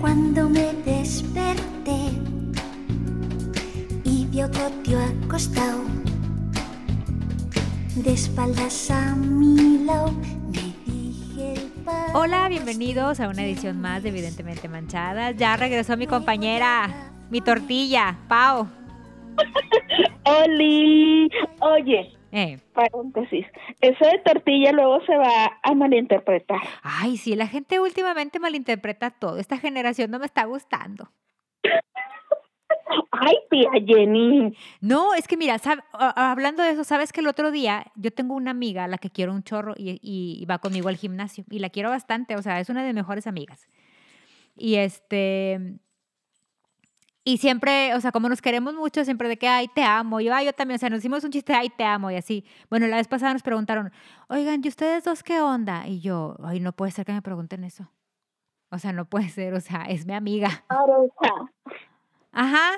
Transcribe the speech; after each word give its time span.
Cuando 0.00 0.48
me 0.48 0.72
desperté 0.84 1.98
y 4.02 4.26
vi 4.30 4.42
otro 4.42 4.70
tío 4.82 4.98
acostado 4.98 5.82
de 7.96 8.12
espaldas 8.14 8.90
a 8.90 9.14
mi 9.14 9.84
lado, 9.84 10.12
me 10.12 10.74
dije 10.86 11.52
el 11.52 11.70
Hola, 12.14 12.48
bienvenidos 12.48 13.20
a 13.20 13.28
una 13.28 13.44
edición 13.44 13.78
más 13.78 14.02
de 14.02 14.08
Evidentemente 14.08 14.68
Manchadas. 14.68 15.36
Ya 15.36 15.56
regresó 15.58 15.98
mi 15.98 16.06
compañera, 16.06 17.12
mi 17.30 17.42
tortilla, 17.42 18.16
Pau. 18.26 18.68
Oli, 20.24 21.28
oye, 21.60 22.19
Eh. 22.32 22.58
paréntesis, 22.74 23.44
eso 23.80 24.04
de 24.04 24.18
tortilla 24.24 24.72
luego 24.72 25.04
se 25.04 25.16
va 25.16 25.58
a 25.62 25.74
malinterpretar. 25.74 26.60
Ay, 26.82 27.16
sí, 27.16 27.34
la 27.34 27.46
gente 27.48 27.80
últimamente 27.80 28.38
malinterpreta 28.38 29.10
todo. 29.10 29.38
Esta 29.38 29.58
generación 29.58 30.10
no 30.10 30.18
me 30.20 30.26
está 30.26 30.44
gustando. 30.44 31.10
Ay, 33.12 33.34
tía 33.50 33.70
Jenny, 33.86 34.56
No, 34.80 35.14
es 35.14 35.28
que 35.28 35.36
mira, 35.36 35.56
sab- 35.58 35.84
hablando 35.92 36.62
de 36.62 36.70
eso, 36.70 36.84
sabes 36.84 37.12
que 37.12 37.20
el 37.20 37.26
otro 37.26 37.50
día 37.50 37.86
yo 37.96 38.10
tengo 38.12 38.34
una 38.34 38.50
amiga 38.52 38.84
a 38.84 38.88
la 38.88 38.98
que 38.98 39.10
quiero 39.10 39.32
un 39.32 39.42
chorro 39.42 39.74
y, 39.76 39.98
y 40.02 40.44
va 40.46 40.58
conmigo 40.58 40.88
al 40.88 40.96
gimnasio 40.96 41.44
y 41.50 41.58
la 41.58 41.70
quiero 41.70 41.90
bastante, 41.90 42.36
o 42.36 42.42
sea, 42.42 42.58
es 42.60 42.68
una 42.68 42.80
de 42.82 42.88
mis 42.88 42.94
mejores 43.02 43.26
amigas. 43.26 43.68
Y 44.56 44.76
este, 44.76 45.78
y 47.24 47.36
siempre, 47.38 47.94
o 47.94 48.00
sea, 48.00 48.12
como 48.12 48.28
nos 48.28 48.40
queremos 48.42 48.74
mucho, 48.74 49.04
siempre 49.04 49.28
de 49.28 49.36
que, 49.36 49.46
ay, 49.48 49.68
te 49.68 49.82
amo, 49.82 50.20
yo, 50.20 50.34
ay, 50.34 50.46
yo 50.46 50.52
también, 50.52 50.76
o 50.76 50.78
sea, 50.78 50.88
nos 50.90 51.00
hicimos 51.00 51.22
un 51.24 51.30
chiste, 51.30 51.52
ay, 51.52 51.68
te 51.70 51.84
amo 51.84 52.10
y 52.10 52.16
así. 52.16 52.44
Bueno, 52.70 52.86
la 52.86 52.96
vez 52.96 53.08
pasada 53.08 53.32
nos 53.32 53.42
preguntaron, 53.42 53.92
oigan, 54.28 54.60
¿y 54.64 54.68
ustedes 54.68 55.04
dos 55.04 55.22
qué 55.22 55.40
onda? 55.40 55.86
Y 55.86 56.00
yo, 56.00 56.36
ay, 56.42 56.60
no 56.60 56.72
puede 56.72 56.92
ser 56.92 57.04
que 57.04 57.12
me 57.12 57.22
pregunten 57.22 57.64
eso. 57.64 57.90
O 58.70 58.78
sea, 58.78 58.92
no 58.92 59.04
puede 59.04 59.28
ser, 59.28 59.52
o 59.54 59.60
sea, 59.60 59.82
es 59.84 60.06
mi 60.06 60.14
amiga. 60.14 60.64
pareja. 60.68 61.50
Ajá. 62.32 62.70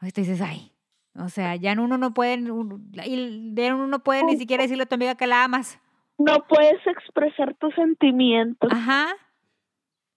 Tú 0.00 0.06
dices, 0.20 0.40
ay. 0.40 0.72
O 1.18 1.28
sea, 1.28 1.56
ya 1.56 1.72
uno 1.72 1.98
no 1.98 2.14
puede, 2.14 2.50
un- 2.52 2.92
y 3.04 3.52
de 3.52 3.72
uno 3.74 3.86
no 3.88 3.98
puede 4.02 4.22
ni 4.24 4.36
siquiera 4.36 4.62
decirle 4.62 4.84
a 4.84 4.86
tu 4.86 4.94
amiga 4.94 5.16
que 5.16 5.26
la 5.26 5.42
amas. 5.44 5.78
No 6.18 6.46
puedes 6.46 6.86
expresar 6.86 7.54
tus 7.54 7.74
sentimientos. 7.74 8.70
Ajá. 8.72 9.08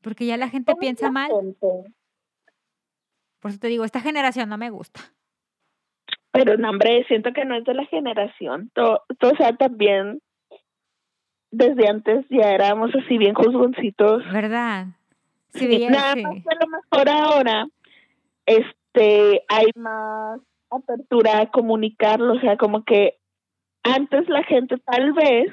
Porque 0.02 0.26
ya 0.26 0.38
la 0.38 0.50
gente 0.50 0.76
piensa 0.76 1.10
mal. 1.10 1.32
Por 3.44 3.52
eso 3.52 3.60
te 3.60 3.68
digo, 3.68 3.84
esta 3.84 4.00
generación 4.00 4.48
no 4.50 4.58
me 4.58 4.70
gusta. 4.72 5.02
Pero 6.32 6.58
no, 6.58 6.70
hombre, 6.70 7.04
siento 7.08 7.32
que 7.34 7.44
no 7.46 7.56
es 7.56 7.64
de 7.66 7.74
la 7.76 7.86
generación. 7.86 8.72
To- 8.74 9.04
to- 9.20 9.30
o 9.32 9.36
sea, 9.36 9.56
también 9.56 10.22
desde 11.52 11.88
antes 11.88 12.26
ya 12.30 12.52
éramos 12.52 12.90
así 12.96 13.18
bien 13.18 13.36
juzgoncitos. 13.36 14.24
¿Verdad? 14.32 14.88
Sí, 15.54 15.68
veía- 15.68 15.90
Nada 15.92 16.14
sí. 16.14 16.22
más 16.24 16.34
que 16.36 16.50
a 16.50 16.66
lo 16.66 16.68
mejor 16.72 17.10
ahora 17.10 17.68
este 18.48 19.44
hay 19.50 19.68
más 19.76 20.40
apertura 20.72 21.42
a 21.42 21.52
comunicarlo, 21.52 22.34
o 22.34 22.40
sea, 22.40 22.58
como 22.58 22.84
que 22.84 23.18
antes 23.84 24.28
la 24.30 24.44
gente 24.44 24.78
tal 24.80 25.14
vez 25.14 25.48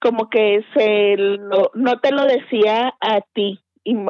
como 0.00 0.28
que 0.28 0.62
se 0.74 1.16
lo, 1.16 1.70
no 1.74 2.00
te 2.00 2.10
lo 2.12 2.24
decía 2.26 2.92
a 3.00 3.20
ti, 3.32 3.60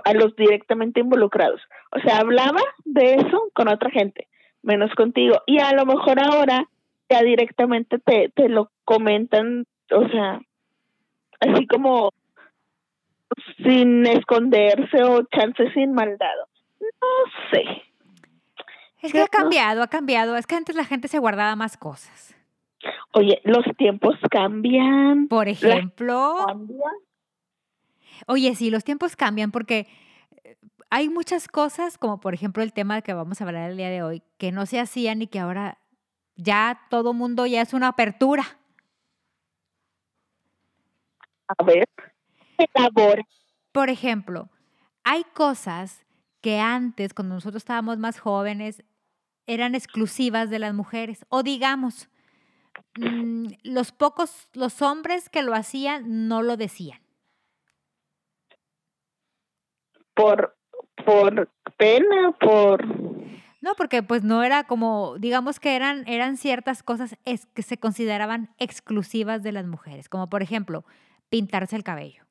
a 0.05 0.13
los 0.15 0.35
directamente 0.37 1.01
involucrados. 1.01 1.61
O 1.93 2.01
sea, 2.01 2.19
hablaba 2.19 2.61
de 2.85 3.15
eso 3.15 3.51
con 3.55 3.69
otra 3.69 3.91
gente, 3.91 4.29
menos 4.63 4.95
contigo. 4.95 5.43
Y 5.47 5.59
a 5.59 5.73
lo 5.73 5.85
mejor 5.85 6.19
ahora 6.21 6.69
ya 7.09 7.23
directamente 7.23 7.99
te, 7.99 8.31
te 8.35 8.49
lo 8.49 8.71
comentan, 8.85 9.67
o 9.93 10.09
sea, 10.09 10.41
así 11.41 11.67
como 11.67 12.13
sin 13.63 14.07
esconderse 14.07 15.03
o 15.03 15.23
chances 15.25 15.73
sin 15.75 15.93
maldad. 15.93 16.35
No 16.81 17.51
sé. 17.51 17.83
Es 19.03 19.13
que 19.13 19.23
ha 19.23 19.29
cambiado, 19.29 19.83
ha 19.83 19.89
cambiado. 19.89 20.37
Es 20.37 20.47
que 20.47 20.57
antes 20.57 20.75
la 20.75 20.85
gente 20.85 21.09
se 21.09 21.19
guardaba 21.19 21.55
más 21.55 21.77
cosas. 21.77 22.35
Oye, 23.13 23.41
los 23.45 23.65
tiempos 23.77 24.17
cambian. 24.31 25.29
Por 25.29 25.49
ejemplo, 25.49 26.45
cambian. 26.47 26.81
Oye, 28.27 28.55
sí, 28.55 28.71
los 28.71 28.85
tiempos 28.85 29.17
cambian 29.17 29.51
porque 29.51 29.89
eh, 30.45 30.57
hay 30.91 31.09
muchas 31.09 31.49
cosas, 31.49 31.99
como 31.99 32.21
por 32.21 32.35
ejemplo 32.35 32.63
el 32.63 32.73
tema 32.73 33.03
que 33.03 33.15
vamos 33.15 33.41
a 33.41 33.45
hablar 33.45 33.71
el 33.71 33.77
día 33.77 33.91
de 33.91 34.03
hoy, 34.03 34.23
que 34.39 34.53
no 34.53 34.67
se 34.67 34.81
hacían 34.81 35.23
y 35.23 35.27
que 35.27 35.39
ahora 35.39 35.79
ya 36.37 36.81
todo 36.91 37.13
mundo 37.13 37.47
ya 37.47 37.63
es 37.63 37.73
una 37.73 37.89
apertura. 37.89 38.45
A 41.49 41.65
ver, 41.65 41.89
elabora. 42.75 43.23
Por 43.73 43.91
ejemplo, 43.91 44.51
hay 45.05 45.25
cosas 45.35 46.05
que 46.41 46.61
antes, 46.61 47.15
cuando 47.15 47.35
nosotros 47.35 47.61
estábamos 47.61 47.99
más 47.99 48.19
jóvenes, 48.19 48.83
eran 49.47 49.75
exclusivas 49.75 50.51
de 50.51 50.59
las 50.59 50.75
mujeres. 50.75 51.25
O 51.29 51.43
digamos, 51.43 52.09
mm, 52.97 53.49
los 53.63 53.93
pocos, 53.93 54.49
los 54.53 54.83
hombres 54.83 55.29
que 55.29 55.43
lo 55.43 55.55
hacían 55.55 56.29
no 56.29 56.43
lo 56.43 56.57
decían. 56.57 57.01
Por 60.17 60.57
por 61.05 61.49
pena, 61.77 62.33
por 62.41 62.85
No, 63.61 63.75
porque 63.77 64.03
pues 64.03 64.25
no 64.25 64.43
era 64.43 64.65
como, 64.65 65.17
digamos 65.19 65.61
que 65.61 65.77
eran, 65.77 66.07
eran 66.09 66.37
ciertas 66.37 66.83
cosas 66.83 67.17
es, 67.25 67.47
que 67.47 67.63
se 67.63 67.79
consideraban 67.79 68.51
exclusivas 68.59 69.43
de 69.43 69.53
las 69.53 69.67
mujeres, 69.67 70.09
como 70.09 70.29
por 70.29 70.43
ejemplo, 70.43 70.85
pintarse 71.29 71.77
el 71.77 71.85
cabello. 71.85 72.25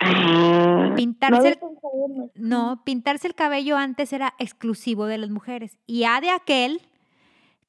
ah, 0.00 0.92
Pintarse 0.96 1.58
no 1.60 1.70
el-. 1.70 2.30
No, 2.34 2.82
pintarse 2.84 3.26
el 3.28 3.34
cabello 3.34 3.76
antes 3.76 4.12
era 4.12 4.34
exclusivo 4.38 5.06
de 5.06 5.18
las 5.18 5.30
mujeres. 5.30 5.78
Y 5.86 6.04
a 6.04 6.20
de 6.20 6.30
aquel 6.30 6.82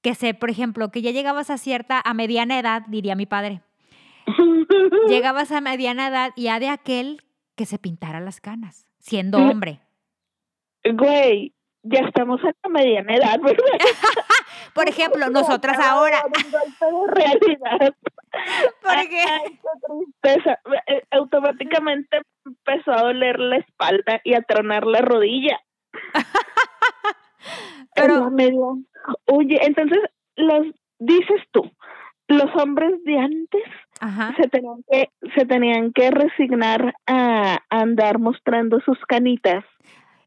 que 0.01 0.15
se, 0.15 0.33
por 0.33 0.49
ejemplo, 0.49 0.91
que 0.91 1.01
ya 1.01 1.11
llegabas 1.11 1.49
a 1.49 1.57
cierta, 1.57 2.01
a 2.03 2.13
mediana 2.13 2.59
edad, 2.59 2.83
diría 2.87 3.15
mi 3.15 3.25
padre, 3.25 3.61
llegabas 5.07 5.51
a 5.51 5.61
mediana 5.61 6.07
edad 6.07 6.31
y 6.35 6.47
a 6.47 6.59
de 6.59 6.69
aquel 6.69 7.21
que 7.55 7.65
se 7.65 7.79
pintara 7.79 8.19
las 8.19 8.41
canas, 8.41 8.85
siendo 8.99 9.39
Mm. 9.39 9.49
hombre. 9.49 9.79
Güey, 10.83 11.53
ya 11.83 11.99
estamos 12.01 12.41
en 12.43 12.53
la 12.63 12.69
mediana 12.69 13.15
edad, 13.15 13.39
¿verdad? 13.41 13.79
Por 14.73 14.89
ejemplo, 14.89 15.29
nosotras 15.29 15.79
ahora, 15.79 16.23
realidad. 17.07 17.93
porque 18.81 18.89
Ay, 18.89 19.07
qué 19.07 19.59
tristeza. 20.21 20.59
Eh, 20.87 21.01
Automáticamente 21.11 22.21
empezó 22.45 22.91
a 22.91 23.03
doler 23.03 23.39
la 23.39 23.57
espalda 23.57 24.19
y 24.23 24.33
a 24.33 24.41
tronar 24.41 24.85
la 24.85 25.01
rodilla. 25.01 25.59
Pero- 27.95 28.29
media- 28.31 28.59
Oye, 29.27 29.59
entonces, 29.63 29.99
los 30.35 30.65
dices 30.99 31.41
tú, 31.51 31.71
los 32.27 32.53
hombres 32.55 32.91
de 33.03 33.19
antes 33.19 33.63
Ajá. 34.05 34.35
se 34.39 34.47
tenían 34.47 34.83
que 34.89 35.09
se 35.35 35.45
tenían 35.45 35.91
que 35.91 36.11
resignar 36.11 36.93
a 37.07 37.59
andar 37.69 38.19
mostrando 38.19 38.79
sus 38.81 38.99
canitas. 39.07 39.63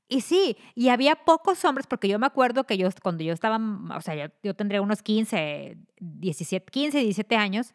Y 0.08 0.22
sí, 0.22 0.56
y 0.74 0.88
había 0.88 1.16
pocos 1.16 1.64
hombres, 1.64 1.86
porque 1.86 2.08
yo 2.08 2.18
me 2.18 2.26
acuerdo 2.26 2.64
que 2.64 2.78
yo, 2.78 2.88
cuando 3.02 3.22
yo 3.22 3.34
estaba, 3.34 3.60
o 3.94 4.00
sea, 4.00 4.14
yo, 4.14 4.32
yo 4.42 4.54
tendría 4.54 4.80
unos 4.80 5.02
15, 5.02 5.76
17, 6.00 6.70
15, 6.72 6.98
17 7.00 7.36
años, 7.36 7.74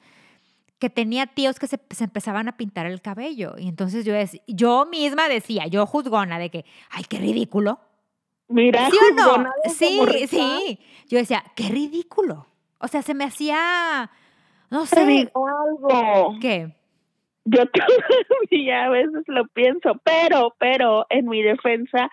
que 0.80 0.90
tenía 0.90 1.28
tíos 1.28 1.60
que 1.60 1.68
se, 1.68 1.80
se 1.92 2.04
empezaban 2.04 2.48
a 2.48 2.58
pintar 2.58 2.88
el 2.88 3.02
cabello. 3.02 3.54
Y 3.58 3.68
entonces 3.70 4.04
yo, 4.04 4.16
yo 4.48 4.88
misma 4.88 5.30
decía, 5.30 5.68
yo 5.68 5.86
juzgona, 5.86 6.40
de 6.40 6.50
que, 6.50 6.66
ay, 6.90 7.04
qué 7.08 7.20
ridículo. 7.20 7.80
Mira, 8.48 8.90
¿Sí 8.90 8.98
o 8.98 9.16
no? 9.16 9.46
Sí, 9.70 10.28
sí. 10.28 10.80
Yo 11.08 11.20
decía, 11.20 11.44
qué 11.56 11.70
ridículo. 11.70 12.48
O 12.80 12.88
sea, 12.88 13.02
se 13.04 13.14
me 13.14 13.24
hacía, 13.24 14.10
no 14.74 14.82
Te 14.82 14.96
sé, 14.96 15.06
digo 15.06 15.48
algo. 15.48 16.40
¿qué? 16.42 16.74
Yo 17.46 17.60
todavía 18.50 18.86
a 18.86 18.90
veces 18.90 19.24
lo 19.28 19.48
pienso, 19.50 20.02
pero, 20.04 20.56
pero 20.58 21.06
en 21.10 21.28
mi 21.28 21.44
defensa, 21.44 22.10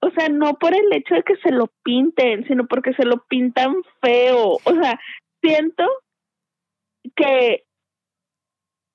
o 0.00 0.10
sea, 0.10 0.28
no 0.28 0.54
por 0.58 0.74
el 0.74 0.92
hecho 0.92 1.14
de 1.14 1.22
que 1.22 1.36
se 1.36 1.50
lo 1.50 1.68
pinten, 1.82 2.46
sino 2.46 2.66
porque 2.66 2.92
se 2.92 3.06
lo 3.06 3.24
pintan 3.28 3.76
feo. 4.02 4.58
O 4.62 4.74
sea, 4.74 5.00
siento 5.40 5.84
que 7.16 7.64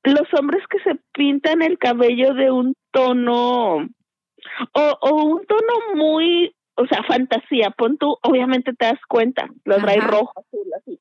los 0.04 0.32
hombres 0.40 0.62
que 0.70 0.80
se 0.82 1.00
pintan 1.12 1.64
el 1.64 1.80
cabello 1.80 2.36
de 2.36 2.52
un 2.52 2.76
tono 2.92 3.78
o, 3.78 4.98
o 5.02 5.24
un 5.26 5.46
tono 5.48 5.96
muy, 5.96 6.56
o 6.76 6.86
sea, 6.86 7.02
fantasía, 7.02 7.72
pon 7.72 7.98
tú, 7.98 8.16
obviamente 8.22 8.74
te 8.74 8.86
das 8.86 9.00
cuenta, 9.08 9.50
lo 9.66 9.78
trae 9.78 10.00
rojo, 10.02 10.34
azul, 10.36 10.68
así. 10.78 11.00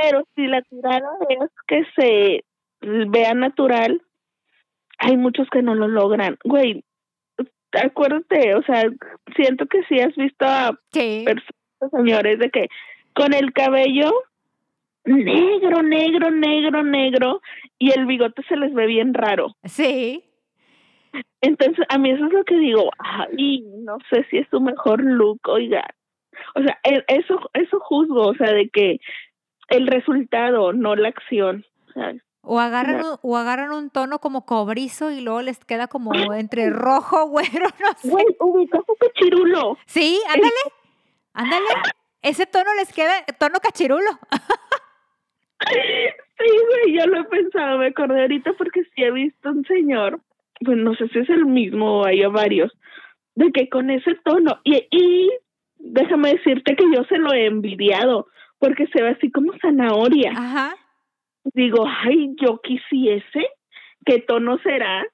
Pero 0.00 0.24
si 0.34 0.46
la 0.46 0.62
tirada 0.62 1.08
es 1.28 1.50
que 1.66 1.84
se 1.96 2.44
vea 2.80 3.34
natural, 3.34 4.00
hay 4.98 5.16
muchos 5.16 5.48
que 5.50 5.62
no 5.62 5.74
lo 5.74 5.86
logran. 5.88 6.38
Güey, 6.44 6.82
acuérdate, 7.72 8.54
o 8.54 8.62
sea, 8.62 8.84
siento 9.36 9.66
que 9.66 9.82
sí 9.88 10.00
has 10.00 10.14
visto 10.16 10.44
a 10.46 10.78
Sí. 10.92 11.24
personas, 11.24 11.90
señores, 11.92 12.38
de 12.38 12.50
que 12.50 12.68
con 13.14 13.34
el 13.34 13.52
cabello 13.52 14.12
negro, 15.04 15.82
negro, 15.82 16.30
negro, 16.30 16.82
negro, 16.82 17.40
y 17.78 17.90
el 17.90 18.06
bigote 18.06 18.42
se 18.48 18.56
les 18.56 18.72
ve 18.72 18.86
bien 18.86 19.12
raro. 19.14 19.48
Sí. 19.64 20.24
Entonces, 21.40 21.84
a 21.88 21.98
mí 21.98 22.10
eso 22.10 22.24
es 22.26 22.32
lo 22.32 22.44
que 22.44 22.56
digo, 22.56 22.90
ay, 22.98 23.62
no 23.84 23.98
sé 24.10 24.24
si 24.30 24.38
es 24.38 24.48
tu 24.48 24.60
mejor 24.60 25.02
look, 25.02 25.40
oiga. 25.48 25.84
O 26.54 26.62
sea, 26.62 26.78
e- 26.84 27.04
eso, 27.08 27.50
eso 27.52 27.80
juzgo, 27.80 28.28
o 28.28 28.34
sea, 28.34 28.52
de 28.52 28.68
que 28.70 28.98
el 29.72 29.86
resultado, 29.86 30.72
no 30.72 30.94
la 30.96 31.08
acción. 31.08 31.64
O 32.42 32.58
agarran, 32.58 33.04
un, 33.04 33.18
o 33.22 33.36
agarran 33.36 33.72
un 33.72 33.90
tono 33.90 34.18
como 34.18 34.44
cobrizo 34.44 35.10
y 35.10 35.20
luego 35.20 35.42
les 35.42 35.64
queda 35.64 35.86
como 35.88 36.12
entre 36.34 36.70
rojo, 36.70 37.26
güero, 37.28 37.66
no 37.80 37.92
sé. 37.96 38.08
güey, 38.08 38.26
ubicas 38.40 38.82
un 38.86 38.96
cachirulo. 38.96 39.78
Sí, 39.86 40.20
ándale, 40.28 40.52
ándale. 41.34 41.66
Ese 42.22 42.46
tono 42.46 42.72
les 42.74 42.92
queda, 42.92 43.12
tono 43.38 43.58
cachirulo. 43.60 44.10
Sí, 46.38 46.48
güey, 46.48 46.98
yo 46.98 47.06
lo 47.06 47.20
he 47.20 47.24
pensado, 47.24 47.78
me 47.78 47.88
acordé 47.88 48.22
ahorita 48.22 48.52
porque 48.54 48.82
sí 48.82 49.02
he 49.02 49.10
visto 49.12 49.50
un 49.50 49.64
señor, 49.64 50.20
pues 50.64 50.76
no 50.76 50.94
sé 50.94 51.08
si 51.08 51.20
es 51.20 51.30
el 51.30 51.46
mismo 51.46 52.00
o 52.00 52.06
hay 52.06 52.24
varios, 52.26 52.72
de 53.34 53.52
que 53.52 53.68
con 53.68 53.90
ese 53.90 54.16
tono, 54.24 54.60
y, 54.64 54.88
y 54.90 55.30
déjame 55.78 56.32
decirte 56.34 56.74
que 56.74 56.84
yo 56.94 57.04
se 57.04 57.18
lo 57.18 57.32
he 57.32 57.46
envidiado, 57.46 58.26
porque 58.62 58.86
se 58.86 59.02
ve 59.02 59.08
así 59.10 59.28
como 59.32 59.52
zanahoria. 59.60 60.30
Ajá. 60.36 60.76
Digo, 61.52 61.84
ay, 61.84 62.34
yo 62.40 62.60
quisiese, 62.62 63.48
¿qué 64.06 64.20
tono 64.20 64.58
será? 64.58 65.04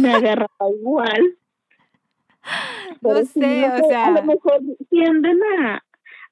Me 0.00 0.10
agarraba 0.10 0.48
igual. 0.80 1.36
No 3.02 3.10
Pero 3.14 3.24
sé, 3.26 3.68
no 3.68 3.74
o 3.84 3.88
sea. 3.90 4.06
A 4.06 4.10
lo 4.12 4.22
mejor 4.22 4.60
tienden 4.88 5.38
a, 5.60 5.84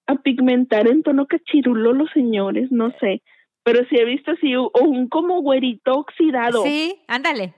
a 0.07 0.15
pigmentar 0.23 0.89
en 0.89 1.03
tono 1.03 1.27
cachirulo 1.27 1.93
los 1.93 2.11
señores, 2.13 2.73
no 2.73 2.91
sé. 3.01 3.23
Pero 3.63 3.85
sí 3.91 3.97
he 3.97 4.05
visto 4.07 4.31
así 4.31 4.57
u- 4.57 4.71
un 4.81 5.09
como 5.09 5.43
güerito 5.43 5.93
oxidado, 5.93 6.63
Sí, 6.63 7.03
ándale. 7.09 7.53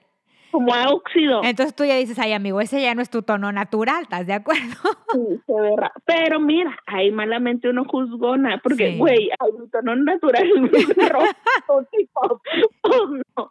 Como 0.51 0.75
a 0.75 0.89
óxido. 0.91 1.43
Entonces 1.45 1.75
tú 1.75 1.85
ya 1.85 1.95
dices, 1.97 2.19
ay, 2.19 2.33
amigo, 2.33 2.61
ese 2.61 2.81
ya 2.81 2.95
no 2.95 3.03
es 3.03 3.11
tu 3.11 3.23
tono 3.23 3.53
natural, 3.53 4.03
¿estás 4.03 4.27
de 4.27 4.33
acuerdo? 4.35 4.65
Sí, 5.13 5.41
se 5.47 5.53
ve 5.55 5.71
Pero 6.05 6.39
mira, 6.39 6.79
ahí 6.87 7.11
malamente 7.11 7.69
uno 7.71 7.85
juzgona, 7.87 8.59
porque, 8.63 8.93
Sí. 8.93 8.99
güey, 8.99 9.31
ay, 9.39 9.51
mi 9.59 9.69
tono 9.69 9.97
natural 9.97 10.45
es 10.73 10.89
rojo, 11.13 11.85
tipo, 11.91 12.41
oh, 12.83 13.07
no. 13.37 13.51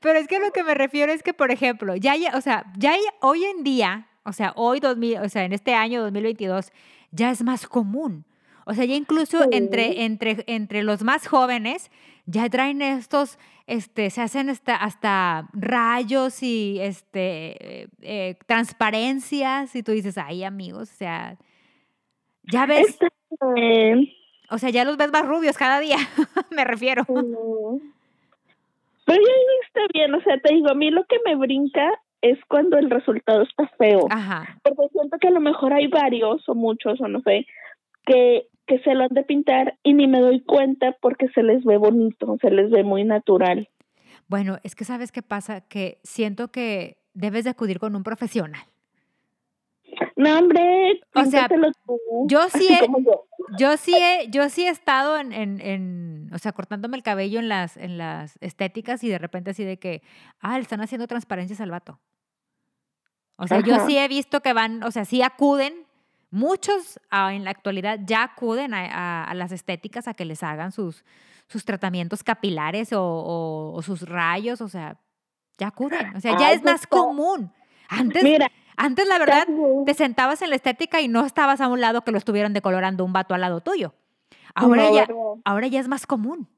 Pero 0.00 0.18
es 0.18 0.28
que 0.28 0.38
lo 0.38 0.50
que 0.52 0.62
me 0.62 0.74
refiero 0.74 1.10
es 1.12 1.22
que, 1.22 1.34
por 1.34 1.50
ejemplo, 1.50 1.96
ya, 1.96 2.14
o 2.34 2.40
sea, 2.40 2.66
ya 2.78 2.92
hoy 3.20 3.44
en 3.44 3.64
día, 3.64 4.06
o 4.24 4.32
sea, 4.32 4.52
hoy 4.56 4.78
2000, 4.80 5.18
o 5.18 5.28
sea, 5.28 5.44
en 5.44 5.52
este 5.52 5.74
año 5.74 6.02
2022, 6.02 6.72
ya 7.10 7.30
es 7.30 7.42
más 7.42 7.66
común. 7.66 8.24
O 8.66 8.74
sea, 8.74 8.84
ya 8.84 8.94
incluso 8.94 9.42
Sí. 9.42 9.48
entre, 9.52 10.04
entre, 10.04 10.44
entre 10.46 10.82
los 10.84 11.02
más 11.02 11.26
jóvenes, 11.26 11.90
ya 12.30 12.48
traen 12.48 12.82
estos, 12.82 13.38
este, 13.66 14.10
se 14.10 14.22
hacen 14.22 14.50
hasta, 14.50 14.76
hasta 14.76 15.48
rayos 15.52 16.42
y 16.42 16.78
este, 16.80 17.82
eh, 17.82 17.88
eh, 18.02 18.36
transparencias, 18.46 19.74
y 19.74 19.82
tú 19.82 19.92
dices, 19.92 20.18
ay, 20.18 20.44
amigos, 20.44 20.90
o 20.90 20.94
sea, 20.94 21.36
ya 22.44 22.66
ves, 22.66 22.88
Está 22.88 23.08
bien. 23.54 24.08
o 24.50 24.58
sea, 24.58 24.70
ya 24.70 24.84
los 24.84 24.96
ves 24.96 25.12
más 25.12 25.26
rubios 25.26 25.56
cada 25.56 25.80
día, 25.80 25.96
me 26.50 26.64
refiero. 26.64 27.04
Pero 27.06 29.20
ya 29.20 29.66
está 29.66 29.80
bien, 29.92 30.14
o 30.14 30.22
sea, 30.22 30.38
te 30.38 30.54
digo, 30.54 30.70
a 30.70 30.74
mí 30.74 30.90
lo 30.90 31.04
que 31.04 31.16
me 31.26 31.36
brinca 31.36 31.90
es 32.22 32.38
cuando 32.48 32.78
el 32.78 32.90
resultado 32.90 33.42
está 33.42 33.66
feo. 33.78 34.06
Ajá. 34.10 34.58
Porque 34.62 34.88
siento 34.92 35.18
que 35.18 35.28
a 35.28 35.32
lo 35.32 35.40
mejor 35.40 35.72
hay 35.72 35.86
varios 35.86 36.46
o 36.48 36.54
muchos 36.54 37.00
o 37.00 37.08
no 37.08 37.20
sé, 37.22 37.46
que, 38.04 38.46
que 38.70 38.78
se 38.84 38.94
lo 38.94 39.02
han 39.02 39.08
de 39.10 39.24
pintar 39.24 39.76
y 39.82 39.94
ni 39.94 40.06
me 40.06 40.20
doy 40.20 40.42
cuenta 40.42 40.96
porque 41.02 41.26
se 41.34 41.42
les 41.42 41.64
ve 41.64 41.76
bonito, 41.76 42.38
se 42.40 42.50
les 42.50 42.70
ve 42.70 42.84
muy 42.84 43.02
natural. 43.02 43.68
Bueno, 44.28 44.58
es 44.62 44.76
que 44.76 44.84
sabes 44.84 45.10
qué 45.10 45.22
pasa, 45.22 45.62
que 45.62 45.98
siento 46.04 46.52
que 46.52 46.98
debes 47.14 47.42
de 47.42 47.50
acudir 47.50 47.80
con 47.80 47.96
un 47.96 48.04
profesional. 48.04 48.62
No, 50.14 50.38
hombre, 50.38 51.00
O 51.16 51.24
sea, 51.24 51.48
tú, 51.48 51.56
yo 52.28 52.48
sí 52.48 52.68
he- 52.70 52.86
yo. 53.04 53.24
Yo 53.58 53.76
sí 53.76 53.92
he, 53.96 54.28
yo 54.30 54.48
sí 54.48 54.64
he 54.66 54.68
estado 54.68 55.18
en, 55.18 55.32
en, 55.32 55.60
en, 55.60 56.30
o 56.32 56.38
sea, 56.38 56.52
cortándome 56.52 56.96
el 56.96 57.02
cabello 57.02 57.40
en 57.40 57.48
las, 57.48 57.76
en 57.76 57.98
las 57.98 58.38
estéticas 58.40 59.02
y 59.02 59.08
de 59.08 59.18
repente 59.18 59.50
así 59.50 59.64
de 59.64 59.78
que, 59.80 60.02
ah, 60.38 60.54
le 60.54 60.62
están 60.62 60.80
haciendo 60.80 61.08
transparencias 61.08 61.60
al 61.60 61.72
vato. 61.72 61.98
O 63.34 63.48
sea, 63.48 63.58
yo 63.60 63.74
Ajá. 63.74 63.86
sí 63.86 63.98
he 63.98 64.06
visto 64.06 64.40
que 64.42 64.52
van, 64.52 64.84
o 64.84 64.92
sea, 64.92 65.04
sí 65.04 65.22
acuden, 65.22 65.74
muchos 66.30 67.00
ah, 67.10 67.34
en 67.34 67.44
la 67.44 67.50
actualidad 67.50 67.98
ya 68.04 68.22
acuden 68.22 68.74
a, 68.74 68.84
a- 68.86 69.24
a 69.24 69.34
las 69.34 69.52
estéticas 69.52 70.08
a 70.08 70.14
que 70.14 70.24
les 70.24 70.42
hagan 70.42 70.72
sus, 70.72 71.04
sus 71.48 71.64
tratamientos 71.64 72.22
capilares 72.22 72.92
o, 72.92 73.02
o- 73.02 73.72
o 73.74 73.82
sus 73.82 74.02
rayos, 74.08 74.60
o 74.60 74.68
sea, 74.68 74.96
ya 75.58 75.68
acuden. 75.68 76.16
O 76.16 76.20
sea, 76.20 76.38
ya 76.38 76.48
Ay, 76.48 76.54
es 76.56 76.62
más 76.62 76.86
pues, 76.86 77.00
común. 77.02 77.52
Antes, 77.88 78.22
Mira, 78.22 78.48
antes, 78.76 79.06
la 79.08 79.18
verdad, 79.18 79.44
también- 79.46 79.84
te 79.84 79.94
sentabas 79.94 80.40
en 80.42 80.50
la 80.50 80.56
estética 80.56 81.00
y 81.00 81.08
no 81.08 81.26
estabas 81.26 81.60
a 81.60 81.68
un 81.68 81.80
lado 81.80 82.02
que 82.02 82.12
lo 82.12 82.18
estuvieran 82.18 82.52
decolorando 82.52 83.04
un 83.04 83.12
vato 83.12 83.34
al 83.34 83.40
lado 83.40 83.60
tuyo. 83.60 83.94
Ahora, 84.54 84.82
no, 84.84 84.94
ya, 84.94 85.06
¿verdad? 85.06 85.14
ahora 85.44 85.66
ya 85.66 85.80
es 85.80 85.88
más 85.88 86.06
común. 86.06 86.48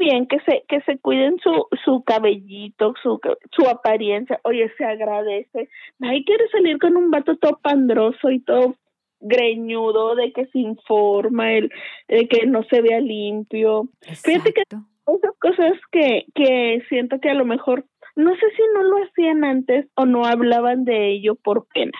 Bien 0.00 0.26
que 0.26 0.40
se 0.40 0.64
que 0.66 0.80
se 0.80 0.98
cuiden 0.98 1.38
su 1.38 1.68
su 1.84 2.02
cabellito, 2.02 2.94
su 3.02 3.20
su 3.52 3.68
apariencia. 3.68 4.40
Oye, 4.42 4.72
se 4.76 4.84
agradece. 4.84 5.68
Ay, 6.00 6.24
quiere 6.24 6.48
salir 6.48 6.78
con 6.78 6.96
un 6.96 7.10
vato 7.10 7.36
todo 7.36 7.60
pandroso 7.62 8.30
y 8.30 8.40
todo 8.40 8.74
greñudo 9.20 10.16
de 10.16 10.32
que 10.32 10.46
se 10.46 10.58
informa, 10.58 11.52
el, 11.52 11.70
de 12.08 12.26
que 12.26 12.46
no 12.46 12.64
se 12.64 12.80
vea 12.80 13.00
limpio. 13.00 13.88
Fíjate 14.00 14.52
que-. 14.52 14.62
Esas 14.62 15.36
cosas 15.40 15.72
que 15.92 16.26
que 16.34 16.82
siento 16.88 17.20
que 17.20 17.30
a 17.30 17.34
lo 17.34 17.44
mejor 17.44 17.84
no 18.16 18.34
sé 18.34 18.46
si 18.56 18.62
no 18.74 18.82
lo 18.82 19.04
hacían 19.04 19.44
antes 19.44 19.86
o 19.94 20.06
no 20.06 20.24
hablaban 20.24 20.84
de 20.84 21.10
ello 21.12 21.34
por 21.36 21.66
pena. 21.68 21.98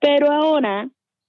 Pero 0.00 0.30
ahora 0.30 0.88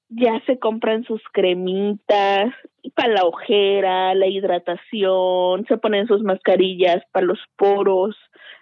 ya 0.09 0.41
se 0.45 0.59
compran 0.59 1.03
sus 1.03 1.21
cremitas 1.31 2.53
para 2.93 3.13
la 3.13 3.23
ojera, 3.23 4.13
la 4.15 4.27
hidratación, 4.27 5.65
se 5.67 5.77
ponen 5.77 6.07
sus 6.07 6.21
mascarillas 6.21 7.03
para 7.11 7.25
los 7.25 7.39
poros, 7.55 8.15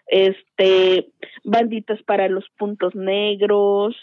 este, 0.07 1.09
banditas 1.43 2.01
para 2.03 2.27
los 2.29 2.45
puntos 2.57 2.95
negros. 2.95 3.95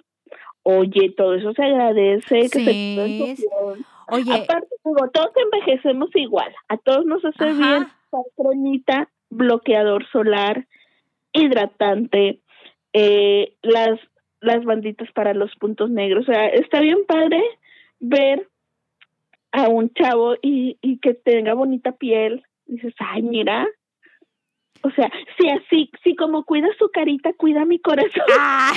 Oye, 0.63 1.15
todo 1.17 1.35
eso 1.35 1.53
se 1.55 1.63
agradece 1.63 2.41
que 2.41 2.49
se 2.49 3.37
Sí. 3.37 3.47
Oye, 4.13 4.33
Aparte, 4.33 4.69
digo, 4.85 5.09
todos 5.13 5.31
envejecemos 5.37 6.11
igual. 6.15 6.53
A 6.69 6.77
todos 6.79 7.07
nos 7.07 7.25
hace 7.25 7.45
Ajá. 7.45 7.97
bien 8.11 8.25
cremita, 8.37 9.09
bloqueador 9.31 10.05
solar, 10.11 10.67
hidratante, 11.33 12.41
eh, 12.93 13.55
las 13.63 14.01
las 14.41 14.65
banditas 14.65 15.11
para 15.12 15.35
los 15.35 15.55
puntos 15.57 15.91
negros. 15.91 16.29
O 16.29 16.33
sea, 16.33 16.49
está 16.49 16.81
bien 16.81 17.05
padre 17.07 17.43
ver 18.00 18.49
a 19.52 19.69
un 19.69 19.92
chavo 19.95 20.35
y, 20.42 20.78
y 20.80 20.99
que 20.99 21.14
tenga 21.14 21.54
bonita 21.54 21.92
piel. 21.92 22.45
Dices, 22.66 22.95
ay, 22.99 23.23
mira. 23.23 23.66
O 24.83 24.90
sea, 24.90 25.11
si 25.38 25.49
así, 25.49 25.90
si 26.02 26.16
como 26.16 26.45
cuida 26.45 26.69
su 26.78 26.88
carita, 26.90 27.33
cuida 27.35 27.64
mi 27.64 27.78
corazón. 27.78 28.23
ah, 28.38 28.73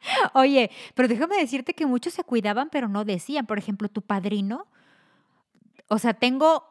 oye, 0.34 0.70
pero 0.94 1.08
déjame 1.08 1.36
decirte 1.36 1.74
que 1.74 1.86
muchos 1.86 2.14
se 2.14 2.24
cuidaban, 2.24 2.68
pero 2.70 2.88
no 2.88 3.04
decían. 3.04 3.46
Por 3.46 3.58
ejemplo, 3.58 3.88
tu 3.88 4.02
padrino, 4.02 4.66
o 5.88 5.98
sea, 5.98 6.14
tengo 6.14 6.64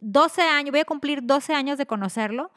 12 0.00 0.42
años, 0.42 0.70
voy 0.70 0.80
a 0.80 0.84
cumplir 0.84 1.20
12 1.22 1.54
años 1.54 1.78
de 1.78 1.86
conocerlo. 1.86 2.50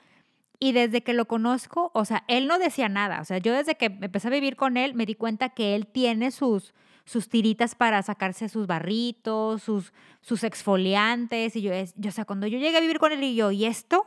Y 0.59 0.71
desde 0.71 1.03
que 1.03 1.13
lo 1.13 1.25
conozco, 1.25 1.91
o 1.93 2.03
sea, 2.03 2.23
él 2.27 2.47
no 2.47 2.57
decía 2.57 2.89
nada. 2.89 3.21
O 3.21 3.25
sea, 3.25 3.37
yo 3.37 3.53
desde 3.53 3.75
que 3.75 3.85
empecé 3.85 4.27
a 4.27 4.31
vivir 4.31 4.55
con 4.55 4.75
él, 4.75 4.95
me 4.95 5.05
di 5.05 5.13
cuenta 5.13 5.49
que 5.49 5.75
él 5.75 5.85
tiene 5.85 6.31
sus, 6.31 6.73
sus 7.07 7.29
tiritas 7.29 7.73
para 7.73 8.03
sacarse 8.03 8.49
sus 8.49 8.67
barritos, 8.67 9.63
sus, 9.63 9.93
sus 10.19 10.43
exfoliantes. 10.43 11.55
Y 11.55 11.61
yo, 11.61 11.71
es, 11.71 11.95
yo, 11.95 12.09
o 12.09 12.11
sea, 12.11 12.25
cuando 12.25 12.47
yo 12.47 12.59
llegué 12.59 12.77
a 12.77 12.81
vivir 12.81 12.99
con 12.99 13.13
él 13.13 13.23
y 13.23 13.33
yo, 13.33 13.49
¿y 13.49 13.65
esto? 13.65 14.05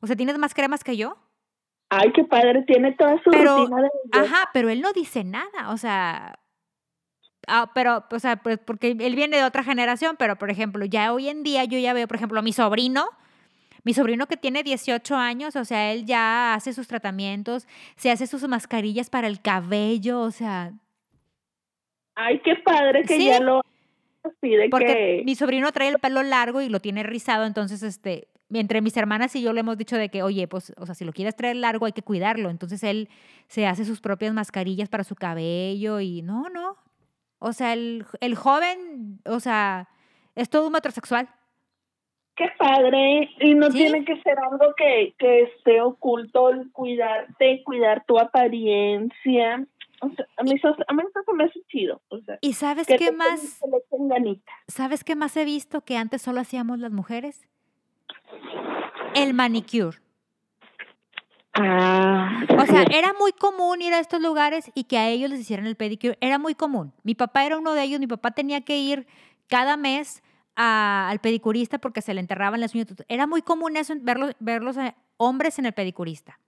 O 0.00 0.08
sea, 0.08 0.16
¿tienes 0.16 0.36
más 0.38 0.52
cremas 0.52 0.82
que 0.82 0.96
yo? 0.96 1.16
Ay, 1.88 2.10
qué 2.12 2.24
padre, 2.24 2.64
tiene 2.66 2.92
toda 2.96 3.22
su 3.22 3.30
Pero, 3.30 3.58
rutina 3.58 3.82
de. 3.82 3.90
Ajá, 4.12 4.50
pero 4.52 4.70
él 4.70 4.80
no 4.80 4.92
dice 4.92 5.22
nada, 5.22 5.70
o 5.70 5.76
sea, 5.76 6.40
ah, 7.46 7.70
pero, 7.74 8.04
o 8.10 8.18
sea, 8.18 8.36
pues 8.36 8.58
porque 8.58 8.96
él 8.98 9.14
viene 9.14 9.36
de 9.36 9.44
otra 9.44 9.62
generación, 9.62 10.16
pero 10.18 10.34
por 10.36 10.50
ejemplo, 10.50 10.84
ya 10.84 11.12
hoy 11.12 11.28
en 11.28 11.44
día 11.44 11.64
yo 11.64 11.78
ya 11.78 11.92
veo, 11.92 12.08
por 12.08 12.16
ejemplo, 12.16 12.40
a 12.40 12.42
mi 12.42 12.52
sobrino, 12.52 13.08
mi 13.84 13.94
sobrino 13.94 14.26
que 14.26 14.36
tiene 14.36 14.64
18 14.64 15.14
años, 15.14 15.54
o 15.54 15.64
sea, 15.64 15.92
él 15.92 16.06
ya 16.06 16.54
hace 16.54 16.72
sus 16.72 16.88
tratamientos, 16.88 17.68
se 17.94 18.10
hace 18.10 18.26
sus 18.26 18.48
mascarillas 18.48 19.10
para 19.10 19.28
el 19.28 19.40
cabello, 19.40 20.22
o 20.22 20.32
sea, 20.32 20.72
Ay, 22.14 22.40
qué 22.40 22.56
padre 22.56 23.02
que 23.04 23.16
Sí. 23.16 23.26
ya 23.26 23.40
lo 23.40 23.62
pide 24.40 24.68
porque 24.70 24.86
que 24.86 25.22
mi 25.24 25.34
sobrino 25.34 25.72
trae 25.72 25.88
el 25.88 25.98
pelo 25.98 26.22
largo 26.22 26.60
y 26.60 26.68
lo 26.68 26.80
tiene 26.80 27.02
rizado, 27.02 27.44
entonces, 27.44 27.82
este, 27.82 28.28
entre 28.52 28.80
mis 28.82 28.96
hermanas 28.96 29.34
y 29.34 29.42
yo 29.42 29.52
le 29.52 29.60
hemos 29.60 29.76
dicho 29.78 29.96
de 29.96 30.10
que, 30.10 30.22
oye, 30.22 30.46
pues, 30.46 30.72
o 30.76 30.86
sea, 30.86 30.94
si 30.94 31.04
lo 31.04 31.12
quieres 31.12 31.34
traer 31.34 31.56
largo 31.56 31.86
hay 31.86 31.92
que 31.92 32.02
cuidarlo, 32.02 32.50
entonces 32.50 32.82
él 32.84 33.08
se 33.48 33.66
hace 33.66 33.84
sus 33.84 34.00
propias 34.00 34.32
mascarillas 34.34 34.88
para 34.88 35.04
su 35.04 35.14
cabello 35.16 36.00
y 36.00 36.22
no, 36.22 36.48
no, 36.50 36.76
o 37.38 37.52
sea, 37.52 37.72
el, 37.72 38.04
el 38.20 38.34
joven, 38.36 39.18
o 39.26 39.40
sea, 39.40 39.88
es 40.36 40.48
todo 40.50 40.66
un 40.66 40.72
metrosexual. 40.72 41.28
Qué 42.36 42.48
padre. 42.58 43.28
Y 43.40 43.54
no 43.54 43.70
Sí. 43.70 43.78
tiene 43.78 44.04
que 44.06 44.20
ser 44.22 44.38
algo 44.38 44.72
que, 44.76 45.14
que 45.18 45.42
esté 45.42 45.80
oculto, 45.82 46.48
el 46.50 46.70
cuidarte, 46.72 47.62
cuidar 47.64 48.04
tu 48.06 48.18
apariencia. 48.18 49.66
O 50.04 50.08
sea, 50.16 50.26
a 50.36 50.42
mí 50.42 50.52
eso, 50.54 50.68
a 50.88 50.92
mí 50.92 51.02
eso 51.08 51.20
se 51.24 51.32
me 51.32 51.44
hace 51.44 51.60
chido. 51.68 52.02
O 52.08 52.18
sea, 52.20 52.36
¿Y 52.40 52.54
sabes 52.54 52.86
qué 52.88 52.98
te- 52.98 53.12
más? 53.12 53.60
le. 54.20 54.42
¿Sabes 54.68 55.04
qué 55.04 55.14
más 55.14 55.36
he 55.36 55.44
visto 55.44 55.82
que 55.82 55.96
antes 55.96 56.22
solo 56.22 56.40
hacíamos 56.40 56.78
las 56.80 56.90
mujeres? 56.92 57.46
El 59.14 59.32
manicure. 59.34 59.98
Ah, 61.54 62.44
O 62.58 62.66
sea, 62.66 62.82
era 62.90 63.12
muy 63.18 63.32
común 63.32 63.82
ir 63.82 63.92
a 63.92 63.98
estos 63.98 64.20
lugares 64.22 64.70
y 64.74 64.84
que 64.84 64.96
a 64.98 65.08
ellos 65.08 65.30
les 65.30 65.40
hicieran 65.40 65.66
el 65.66 65.76
pedicure. 65.76 66.16
Era 66.20 66.38
muy 66.38 66.54
común. 66.54 66.92
Mi 67.02 67.14
papá 67.14 67.44
era 67.44 67.58
uno 67.58 67.74
de 67.74 67.82
ellos. 67.82 68.00
Mi 68.00 68.06
papá 68.06 68.30
tenía 68.30 68.62
que 68.62 68.78
ir 68.78 69.06
cada 69.48 69.76
mes 69.76 70.22
a- 70.56 71.08
al 71.10 71.18
pedicurista 71.20 71.78
porque 71.78 72.00
se 72.00 72.14
le 72.14 72.20
enterraban 72.20 72.60
las 72.60 72.74
uñas. 72.74 72.86
Era 73.08 73.26
muy 73.26 73.42
común 73.42 73.76
eso, 73.76 73.94
verlos, 74.00 74.34
verlos 74.40 74.76
eh, 74.78 74.94
hombres 75.18 75.58
en 75.58 75.66
el 75.66 75.72
pedicurista. 75.74 76.38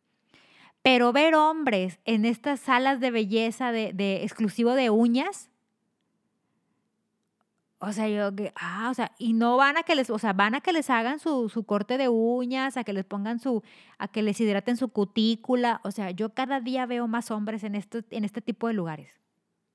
Pero 0.84 1.14
ver 1.14 1.34
hombres 1.34 1.98
en 2.04 2.26
estas 2.26 2.60
salas 2.60 3.00
de 3.00 3.10
belleza 3.10 3.72
de, 3.72 4.22
exclusivo 4.22 4.74
de 4.74 4.90
uñas, 4.90 5.50
o 7.78 7.90
sea, 7.92 8.06
yo 8.06 8.36
que, 8.36 8.52
ah, 8.54 8.88
o 8.90 8.94
sea, 8.94 9.12
y 9.18 9.32
no 9.32 9.56
van 9.56 9.78
a 9.78 9.82
que 9.82 9.94
les, 9.94 10.10
o 10.10 10.18
sea, 10.18 10.34
van 10.34 10.54
a 10.54 10.60
que 10.60 10.74
les 10.74 10.90
hagan 10.90 11.20
su, 11.20 11.48
su 11.48 11.64
corte 11.64 11.96
de 11.96 12.10
uñas, 12.10 12.76
a 12.76 12.84
que 12.84 12.92
les 12.92 13.06
pongan 13.06 13.38
su, 13.38 13.62
a 13.96 14.08
que 14.08 14.22
les 14.22 14.38
hidraten 14.38 14.76
su 14.76 14.90
cutícula. 14.90 15.80
O 15.84 15.90
sea, 15.90 16.10
yo 16.10 16.34
cada 16.34 16.60
día 16.60 16.84
veo 16.84 17.08
más 17.08 17.30
hombres 17.30 17.64
en 17.64 17.76
este, 17.76 18.02
en 18.10 18.24
este 18.24 18.42
tipo 18.42 18.68
de 18.68 18.74
lugares. 18.74 19.18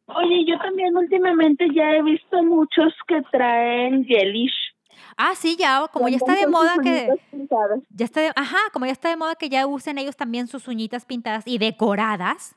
Oye, 0.06 0.46
yo 0.46 0.60
también 0.60 0.96
últimamente 0.96 1.68
ya 1.74 1.90
he 1.96 2.04
visto 2.04 2.44
muchos 2.44 2.94
que 3.08 3.24
traen 3.32 4.06
gelish. 4.06 4.69
Ah, 5.18 5.34
sí, 5.36 5.56
ya, 5.58 5.88
como 5.92 6.08
ya 6.10 6.18
está 6.18 6.36
de 6.36 6.48
moda 6.48 6.76
que, 6.82 7.10
pintadas. 7.32 7.80
ya 7.90 8.06
está 8.06 8.22
de, 8.22 8.32
ajá, 8.36 8.58
como 8.74 8.86
ya 8.86 8.92
está 8.92 9.10
de 9.10 9.18
moda 9.18 9.36
que 9.36 9.50
ya 9.50 9.66
usen 9.68 9.98
ellos 9.98 10.16
también 10.16 10.48
sus 10.48 10.68
uñitas 10.68 11.06
pintadas 11.06 11.44
y 11.46 11.58
decoradas. 11.58 12.56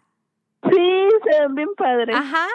Sí, 0.71 1.09
se 1.25 1.41
ven 1.41 1.55
bien 1.55 1.69
padres. 1.77 2.15
Ajá. 2.17 2.47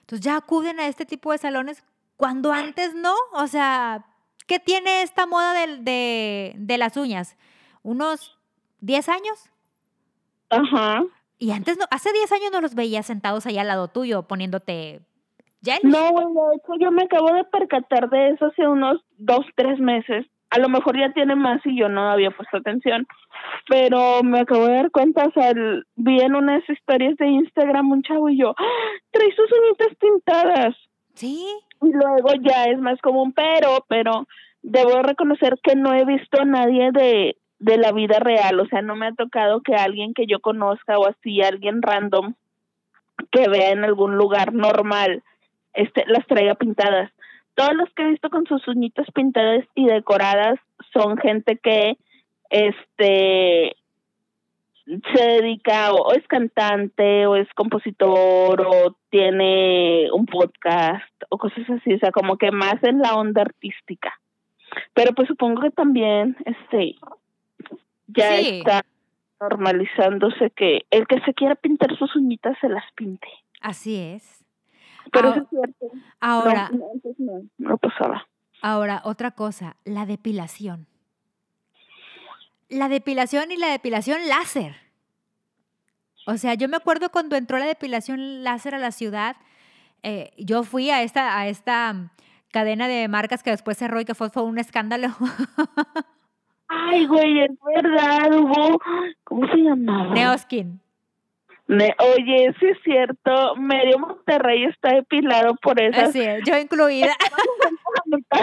Entonces 0.00 0.24
ya 0.24 0.36
acuden 0.36 0.78
a 0.80 0.86
este 0.86 1.06
tipo 1.06 1.32
de 1.32 1.38
salones 1.38 1.82
cuando 2.16 2.52
antes 2.52 2.94
no. 2.94 3.14
O 3.32 3.46
sea, 3.46 4.04
¿qué 4.46 4.58
tiene 4.60 5.02
esta 5.02 5.26
moda 5.26 5.52
del- 5.54 5.84
de, 5.84 6.52
de 6.56 6.78
las 6.78 6.96
uñas? 6.96 7.36
¿Unos 7.82 8.38
10 8.80 9.08
años? 9.08 9.50
Ajá. 10.50 11.02
Y 11.38 11.50
antes 11.50 11.76
no, 11.78 11.84
hace 11.90 12.12
10 12.12 12.30
años 12.32 12.50
no 12.52 12.60
los 12.60 12.74
veía 12.74 13.02
sentados 13.02 13.46
allá 13.46 13.62
al 13.62 13.68
lado 13.68 13.88
tuyo 13.88 14.22
poniéndote 14.22 15.00
gel. 15.62 15.80
No, 15.82 16.10
güey, 16.10 16.24
de 16.26 16.56
hecho 16.56 16.72
yo 16.80 16.90
me 16.92 17.02
acabo 17.04 17.32
de 17.32 17.44
percatar 17.44 18.08
de 18.10 18.30
eso 18.30 18.46
hace 18.46 18.66
unos 18.66 19.02
dos, 19.18 19.44
tres 19.54 19.78
meses. 19.78 20.26
A 20.50 20.58
lo 20.58 20.68
mejor 20.68 20.98
ya 20.98 21.12
tiene 21.12 21.34
más 21.34 21.60
y 21.66 21.76
yo 21.76 21.88
no 21.88 22.08
había 22.08 22.30
puesto 22.30 22.56
atención. 22.58 23.06
Pero 23.68 24.22
me 24.22 24.40
acabo 24.40 24.66
de 24.66 24.74
dar 24.74 24.90
cuenta, 24.90 25.26
o 25.26 25.32
sea, 25.32 25.50
el- 25.50 25.84
vi 25.96 26.20
en 26.20 26.34
unas 26.34 26.62
historias 26.68 27.16
de 27.16 27.26
Instagram 27.26 27.90
un 27.90 28.02
chavo 28.02 28.28
y 28.28 28.38
yo, 28.38 28.54
¡Ah! 28.56 28.64
trae 29.10 29.30
sus 29.34 29.50
uñitas 29.52 29.94
pintadas. 29.98 30.76
Sí. 31.14 31.44
Y 31.82 31.92
luego 31.92 32.28
ya 32.40 32.64
es 32.66 32.78
más 32.78 33.00
común, 33.00 33.32
pero, 33.32 33.84
pero 33.88 34.26
debo 34.62 35.02
reconocer 35.02 35.58
que 35.62 35.74
no 35.76 35.94
he 35.94 36.04
visto 36.04 36.40
a 36.40 36.44
nadie 36.44 36.90
de, 36.92 37.36
de 37.58 37.76
la 37.78 37.92
vida 37.92 38.18
real, 38.18 38.58
o 38.60 38.66
sea, 38.66 38.82
no 38.82 38.96
me 38.96 39.06
ha 39.08 39.12
tocado 39.12 39.60
que 39.62 39.74
alguien 39.74 40.14
que 40.14 40.26
yo 40.26 40.40
conozca 40.40 40.98
o 40.98 41.06
así, 41.08 41.42
alguien 41.42 41.82
random 41.82 42.34
que 43.30 43.48
vea 43.48 43.70
en 43.70 43.84
algún 43.84 44.16
lugar 44.16 44.52
normal, 44.54 45.22
este, 45.74 46.04
las 46.06 46.26
traiga 46.26 46.54
pintadas. 46.54 47.10
Todos 47.56 47.74
los 47.74 47.90
que 47.94 48.04
he 48.04 48.10
visto 48.10 48.30
con 48.30 48.46
sus 48.46 48.66
uñitas 48.68 49.06
pintadas 49.12 49.64
y 49.74 49.86
decoradas 49.86 50.60
son 50.92 51.16
gente 51.18 51.58
que, 51.58 51.96
este, 52.50 53.74
se 54.86 55.22
dedica 55.24 55.92
o, 55.92 55.96
o 55.96 56.12
es 56.14 56.24
cantante 56.28 57.26
o 57.26 57.34
es 57.34 57.48
compositor 57.54 58.60
o 58.60 58.96
tiene 59.10 60.08
un 60.12 60.26
podcast 60.26 61.02
o 61.28 61.38
cosas 61.38 61.68
así, 61.70 61.94
o 61.94 61.98
sea, 61.98 62.12
como 62.12 62.36
que 62.36 62.52
más 62.52 62.80
en 62.82 63.00
la 63.00 63.16
onda 63.16 63.42
artística. 63.42 64.12
Pero 64.94 65.12
pues 65.12 65.26
supongo 65.26 65.62
que 65.62 65.70
también 65.70 66.36
este 66.44 66.94
ya 68.08 68.36
Sí. 68.36 68.58
está 68.58 68.84
normalizándose 69.40 70.50
que 70.50 70.86
el 70.90 71.06
que 71.08 71.20
se 71.22 71.34
quiera 71.34 71.56
pintar 71.56 71.96
sus 71.98 72.14
uñitas 72.14 72.56
se 72.60 72.68
las 72.68 72.84
pinte. 72.94 73.28
Así 73.60 73.96
es. 73.96 74.45
Pero 75.12 75.28
Ah, 75.28 75.32
eso 75.36 75.42
es 75.42 75.48
cierto. 75.50 75.86
Ahora, 76.20 76.70
no, 76.72 76.84
antes 76.92 77.14
no, 77.18 77.32
no 77.58 77.76
pasaba. 77.78 78.26
ahora, 78.62 79.00
otra 79.04 79.30
cosa, 79.32 79.76
la 79.84 80.06
depilación. 80.06 80.86
La 82.68 82.88
depilación 82.88 83.52
y 83.52 83.56
la 83.56 83.68
depilación 83.68 84.26
láser. 84.28 84.74
O 86.26 86.36
sea, 86.36 86.54
yo 86.54 86.68
me 86.68 86.76
acuerdo 86.76 87.10
cuando 87.10 87.36
entró 87.36 87.58
la 87.58 87.66
depilación 87.66 88.42
láser 88.42 88.74
a 88.74 88.78
la 88.78 88.90
ciudad, 88.90 89.36
eh, 90.02 90.32
yo 90.38 90.64
fui 90.64 90.90
a 90.90 91.02
esta, 91.02 91.38
a 91.38 91.46
esta 91.46 91.92
mm, 91.92 92.10
cadena 92.50 92.88
de 92.88 93.06
marcas 93.06 93.42
que 93.44 93.50
después 93.50 93.78
cerró 93.78 94.00
y 94.00 94.04
que 94.04 94.14
fue, 94.16 94.30
fue 94.30 94.42
un 94.42 94.58
escándalo. 94.58 95.08
Ay, 96.68 97.06
güey, 97.06 97.40
es 97.42 97.50
verdad, 97.76 98.32
hubo, 98.34 98.80
¿cómo 99.22 99.46
se 99.46 99.56
llamaba? 99.58 100.12
Neoskin. 100.14 100.80
Ne- 101.68 101.96
Oye, 101.98 102.54
sí 102.60 102.66
es 102.66 102.78
cierto, 102.84 103.56
medio 103.56 103.98
Monterrey 103.98 104.64
está 104.64 104.94
depilado 104.94 105.56
por 105.56 105.80
esas 105.80 106.10
Así 106.10 106.20
es, 106.20 106.44
yo 106.44 106.56
incluida. 106.56 107.12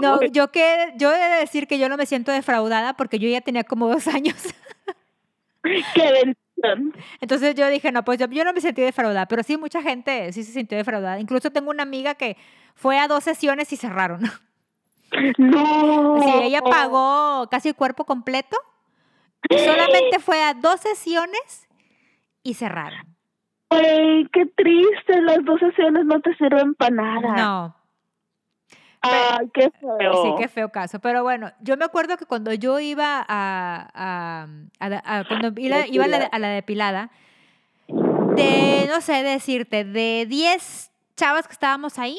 No, 0.00 0.22
yo 0.22 0.50
que 0.50 0.92
yo 0.96 1.12
he 1.12 1.18
de 1.18 1.40
decir 1.40 1.66
que 1.66 1.78
yo 1.78 1.88
no 1.88 1.96
me 1.96 2.06
siento 2.06 2.32
defraudada 2.32 2.94
porque 2.94 3.18
yo 3.18 3.28
ya 3.28 3.40
tenía 3.40 3.64
como 3.64 3.88
dos 3.88 4.06
años. 4.08 4.36
Qué 5.62 6.12
bendición. 6.12 6.94
Entonces 7.20 7.54
yo 7.54 7.68
dije, 7.68 7.92
no, 7.92 8.04
pues 8.04 8.18
yo, 8.18 8.26
yo 8.26 8.44
no 8.44 8.52
me 8.52 8.60
sentí 8.60 8.82
defraudada, 8.82 9.26
pero 9.26 9.42
sí 9.42 9.56
mucha 9.56 9.82
gente 9.82 10.32
sí 10.32 10.42
se 10.44 10.52
sintió 10.52 10.76
defraudada. 10.76 11.20
Incluso 11.20 11.50
tengo 11.50 11.70
una 11.70 11.82
amiga 11.84 12.14
que 12.14 12.36
fue 12.74 12.98
a 12.98 13.08
dos 13.08 13.24
sesiones 13.24 13.72
y 13.72 13.76
cerraron. 13.76 14.22
No. 15.36 16.22
Sí, 16.22 16.30
ella 16.42 16.62
pagó 16.62 17.46
casi 17.50 17.68
el 17.68 17.74
cuerpo 17.74 18.06
completo. 18.06 18.56
Solamente 19.50 20.18
fue 20.20 20.42
a 20.42 20.54
dos 20.54 20.80
sesiones 20.80 21.68
y 22.42 22.54
cerraron. 22.54 23.06
Güey, 23.70 24.26
qué 24.32 24.46
triste, 24.46 25.20
las 25.22 25.44
dos 25.44 25.58
sesiones 25.60 26.04
no 26.04 26.20
te 26.20 26.34
sirven 26.36 26.74
para 26.74 26.90
nada. 26.94 27.36
No, 27.36 27.76
Ay, 29.00 29.50
qué 29.52 29.70
feo. 29.80 30.22
sí, 30.22 30.34
qué 30.38 30.48
feo 30.48 30.68
caso. 30.70 31.00
Pero 31.00 31.22
bueno, 31.22 31.50
yo 31.60 31.76
me 31.76 31.84
acuerdo 31.84 32.16
que 32.16 32.26
cuando 32.26 32.52
yo 32.52 32.78
iba 32.80 33.18
a, 33.26 33.90
a- 33.94 34.46
a- 34.78 35.18
a- 35.18 35.24
cuando 35.26 35.52
iba, 35.60 36.06
la, 36.06 36.26
a 36.26 36.38
la 36.38 36.48
depilada, 36.48 37.10
de, 37.88 38.86
no 38.88 39.00
sé 39.00 39.22
decirte, 39.22 39.84
de 39.84 40.26
10 40.28 40.90
chavas 41.16 41.46
que 41.46 41.52
estábamos 41.52 41.98
ahí, 41.98 42.18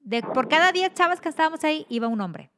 de, 0.00 0.22
por 0.22 0.48
cada 0.48 0.72
10 0.72 0.94
chavas 0.94 1.20
que 1.20 1.28
estábamos 1.28 1.62
ahí, 1.64 1.86
iba 1.88 2.08
un 2.08 2.20
hombre. 2.20 2.50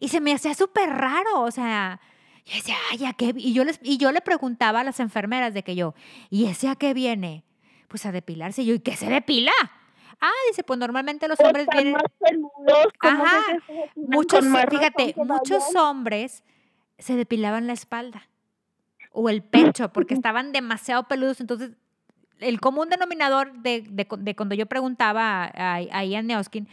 Y 0.00 0.08
se 0.08 0.20
me 0.20 0.32
hacía 0.32 0.54
súper 0.54 0.90
raro, 0.90 1.40
o 1.40 1.50
sea, 1.50 2.00
yo 2.48 2.54
decía, 2.56 2.76
ay, 2.90 3.04
¿a 3.06 3.12
qué? 3.12 3.32
vi-?" 3.32 3.42
Y 3.48 3.52
yo, 3.52 3.64
les, 3.64 3.78
y 3.82 3.98
yo 3.98 4.12
le 4.12 4.20
preguntaba 4.20 4.80
a 4.80 4.84
las 4.84 5.00
enfermeras 5.00 5.54
de 5.54 5.62
que 5.62 5.74
yo, 5.76 5.94
¿y 6.30 6.46
ese 6.46 6.68
a 6.68 6.76
qué 6.76 6.94
viene? 6.94 7.44
Pues 7.88 8.04
a 8.06 8.12
depilarse. 8.12 8.62
Y 8.62 8.66
yo, 8.66 8.74
¿y 8.74 8.80
qué 8.80 8.96
se 8.96 9.08
depila? 9.08 9.52
Ah, 10.20 10.30
dice, 10.50 10.64
pues 10.64 10.78
normalmente 10.80 11.28
los 11.28 11.38
hombres 11.40 11.62
Están 11.62 11.76
vienen... 11.76 11.92
más 11.94 12.02
peludos, 12.18 12.92
Ajá, 13.00 13.40
Muchos, 13.94 14.44
fíjate, 14.68 15.14
muchos 15.16 15.62
vayan. 15.72 15.76
hombres 15.76 16.42
se 16.98 17.14
depilaban 17.16 17.66
la 17.68 17.72
espalda 17.72 18.26
o 19.12 19.28
el 19.28 19.42
pecho 19.42 19.92
porque 19.92 20.14
estaban 20.20 20.50
demasiado 20.52 21.04
peludos. 21.06 21.40
Entonces, 21.40 21.70
el 22.40 22.60
común 22.60 22.88
denominador 22.88 23.52
de, 23.62 23.82
de 23.88 24.06
cu- 24.08 24.16
de 24.16 24.34
cuando 24.34 24.54
yo 24.56 24.66
preguntaba 24.66 25.44
a- 25.44 25.76
a 25.76 26.22
Neoskin 26.22 26.68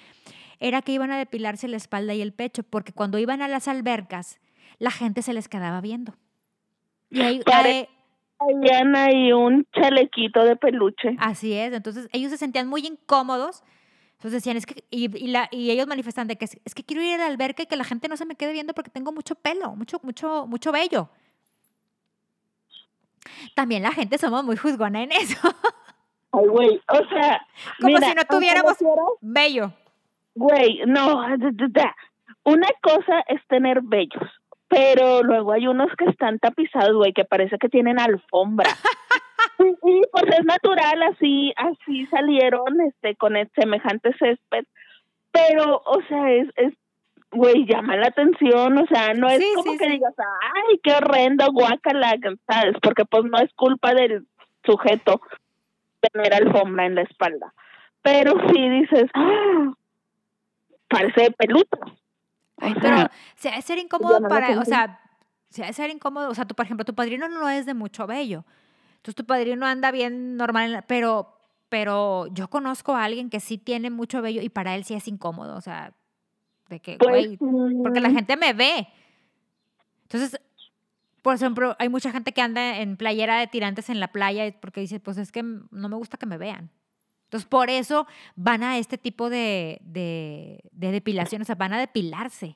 era 0.59 0.81
que 0.81 0.91
iban 0.93 1.11
a 1.11 1.17
depilarse 1.17 1.67
la 1.67 1.77
espalda 1.77 2.13
y 2.15 2.21
el 2.21 2.33
pecho 2.33 2.63
porque 2.63 2.93
cuando 2.93 3.19
iban 3.19 3.41
a 3.43 3.47
las 3.47 3.67
albercas, 3.67 4.39
la 4.79 4.91
gente 4.91 5.21
se 5.21 5.33
les 5.33 5.47
quedaba 5.47 5.81
viendo. 5.81 6.15
Y 7.09 7.21
ahí, 7.21 7.41
Pare- 7.43 7.89
ahí 8.39 9.33
un 9.33 9.65
chalequito 9.73 10.43
de 10.43 10.55
peluche. 10.55 11.15
Así 11.19 11.53
es, 11.53 11.73
entonces 11.73 12.09
ellos 12.11 12.31
se 12.31 12.37
sentían 12.37 12.67
muy 12.67 12.85
incómodos. 12.85 13.63
Entonces 14.13 14.41
decían, 14.43 14.57
es 14.57 14.65
que, 14.65 14.83
y, 14.89 15.15
y 15.23 15.27
la, 15.27 15.49
y 15.51 15.71
ellos 15.71 15.87
manifestan 15.87 16.27
de 16.27 16.37
que 16.37 16.45
es, 16.45 16.57
es 16.65 16.73
que 16.73 16.83
quiero 16.83 17.03
ir 17.03 17.15
a 17.15 17.17
la 17.17 17.25
alberca 17.27 17.63
y 17.63 17.65
que 17.67 17.75
la 17.75 17.83
gente 17.83 18.07
no 18.07 18.17
se 18.17 18.25
me 18.25 18.35
quede 18.35 18.53
viendo 18.53 18.73
porque 18.73 18.89
tengo 18.89 19.11
mucho 19.11 19.35
pelo, 19.35 19.75
mucho, 19.75 19.99
mucho, 20.03 20.47
mucho 20.47 20.71
vello. 20.71 21.09
También 23.55 23.83
la 23.83 23.91
gente 23.91 24.17
somos 24.17 24.43
muy 24.43 24.55
juzgona 24.55 25.03
en 25.03 25.11
eso, 25.11 25.37
Ay, 26.31 26.47
güey, 26.47 26.81
o 26.89 27.09
sea. 27.09 27.41
como 27.79 27.93
mira, 27.95 28.09
si 28.09 28.15
no 28.15 28.25
tuviéramos 28.25 28.77
vello. 29.21 29.73
Güey, 30.35 30.81
no. 30.85 31.23
Una 32.43 32.67
cosa 32.81 33.21
es 33.27 33.41
tener 33.47 33.81
vellos, 33.81 34.29
pero 34.67 35.23
luego 35.23 35.51
hay 35.51 35.67
unos 35.67 35.89
que 35.97 36.05
están 36.05 36.39
tapizados, 36.39 36.95
güey, 36.95 37.13
que 37.13 37.25
parece 37.25 37.57
que 37.57 37.69
tienen 37.69 37.99
alfombra. 37.99 38.69
y, 39.59 39.91
y, 39.91 40.01
pues 40.11 40.25
es 40.37 40.45
natural, 40.45 41.03
así, 41.03 41.53
así 41.55 42.05
salieron, 42.07 42.81
este, 42.81 43.15
con 43.15 43.35
el 43.35 43.49
semejante 43.55 44.11
césped. 44.17 44.65
Pero, 45.31 45.81
o 45.85 46.01
sea, 46.07 46.31
es, 46.31 46.47
es 46.55 46.73
güey, 47.31 47.65
llama 47.65 47.97
la 47.97 48.07
atención, 48.07 48.77
o 48.77 48.87
sea, 48.87 49.13
no 49.13 49.27
es 49.27 49.39
Sí, 49.39 49.51
como 49.55 49.73
sí, 49.73 49.77
que 49.77 49.85
sí. 49.85 49.91
digas, 49.91 50.13
ay, 50.17 50.79
qué 50.81 50.93
horrendo, 50.93 51.45
guácala, 51.51 52.15
¿sabes? 52.47 52.75
Porque 52.81 53.05
pues 53.05 53.25
no 53.25 53.37
es 53.39 53.53
culpa 53.55 53.93
del 53.93 54.25
sujeto 54.63 55.21
tener 55.99 56.33
alfombra 56.33 56.85
en 56.85 56.95
la 56.95 57.01
espalda. 57.01 57.53
Pero 58.01 58.33
sí 58.49 58.69
dices, 58.69 59.05
ah, 59.13 59.73
parece 60.87 61.23
de 61.23 61.31
peluto. 61.31 61.79
Ay, 62.57 62.73
O 62.75 62.79
pero 62.81 63.07
se 63.35 63.49
ha 63.49 63.55
de 63.55 63.61
ser 63.61 63.77
incómodo 63.77 64.19
la 64.19 64.27
para, 64.29 64.59
o 64.59 64.65
sea, 64.65 64.99
se 65.49 65.63
ha 65.63 65.67
de 65.67 65.73
ser 65.73 65.89
incómodo, 65.89 66.29
o 66.29 66.35
sea, 66.35 66.45
tú, 66.45 66.55
por 66.55 66.65
ejemplo, 66.65 66.85
tu 66.85 66.95
padrino 66.95 67.27
no 67.29 67.49
es 67.49 67.65
de 67.65 67.73
mucho 67.73 68.07
vello. 68.07 68.45
Entonces 68.97 69.15
tu 69.15 69.25
padrino 69.25 69.65
anda 69.65 69.91
bien 69.91 70.35
normal, 70.37 70.65
en 70.65 70.71
la- 70.73 70.81
pero, 70.81 71.37
pero 71.69 72.27
yo 72.27 72.49
conozco 72.49 72.95
a 72.95 73.03
alguien 73.03 73.29
que 73.29 73.39
sí 73.39 73.57
tiene 73.57 73.89
mucho 73.89 74.21
vello 74.21 74.41
y 74.41 74.49
para 74.49 74.75
él 74.75 74.83
sí 74.83 74.93
es 74.95 75.07
incómodo, 75.07 75.55
o 75.55 75.61
sea, 75.61 75.93
de 76.69 76.79
que, 76.79 76.97
pues, 76.97 77.37
güey, 77.37 77.37
porque 77.83 77.99
la 78.01 78.09
mm, 78.09 78.15
gente 78.15 78.37
me 78.37 78.53
ve. 78.53 78.87
Entonces, 80.03 80.39
por 81.21 81.35
ejemplo, 81.35 81.75
hay 81.79 81.89
mucha 81.89 82.11
gente 82.11 82.31
que 82.31 82.41
anda 82.41 82.77
en 82.79 82.97
playera 82.97 83.37
de 83.39 83.47
tirantes 83.47 83.89
en 83.89 83.99
la 83.99 84.09
playa 84.09 84.53
porque 84.59 84.81
dice, 84.81 84.99
pues 84.99 85.17
es 85.17 85.31
que 85.31 85.43
no 85.43 85.89
me 85.89 85.95
gusta 85.95 86.17
que 86.17 86.25
me 86.25 86.37
vean. 86.37 86.69
Entonces, 87.35 87.49
por 87.49 87.69
eso 87.69 88.07
van 88.37 88.63
a 88.63 88.77
este 88.77 88.97
tipo 88.97 89.29
de, 89.29 89.79
de, 89.81 90.61
de 90.71 90.91
depilación, 90.93 91.41
o 91.41 91.45
sea, 91.45 91.55
van 91.55 91.73
a 91.73 91.79
depilarse. 91.79 92.55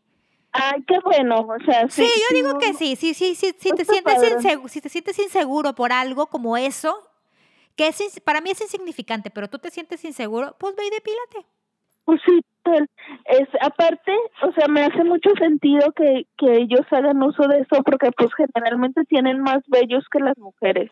Ay, 0.53 0.81
qué 0.87 0.99
bueno, 1.03 1.41
o 1.41 1.65
sea, 1.65 1.89
Sí, 1.89 2.03
sí. 2.05 2.21
yo 2.29 2.35
digo 2.35 2.57
que 2.59 2.73
sí, 2.73 2.95
sí, 2.95 3.13
sí, 3.13 3.35
sí, 3.35 3.53
si 3.57 3.71
te 3.71 3.83
sientes 3.83 4.23
inseguro, 4.23 4.69
si 4.69 4.79
te 4.79 4.87
sientes 4.87 5.19
inseguro 5.19 5.75
por 5.75 5.91
algo 5.91 6.27
como 6.27 6.55
eso, 6.55 6.95
que 7.75 7.87
es, 7.87 8.21
para 8.21 8.39
mí 8.39 8.51
es 8.51 8.61
insignificante, 8.61 9.29
pero 9.29 9.49
tú 9.49 9.59
te 9.59 9.69
sientes 9.69 10.05
inseguro, 10.05 10.55
pues 10.57 10.77
ve 10.77 10.83
y 10.87 10.91
depílate. 10.91 11.45
Pues 12.05 12.21
sí, 12.25 12.39
tal. 12.63 12.89
es 13.25 13.49
aparte, 13.61 14.13
o 14.43 14.53
sea, 14.53 14.69
me 14.69 14.85
hace 14.85 15.03
mucho 15.03 15.29
sentido 15.37 15.91
que, 15.91 16.25
que 16.37 16.55
ellos 16.55 16.85
hagan 16.91 17.21
uso 17.21 17.49
de 17.49 17.59
eso 17.59 17.83
porque 17.83 18.11
pues 18.13 18.29
generalmente 18.33 19.03
tienen 19.09 19.41
más 19.41 19.59
vellos 19.67 20.05
que 20.09 20.19
las 20.19 20.37
mujeres. 20.37 20.89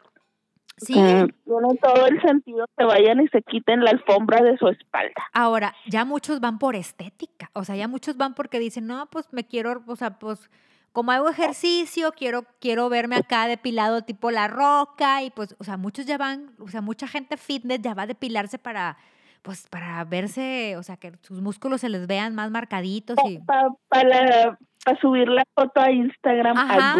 Sí. 0.78 0.94
Que 0.94 1.34
tiene 1.46 1.76
todo 1.82 2.06
el 2.06 2.22
sentido 2.22 2.66
que 2.78 2.86
vayan 2.86 3.20
y 3.22 3.28
se 3.30 3.42
quiten 3.42 3.84
la 3.84 3.92
alfombra 3.92 4.42
de 4.42 4.58
su 4.58 4.68
espalda. 4.68 5.24
Ahora, 5.34 5.74
ya 5.88 6.06
muchos 6.06 6.40
van 6.40 6.60
por 6.60 6.76
estética, 6.76 7.50
o 7.54 7.64
sea, 7.64 7.76
ya 7.76 7.88
muchos 7.88 8.16
van 8.16 8.36
porque 8.36 8.60
dicen, 8.60 8.86
no, 8.86 9.08
pues 9.08 9.28
me 9.32 9.44
quiero, 9.44 9.84
o 9.88 9.96
sea, 9.96 10.20
pues 10.20 10.50
como 10.98 11.12
hago 11.12 11.30
ejercicio, 11.30 12.12
quiero, 12.12 12.44
quiero 12.60 12.90
verme 12.90 13.18
acá 13.18 13.48
depilado 13.48 14.02
tipo 14.02 14.32
la 14.32 14.48
roca 14.48 15.22
y 15.24 15.30
pues, 15.30 15.56
o 15.60 15.64
sea, 15.64 15.78
muchos 15.78 16.06
ya 16.06 16.18
van, 16.18 16.52
o 16.60 16.70
sea, 16.70 16.82
mucha 16.82 17.08
gente 17.08 17.38
fitness 17.38 17.82
ya 17.82 17.94
va 17.94 18.04
a 18.04 18.08
depilarse 18.08 18.58
para, 18.58 18.98
pues, 19.42 19.68
para 19.68 20.04
verse, 20.06 20.76
o 20.78 20.84
sea, 20.84 20.98
que 20.98 21.14
sus 21.22 21.42
músculos 21.42 21.82
se 21.82 21.90
les 21.90 22.08
vean 22.08 22.34
más 22.36 22.50
marcaditos 22.52 23.18
y, 23.28 23.40
Para 23.40 23.70
para 23.90 24.58
subir 25.02 25.28
la 25.28 25.44
foto 25.54 25.82
a 25.82 25.92
Instagram 25.92 26.58
Ajá. 26.58 26.96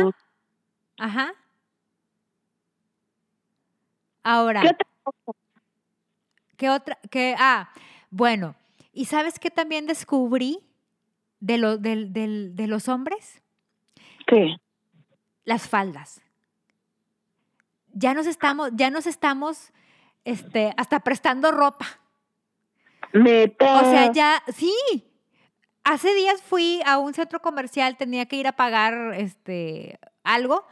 ajá. 1.00 1.34
Ahora, 4.30 4.62
¿Qué 4.62 4.68
otra 4.70 4.88
cosa? 5.04 5.38
¿qué 6.58 6.70
otra? 6.70 7.00
¿Qué? 7.10 7.36
Ah, 7.40 7.70
bueno, 8.10 8.56
¿y 8.92 9.06
sabes 9.06 9.40
qué 9.40 9.50
también 9.52 9.86
descubrí 9.88 10.60
de, 11.40 11.58
lo, 11.58 11.78
del- 11.78 12.12
del- 12.14 12.56
de 12.56 12.68
los 12.68 12.88
hombres? 12.90 13.42
¿Qué? 14.26 14.58
las 15.46 15.70
faldas. 15.70 16.22
Ya 17.94 18.14
nos 18.14 18.28
estamos, 18.28 18.70
ya 18.74 18.90
nos 18.90 19.08
estamos, 19.08 19.72
este, 20.26 20.74
hasta 20.76 21.00
prestando 21.00 21.52
ropa. 21.52 21.86
Neta. 23.14 23.78
O 23.78 23.90
sea, 23.90 24.12
ya, 24.12 24.44
sí. 24.54 24.74
Hace 25.86 26.14
días 26.16 26.42
fui 26.42 26.82
a 26.86 26.98
un 26.98 27.14
centro 27.14 27.42
comercial, 27.42 27.96
tenía 27.96 28.26
que 28.26 28.36
ir 28.36 28.46
a 28.46 28.58
pagar, 28.58 29.14
este, 29.16 30.00
algo. 30.24 30.66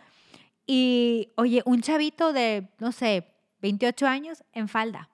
Y, 0.68 1.32
oye, 1.38 1.62
un 1.66 1.82
chavito 1.82 2.34
de, 2.34 2.68
no 2.80 2.92
sé, 2.92 3.26
28 3.66 4.06
años 4.06 4.44
en 4.54 4.68
falda. 4.68 5.10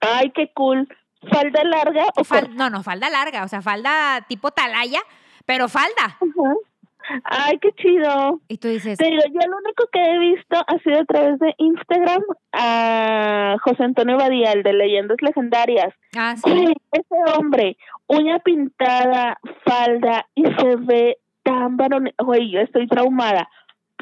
Ay, 0.00 0.30
qué 0.34 0.50
cool. 0.54 0.88
¿Falda 1.30 1.62
larga 1.62 2.04
o 2.16 2.24
Fal- 2.24 2.52
no, 2.54 2.68
no, 2.68 2.82
falda 2.82 3.08
larga, 3.08 3.44
o 3.44 3.48
sea, 3.48 3.62
falda 3.62 4.24
tipo 4.28 4.50
talaya, 4.50 5.00
pero 5.46 5.68
falda. 5.68 6.04
Ajá. 6.04 7.20
Ay, 7.24 7.58
qué 7.60 7.70
chido. 7.72 8.40
Y 8.48 8.56
tú 8.58 8.68
dices, 8.68 8.98
digo, 8.98 9.22
yo 9.30 9.48
lo 9.48 9.56
único 9.58 9.84
que 9.92 10.02
he 10.02 10.18
visto 10.18 10.56
ha 10.66 10.78
sido 10.82 11.00
a 11.00 11.04
través 11.04 11.38
de 11.38 11.54
Instagram 11.58 12.22
a 12.52 13.56
José 13.62 13.84
Antonio 13.84 14.16
Badial 14.16 14.62
de 14.64 14.72
Leyendas 14.72 15.18
Legendarias. 15.20 15.94
ah, 16.16 16.34
sí. 16.36 16.44
Ese 16.92 17.38
hombre, 17.38 17.76
uña 18.08 18.38
pintada, 18.40 19.38
falda 19.64 20.26
y 20.34 20.44
se 20.44 20.76
ve 20.76 21.18
tan 21.44 21.76
varón. 21.76 22.10
Yo 22.50 22.60
estoy 22.60 22.88
traumada. 22.88 23.48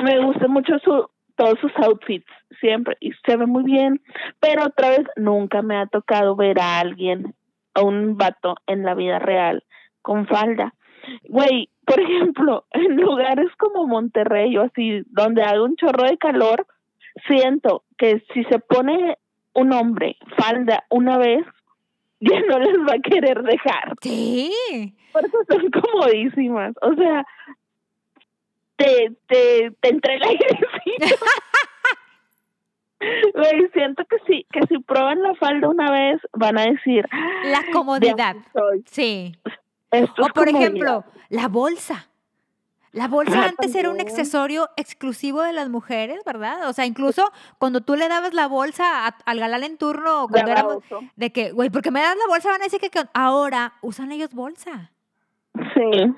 Me 0.03 0.25
gusta 0.25 0.49
mucho 0.49 0.79
su 0.83 1.09
todos 1.37 1.59
sus 1.61 1.73
outfits 1.77 2.27
siempre 2.61 2.97
y 3.01 3.13
se 3.27 3.37
ve 3.37 3.47
muy 3.47 3.65
bien, 3.65 4.01
pero 4.41 4.65
otra 4.67 4.91
vez 4.91 5.07
nunca 5.17 5.63
me 5.63 5.77
ha 5.77 5.87
tocado 5.87 6.37
ver 6.37 6.61
a 6.61 6.81
alguien, 6.81 7.35
a 7.75 7.83
un 7.83 8.17
vato 8.17 8.57
en 8.67 8.85
la 8.85 8.95
vida 8.95 9.19
real 9.19 9.65
con 10.03 10.27
falda. 10.27 10.75
Güey, 11.29 11.69
por 11.85 12.01
ejemplo, 12.01 12.65
en 12.73 12.97
lugares 12.97 13.49
como 13.59 13.87
Monterrey 13.87 14.57
o 14.57 14.63
así, 14.63 15.03
donde 15.07 15.43
haga 15.43 15.63
un 15.63 15.77
chorro 15.77 16.05
de 16.05 16.19
calor, 16.19 16.67
siento 17.27 17.85
que 17.99 18.23
si 18.33 18.45
se 18.45 18.59
pone 18.59 19.19
un 19.55 19.73
hombre 19.73 20.17
falda 20.37 20.85
una 20.91 21.19
vez, 21.19 21.45
ya 22.21 22.41
no 22.49 22.59
les 22.59 22.79
va 22.79 22.95
a 22.95 23.01
querer 23.11 23.43
dejar, 23.43 23.95
Sí. 24.01 24.53
porque 25.13 25.31
son 25.49 25.71
comodísimas. 25.71 26.73
O 26.83 26.95
sea, 26.95 27.27
te, 28.83 29.13
te, 29.29 29.71
te 29.81 29.89
entra 29.89 30.15
el 30.15 30.23
airecito. 30.23 31.17
Güey, 33.35 33.69
siento 33.73 34.05
que 34.05 34.17
sí, 34.29 34.47
que 34.53 34.61
si 34.69 34.79
prueban 34.79 35.21
la 35.23 35.35
falda 35.35 35.69
una 35.69 35.91
vez, 35.91 36.21
van 36.35 36.57
a 36.57 36.63
decir, 36.67 37.05
La 37.45 37.61
"De 37.63 37.71
comodidad. 37.73 38.37
aquí 38.37 38.49
soy". 38.53 38.85
Sí. 38.87 39.37
Esto 39.91 40.23
O 40.23 40.27
por 40.29 40.45
comodidad. 40.47 40.61
ejemplo, 40.61 41.05
la 41.29 41.49
bolsa. 41.49 42.07
La 42.93 43.09
bolsa 43.09 43.43
Ah, 43.45 43.49
antes 43.49 43.75
era 43.75 43.91
un 43.91 44.01
accesorio 44.01 44.69
exclusivo 44.77 45.41
de 45.43 45.53
las 45.55 45.69
mujeres, 45.71 46.21
¿verdad? 46.27 46.69
O 46.69 46.73
sea, 46.75 46.85
incluso 46.87 47.33
cuando 47.59 47.81
tú 47.81 47.97
le 47.97 48.07
dabas 48.09 48.35
la 48.35 48.47
bolsa 48.47 49.07
a- 49.09 49.17
al 49.25 49.41
galán 49.41 49.65
en 49.65 49.79
turno, 49.79 50.29
cuando 50.31 50.51
éramos 50.53 50.77
oso. 50.77 51.01
de 51.17 51.33
que, 51.33 51.51
güey, 51.53 51.71
¿por 51.71 51.81
qué 51.83 51.91
me 51.91 52.03
das 52.03 52.15
la 52.17 52.27
bolsa? 52.29 52.51
Van 52.51 52.61
a 52.61 52.65
decir 52.65 52.79
que, 52.81 52.91
que 52.91 53.03
ahora 53.15 53.73
usan 53.81 54.13
ellos 54.13 54.33
bolsa. 54.35 54.91
Sí. 55.75 56.15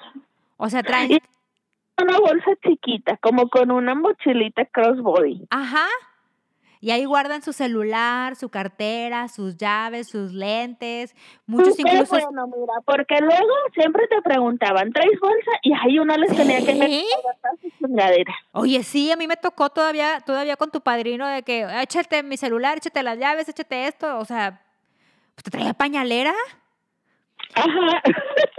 O 0.57 0.69
sea, 0.69 0.83
traen, 0.83 1.19
Una 2.01 2.19
bolsa 2.19 2.51
chiquita, 2.63 3.17
como 3.19 3.49
con 3.49 3.71
una 3.71 3.95
mochilita 3.95 4.65
crossbody. 4.67 5.47
ajá. 5.51 5.87
Y 6.81 6.91
ahí 6.91 7.07
guardan 7.07 7.41
su 7.41 7.55
celular, 7.55 8.37
su 8.37 8.51
cartera, 8.51 9.29
sus 9.29 9.57
llaves, 9.57 10.07
sus 10.07 10.33
lentes. 10.35 11.17
Muchos 11.47 11.77
Qué 11.77 11.83
incluso 11.83 12.15
bueno, 12.15 12.47
mira, 12.49 12.75
porque 12.85 13.17
luego 13.23 13.55
siempre 13.73 14.07
te 14.07 14.21
preguntaban, 14.21 14.93
¿traes 14.93 15.19
bolsa? 15.19 15.51
Y 15.63 15.73
ahí 15.73 15.99
uno 15.99 16.15
les 16.19 16.37
tenía 16.37 16.59
que 16.59 16.75
Sí. 16.75 17.07
gastar 17.25 17.53
sus 17.63 17.73
chingaderas. 17.79 18.37
Oye, 18.53 18.83
sí, 18.83 19.11
a 19.11 19.17
mí 19.17 19.27
me 19.27 19.39
tocó 19.39 19.71
todavía, 19.71 20.21
todavía 20.27 20.57
con 20.59 20.71
tu 20.71 20.83
padrino 20.83 21.27
de 21.27 21.43
que 21.43 21.67
échate 21.81 22.23
mi 22.23 22.37
celular, 22.37 22.77
échate 22.77 23.03
las 23.03 23.19
llaves, 23.19 23.49
échate 23.49 23.87
esto. 23.87 24.19
O 24.19 24.27
sea, 24.27 24.61
pues 25.37 25.45
te 25.45 25.51
traía 25.51 25.73
pañalera. 25.73 26.35
Ajá. 27.55 28.03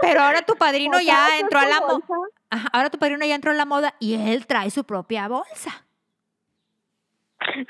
Pero 0.00 0.20
ahora 0.20 0.42
tu 0.42 0.54
padrino 0.54 1.00
ya 1.00 1.14
¿Sacabas 1.14 1.40
entró 1.40 1.58
a 1.58 1.66
la 1.66 1.80
moda. 1.80 2.00
Ahora 2.72 2.90
tu 2.90 2.98
padrino 2.98 3.24
ya 3.24 3.34
entró 3.34 3.50
a 3.50 3.54
la 3.54 3.64
moda 3.64 3.94
y 3.98 4.14
él 4.14 4.46
trae 4.46 4.70
su 4.70 4.84
propia 4.84 5.28
bolsa. 5.28 5.84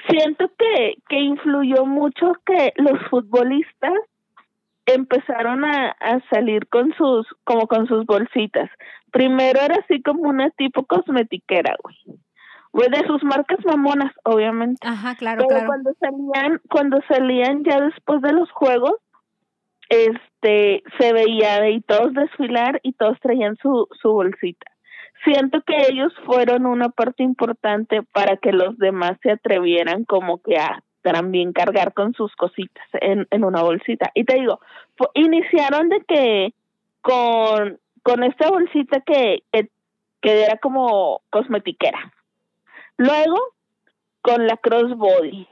Siento 0.09 0.51
que, 0.59 0.95
que 1.09 1.17
influyó 1.17 1.85
mucho 1.85 2.33
que 2.45 2.73
los 2.77 2.99
futbolistas 3.11 3.93
empezaron 4.87 5.65
a, 5.65 5.91
a 5.91 6.21
salir 6.31 6.69
con 6.69 6.95
sus, 6.95 7.27
como 7.45 7.67
con 7.67 7.87
sus 7.87 8.07
bolsitas. 8.07 8.71
Primero 9.11 9.61
era 9.61 9.77
así 9.77 10.03
como 10.03 10.29
una 10.29 10.51
tipo 10.51 10.85
cosmetiquera, 10.87 11.77
güey. 11.83 12.19
Güey, 12.73 12.91
de 12.91 13.07
sus 13.07 13.23
marcas 13.25 13.59
mamonas, 13.65 14.13
obviamente. 14.25 14.87
Ajá, 14.87 15.15
claro, 15.15 15.45
Pero 15.49 15.61
claro. 15.61 15.67
cuando 15.67 15.93
salían, 15.99 16.61
cuando 16.69 17.01
salían 17.09 17.65
ya 17.65 17.81
después 17.81 18.21
de 18.21 18.33
los 18.33 18.51
juegos, 18.51 18.97
este, 19.89 20.83
se 20.99 21.13
veía 21.13 21.61
de 21.61 21.83
todos 21.87 22.15
desfilar 22.15 22.81
y 22.83 22.93
todos 22.93 23.19
traían 23.21 23.57
su, 23.57 23.89
su 24.01 24.13
bolsita. 24.13 24.71
Siento 25.25 25.63
que 25.63 25.77
ellos 25.91 26.13
fueron 26.25 26.67
una 26.67 26.89
parte 26.89 27.23
importante 27.23 28.03
para 28.03 28.37
que 28.37 28.53
los 28.53 28.77
demás 28.79 29.19
se 29.23 29.33
atrevieran 29.33 30.05
como 30.05 30.43
que 30.43 30.57
a 30.57 30.83
también 31.03 31.53
cargar 31.53 31.95
con 31.95 32.15
sus 32.15 32.35
cositas 32.35 32.85
en, 32.95 33.27
en 33.31 33.45
una 33.45 33.63
bolsita. 33.63 34.11
Y 34.15 34.25
te 34.25 34.35
digo, 34.35 34.61
iniciaron 35.15 35.89
de 35.89 36.01
que 36.07 36.55
con, 37.01 37.79
con 38.03 38.25
esta 38.25 38.49
bolsita 38.51 39.01
que, 39.01 39.45
que, 39.53 39.71
que 40.21 40.45
era 40.45 40.59
como 40.59 41.23
cosmetiquera. 41.31 42.13
Luego, 42.97 43.39
con 44.21 44.47
la 44.47 44.57
crossbody. 44.57 45.47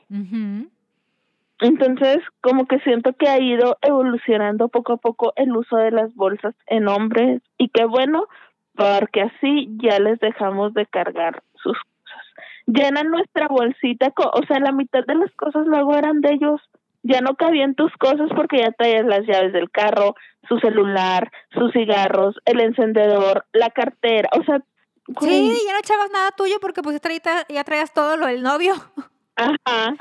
Entonces, 1.64 2.18
como 2.42 2.66
que 2.66 2.78
siento 2.80 3.14
que 3.14 3.26
ha 3.26 3.40
ido 3.40 3.78
evolucionando 3.80 4.68
poco 4.68 4.92
a 4.92 4.96
poco 4.98 5.32
el 5.36 5.56
uso 5.56 5.76
de 5.76 5.92
las 5.92 6.14
bolsas 6.14 6.54
en 6.66 6.88
hombres 6.88 7.40
y 7.56 7.70
qué 7.70 7.86
bueno, 7.86 8.26
porque 8.74 9.22
así 9.22 9.68
ya 9.82 9.98
les 9.98 10.20
dejamos 10.20 10.74
de 10.74 10.84
cargar 10.84 11.42
sus 11.62 11.72
cosas. 11.72 12.24
Llenan 12.66 13.10
nuestra 13.10 13.48
bolsita, 13.48 14.12
o 14.14 14.46
sea, 14.46 14.60
la 14.60 14.72
mitad 14.72 15.06
de 15.06 15.14
las 15.14 15.32
cosas 15.36 15.66
luego 15.66 15.96
eran 15.96 16.20
de 16.20 16.34
ellos. 16.34 16.60
Ya 17.02 17.22
no 17.22 17.34
cabían 17.34 17.74
tus 17.74 17.92
cosas 17.96 18.28
porque 18.36 18.58
ya 18.58 18.72
traías 18.72 19.06
las 19.06 19.26
llaves 19.26 19.54
del 19.54 19.70
carro, 19.70 20.16
su 20.46 20.58
celular, 20.58 21.30
sus 21.54 21.72
cigarros, 21.72 22.36
el 22.44 22.60
encendedor, 22.60 23.46
la 23.54 23.70
cartera, 23.70 24.28
o 24.38 24.44
sea, 24.44 24.60
güey, 25.06 25.50
Sí, 25.50 25.62
ya 25.66 25.72
no 25.72 25.78
echabas 25.78 26.10
nada 26.12 26.30
tuyo 26.32 26.56
porque 26.60 26.82
pues 26.82 26.96
ya 26.96 27.00
traías, 27.00 27.46
ya 27.48 27.64
traías 27.64 27.94
todo 27.94 28.18
lo 28.18 28.26
del 28.26 28.42
novio. 28.42 28.74
Ajá. 29.36 29.94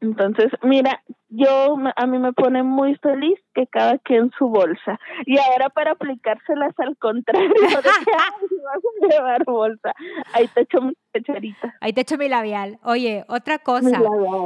Entonces, 0.00 0.52
mira, 0.62 1.02
yo 1.30 1.76
a 1.96 2.06
mí 2.06 2.18
me 2.18 2.32
pone 2.34 2.62
muy 2.62 2.96
feliz 2.96 3.38
que 3.54 3.66
cada 3.66 3.98
quien 3.98 4.30
su 4.38 4.48
bolsa. 4.48 5.00
Y 5.24 5.38
ahora 5.38 5.70
para 5.70 5.92
aplicárselas 5.92 6.74
al 6.78 6.96
contrario, 6.98 7.48
de 7.48 7.56
que 7.58 7.66
"Ay, 8.18 8.46
vas 8.62 8.82
a 9.02 9.14
llevar 9.14 9.44
bolsa. 9.46 9.94
Ahí 10.34 10.48
te 10.48 10.60
echo 10.62 10.82
mi 10.82 10.92
pecharita. 11.12 11.74
Ahí 11.80 11.92
te 11.94 12.02
echo 12.02 12.18
mi 12.18 12.28
labial. 12.28 12.78
Oye, 12.84 13.24
otra 13.28 13.58
cosa, 13.58 14.00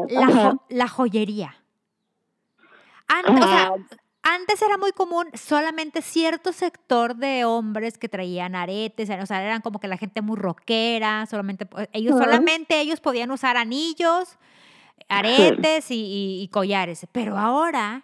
la, 0.08 0.26
jo- 0.26 0.62
la 0.68 0.88
joyería. 0.88 1.56
O 3.28 3.46
sea, 3.48 3.72
antes 4.22 4.62
era 4.62 4.76
muy 4.78 4.92
común 4.92 5.26
solamente 5.34 6.00
cierto 6.02 6.52
sector 6.52 7.16
de 7.16 7.44
hombres 7.44 7.98
que 7.98 8.08
traían 8.08 8.54
aretes, 8.54 9.10
o 9.10 9.26
sea, 9.26 9.42
eran 9.42 9.62
como 9.62 9.80
que 9.80 9.88
la 9.88 9.96
gente 9.96 10.22
muy 10.22 10.36
rockera, 10.36 11.26
solamente 11.26 11.66
ellos 11.92 12.14
Ajá. 12.14 12.24
solamente 12.24 12.80
ellos 12.80 13.00
podían 13.00 13.30
usar 13.32 13.56
anillos, 13.56 14.38
aretes 15.08 15.90
y, 15.90 15.94
y- 15.96 16.42
y 16.42 16.48
collares, 16.48 17.06
pero 17.12 17.36
ahora 17.38 18.02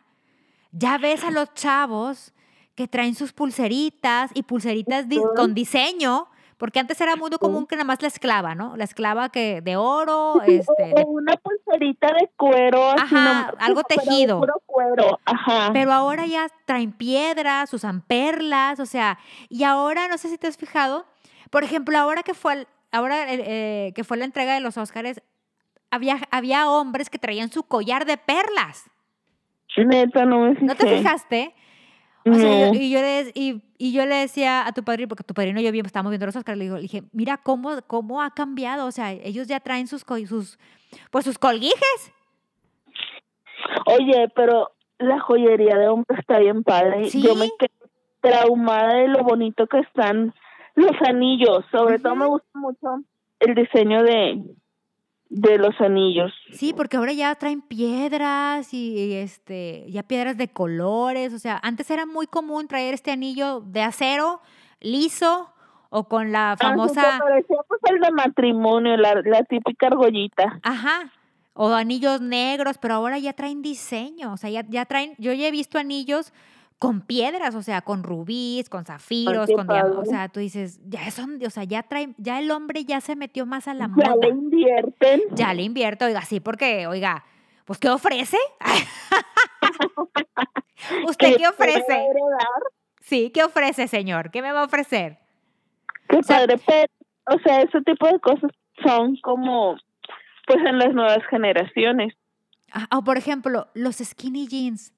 ya 0.72 0.98
ves 0.98 1.24
a 1.24 1.30
los 1.30 1.52
chavos 1.54 2.32
que 2.74 2.88
traen 2.88 3.14
sus 3.14 3.32
pulseritas 3.32 4.30
y 4.34 4.42
pulseritas 4.42 5.08
di- 5.08 5.20
con 5.34 5.54
diseño, 5.54 6.26
porque 6.58 6.78
antes 6.80 7.00
era 7.00 7.16
muy 7.16 7.30
común 7.30 7.66
que 7.66 7.76
nada 7.76 7.84
más 7.84 8.00
la 8.02 8.08
esclava, 8.08 8.54
¿no? 8.54 8.76
La 8.76 8.84
esclava 8.84 9.28
que 9.30 9.60
de 9.60 9.76
oro, 9.76 10.40
este, 10.42 10.84
de 10.94 11.04
una 11.06 11.36
pulserita 11.36 12.08
de 12.14 12.30
cuero. 12.36 12.90
Ajá, 12.90 13.52
algo 13.58 13.82
tejido. 13.82 14.40
Puro 14.40 14.62
cuero. 14.66 15.20
Ajá. 15.24 15.70
Pero 15.72 15.92
ahora 15.92 16.26
ya 16.26 16.48
traen 16.64 16.92
piedras, 16.92 17.72
usan 17.74 18.00
perlas, 18.02 18.80
o 18.80 18.86
sea, 18.86 19.18
y 19.48 19.64
ahora 19.64 20.08
no 20.08 20.18
sé 20.18 20.28
si 20.28 20.38
te 20.38 20.46
has 20.46 20.56
fijado, 20.56 21.06
por 21.50 21.62
ejemplo, 21.64 21.96
ahora 21.98 22.22
que 22.22 22.34
fue 22.34 22.54
el- 22.54 22.68
ahora 22.90 23.32
eh, 23.32 23.42
eh, 23.46 23.92
que 23.94 24.04
fue 24.04 24.16
la 24.16 24.24
entrega 24.24 24.54
de 24.54 24.60
los 24.60 24.76
Óscares, 24.78 25.20
había, 25.90 26.18
había 26.30 26.68
hombres 26.70 27.10
que 27.10 27.18
traían 27.18 27.50
su 27.50 27.62
collar 27.62 28.04
de 28.06 28.16
perlas. 28.16 28.90
Neta, 29.76 30.24
no 30.24 30.40
me 30.40 30.54
fijé. 30.54 30.64
¿No 30.66 30.74
te 30.74 30.86
fijaste? 30.96 31.54
O 32.28 32.34
sea, 32.34 32.66
No. 32.68 32.72
yo- 32.74 32.80
y, 32.80 32.90
yo 32.90 33.00
le, 33.00 33.30
y, 33.34 33.62
y 33.78 33.92
yo 33.92 34.06
le 34.06 34.14
decía 34.16 34.66
a 34.66 34.72
tu 34.72 34.82
padrino, 34.82 35.08
porque 35.08 35.22
tu 35.22 35.34
padrino 35.34 35.60
y 35.60 35.64
yo 35.64 35.70
estábamos 35.84 36.10
viendo 36.10 36.26
los 36.26 36.34
Óscares, 36.36 36.58
le, 36.58 36.64
digo, 36.64 36.76
le 36.76 36.82
dije, 36.82 37.02
mira 37.12 37.36
cómo, 37.36 37.70
cómo 37.86 38.22
ha 38.22 38.30
cambiado, 38.32 38.86
o 38.86 38.90
sea, 38.90 39.12
ellos 39.12 39.46
ya 39.48 39.60
traen 39.60 39.86
sus, 39.86 40.02
sus, 40.28 40.58
pues 41.10 41.24
sus 41.24 41.38
colguijes. 41.38 42.12
Oye, 43.86 44.28
pero 44.34 44.72
la 44.98 45.20
joyería 45.20 45.76
de 45.76 45.88
hombre 45.88 46.18
está 46.18 46.38
bien 46.38 46.62
padre. 46.64 47.10
Sí. 47.10 47.22
Yo 47.22 47.34
me 47.34 47.48
quedé 47.58 47.70
traumada 48.20 48.94
de 48.94 49.08
lo 49.08 49.22
bonito 49.22 49.66
que 49.66 49.78
están 49.80 50.34
los 50.74 50.92
anillos. 51.06 51.64
Sobre 51.70 51.98
todo 51.98 52.16
me 52.16 52.26
gusta 52.26 52.48
mucho 52.58 53.02
el 53.40 53.54
diseño 53.54 54.02
de, 54.02 54.42
de 55.28 55.58
los 55.58 55.74
anillos. 55.80 56.32
Sí, 56.52 56.72
porque 56.72 56.96
ahora 56.96 57.12
ya 57.12 57.34
traen 57.34 57.60
piedras 57.60 58.72
y, 58.72 58.94
y, 58.98 59.12
este, 59.14 59.84
ya 59.90 60.02
piedras 60.02 60.36
de 60.36 60.48
colores. 60.48 61.32
O 61.32 61.38
sea, 61.38 61.58
antes 61.62 61.90
era 61.90 62.06
muy 62.06 62.26
común 62.26 62.68
traer 62.68 62.94
este 62.94 63.10
anillo 63.10 63.60
de 63.60 63.82
acero, 63.82 64.40
liso, 64.80 65.50
o 65.90 66.04
con 66.08 66.32
la 66.32 66.52
Ah, 66.52 66.56
famosa, 66.56 67.18
parecía 67.20 67.56
pues 67.68 67.80
el 67.90 68.00
de 68.00 68.10
matrimonio, 68.12 68.96
la, 68.96 69.14
la 69.24 69.42
típica 69.44 69.86
argollita. 69.88 70.58
ajá, 70.62 71.10
o 71.54 71.72
anillos 71.72 72.20
negros, 72.20 72.76
pero 72.78 72.94
ahora 72.94 73.18
ya 73.18 73.32
traen 73.32 73.62
diseño. 73.62 74.32
O 74.32 74.36
sea, 74.36 74.50
ya, 74.50 74.64
ya 74.68 74.84
traen, 74.84 75.14
yo 75.18 75.32
ya 75.32 75.48
he 75.48 75.50
visto 75.50 75.78
anillos 75.78 76.32
con 76.78 77.00
piedras, 77.00 77.54
o 77.54 77.62
sea, 77.62 77.80
con 77.82 78.02
rubíes, 78.02 78.68
con 78.68 78.84
zafiros, 78.84 79.46
qué 79.46 79.54
con 79.54 79.66
diamantes. 79.66 79.98
O 79.98 80.04
sea, 80.04 80.28
tú 80.28 80.40
dices, 80.40 80.78
ya 80.86 81.10
son, 81.10 81.38
o 81.44 81.50
sea, 81.50 81.64
ya 81.64 81.82
traen, 81.82 82.14
ya 82.18 82.38
el 82.38 82.50
hombre 82.50 82.84
ya 82.84 83.00
se 83.00 83.16
metió 83.16 83.46
más 83.46 83.66
a 83.68 83.74
la 83.74 83.84
Ya 83.96 84.10
moda. 84.10 84.16
le 84.20 84.28
invierten. 84.28 85.22
Ya 85.32 85.54
le 85.54 85.62
invierto, 85.62 86.04
oiga, 86.04 86.20
sí, 86.22 86.40
porque, 86.40 86.86
oiga, 86.86 87.24
pues, 87.64 87.78
¿qué 87.78 87.88
ofrece? 87.88 88.36
¿Usted 91.08 91.30
que 91.32 91.36
qué 91.36 91.48
ofrece? 91.48 92.06
Sí, 93.00 93.30
¿qué 93.32 93.44
ofrece, 93.44 93.88
señor? 93.88 94.30
¿Qué 94.30 94.42
me 94.42 94.52
va 94.52 94.60
a 94.62 94.64
ofrecer? 94.64 95.18
Qué 96.08 96.22
sea- 96.22 96.38
padre, 96.40 96.60
pero, 96.66 96.92
o 97.26 97.38
sea, 97.40 97.62
ese 97.62 97.80
tipo 97.82 98.06
de 98.06 98.20
cosas 98.20 98.50
son 98.84 99.16
como, 99.22 99.76
pues 100.46 100.58
en 100.64 100.78
las 100.78 100.92
nuevas 100.92 101.24
generaciones. 101.30 102.14
Ah, 102.72 102.86
O, 102.96 103.02
por 103.02 103.16
ejemplo, 103.16 103.68
los 103.74 103.96
skinny 103.96 104.46
jeans. 104.46 104.92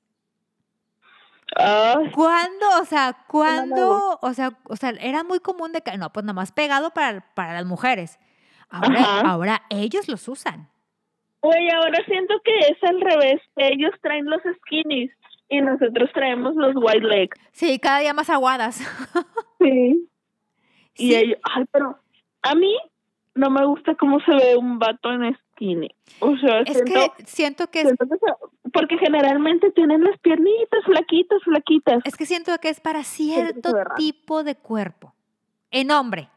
Ay, 1.57 2.11
¿Cuándo? 2.13 2.67
O 2.81 2.85
sea, 2.85 3.17
¿cuándo? 3.27 4.19
O 4.21 4.33
sea, 4.35 4.51
o 4.65 4.77
sea, 4.77 4.91
era 5.01 5.25
muy 5.25 5.41
común 5.41 5.73
de 5.73 5.81
que, 5.81 5.97
no, 5.97 6.13
pues 6.13 6.25
nomás 6.25 6.53
pegado 6.53 6.91
para, 6.91 7.21
para 7.35 7.55
las 7.55 7.65
mujeres. 7.65 8.19
Ahora, 8.69 9.01
Ajá. 9.01 9.21
ahora 9.31 9.63
ellos 9.71 10.09
los 10.09 10.29
usan. 10.29 10.69
Güey, 11.41 11.71
ahora 11.71 11.99
siento 12.07 12.35
que 12.45 12.59
es 12.59 12.83
al 12.83 13.01
revés. 13.01 13.41
Ellos 13.57 13.93
traen 14.03 14.27
los 14.27 14.41
skinnies 14.63 15.11
y 15.49 15.61
nosotros 15.61 16.11
traemos 16.13 16.55
los 16.57 16.75
white 16.77 17.07
legs. 17.07 17.39
Sí, 17.53 17.79
cada 17.79 18.01
día 18.01 18.13
más 18.15 18.29
aguadas. 18.31 18.81
Sí. 19.61 20.09
Y 20.95 21.09
Sí. 21.09 21.15
ellos, 21.17 21.39
ay, 21.43 21.65
pero 21.73 21.99
a 22.43 22.55
mí 22.55 22.77
no 23.38 23.51
me 23.51 23.64
gusta 23.66 23.94
cómo 23.94 24.20
se 24.20 24.33
ve 24.33 24.57
un 24.57 24.79
vato 24.79 25.12
en 25.12 25.35
skinny. 25.53 25.88
O 26.20 26.37
sea, 26.37 26.61
Es 26.61 26.74
siento, 26.79 27.14
que 27.16 27.27
siento 27.27 27.70
que 27.70 27.81
es, 27.81 27.87
siento 27.87 28.07
que 28.09 28.18
se- 28.18 28.70
porque 28.72 28.98
generalmente 28.98 29.70
tienen 29.70 30.05
las 30.05 30.18
piernitas 30.20 30.85
flaquitas, 30.85 31.42
flaquitas. 31.44 32.01
es 32.05 32.16
que 32.16 32.27
siento 32.27 32.53
que 32.61 32.68
es 32.68 32.81
para 32.81 33.03
cierto 33.05 33.72
tipo 33.96 34.44
de 34.44 34.57
cuerpo. 34.57 35.14
En 35.70 35.90
hombre. 35.90 36.29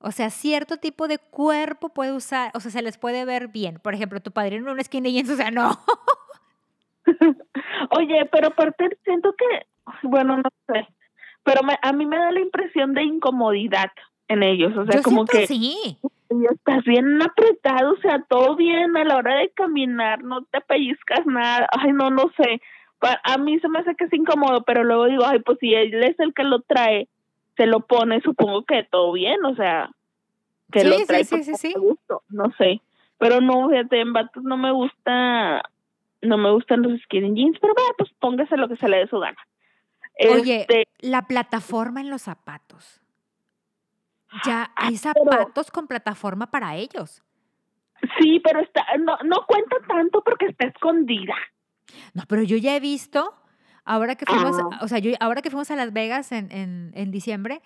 O 0.00 0.10
sea, 0.12 0.30
cierto 0.30 0.76
tipo 0.76 1.08
de 1.08 1.18
cuerpo 1.18 1.88
puede 1.88 2.12
usar, 2.12 2.50
o 2.54 2.60
sea, 2.60 2.70
se 2.70 2.82
les 2.82 2.98
puede 2.98 3.24
ver 3.24 3.48
bien. 3.48 3.78
Por 3.82 3.94
ejemplo, 3.94 4.20
tu 4.20 4.30
padrino 4.32 4.70
en 4.70 4.74
un 4.78 4.84
skinny 4.84 5.12
jeans, 5.12 5.30
o 5.30 5.36
sea, 5.36 5.50
no. 5.50 5.70
Oye, 7.90 8.26
pero 8.30 8.48
aparte 8.48 8.98
siento 9.04 9.34
que, 9.36 9.66
bueno, 10.02 10.36
no 10.36 10.50
sé, 10.66 10.86
pero 11.42 11.62
me, 11.62 11.78
a 11.80 11.92
mí 11.92 12.04
me 12.06 12.18
da 12.18 12.30
la 12.30 12.40
impresión 12.40 12.92
de 12.94 13.02
incomodidad 13.02 13.90
en 14.28 14.42
ellos, 14.42 14.76
o 14.76 14.84
sea, 14.84 14.96
Yo 14.96 15.02
como 15.02 15.24
que 15.24 15.46
sí. 15.46 15.98
estás 16.50 16.84
bien 16.84 17.20
apretado, 17.22 17.92
o 17.94 17.96
sea, 18.00 18.22
todo 18.28 18.56
bien 18.56 18.96
a 18.96 19.04
la 19.04 19.16
hora 19.16 19.36
de 19.36 19.48
caminar, 19.50 20.22
no 20.22 20.44
te 20.44 20.60
pellizcas 20.60 21.24
nada, 21.26 21.66
ay, 21.72 21.92
no, 21.92 22.10
no 22.10 22.30
sé, 22.36 22.60
a 23.00 23.38
mí 23.38 23.58
se 23.60 23.68
me 23.68 23.78
hace 23.78 23.94
que 23.94 24.04
es 24.04 24.12
incómodo, 24.12 24.62
pero 24.64 24.84
luego 24.84 25.06
digo, 25.06 25.24
ay, 25.24 25.38
pues 25.40 25.58
si 25.60 25.72
él 25.74 26.02
es 26.04 26.18
el 26.20 26.34
que 26.34 26.44
lo 26.44 26.60
trae, 26.60 27.08
se 27.56 27.66
lo 27.66 27.80
pone, 27.80 28.20
supongo 28.20 28.64
que 28.64 28.84
todo 28.90 29.12
bien, 29.12 29.44
o 29.44 29.54
sea, 29.54 29.90
que 30.70 30.80
Sí, 30.80 30.88
lo 30.88 30.96
trae 31.06 31.24
sí, 31.24 31.42
sí, 31.42 31.54
sí. 31.54 31.72
gusto, 31.76 32.22
no 32.28 32.52
sé, 32.58 32.80
pero 33.18 33.40
no, 33.40 33.68
fíjate, 33.70 34.00
en 34.00 34.12
vatos 34.12 34.42
no 34.44 34.56
me 34.58 34.72
gusta, 34.72 35.62
no 36.20 36.36
me 36.38 36.50
gustan 36.52 36.82
los 36.82 37.00
skinny 37.02 37.34
jeans, 37.34 37.58
pero 37.60 37.72
vaya, 37.74 37.88
pues 37.96 38.10
póngase 38.20 38.56
lo 38.56 38.68
que 38.68 38.76
se 38.76 38.88
le 38.88 38.98
dé 38.98 39.06
su 39.08 39.18
gana. 39.18 39.38
Oye, 40.34 40.60
Este, 40.62 40.88
la 41.00 41.22
plataforma 41.26 42.00
en 42.00 42.10
los 42.10 42.22
zapatos. 42.22 43.00
Ya 44.44 44.70
hay 44.76 44.96
Ah, 45.04 45.12
pero- 45.14 45.30
zapatos 45.32 45.70
con 45.70 45.86
plataforma 45.86 46.50
para 46.50 46.76
ellos. 46.76 47.22
sí, 48.20 48.40
pero 48.44 48.60
está, 48.60 48.84
no, 48.98 49.16
no 49.24 49.44
cuenta 49.46 49.76
tanto 49.88 50.22
porque 50.22 50.46
está 50.46 50.66
escondida. 50.66 51.34
No, 52.14 52.22
pero 52.28 52.42
yo 52.42 52.56
ya 52.56 52.76
he 52.76 52.80
visto, 52.80 53.34
ahora 53.84 54.14
que 54.16 54.26
fuimos, 54.26 54.56
Ah. 54.58 54.78
o 54.82 54.88
sea, 54.88 54.98
yo, 54.98 55.12
ahora 55.20 55.40
que 55.42 55.50
fuimos 55.50 55.70
a 55.70 55.76
Las 55.76 55.92
Vegas 55.92 56.30
en, 56.32 56.52
en, 56.52 56.92
en 56.94 57.10
diciembre, 57.10 57.62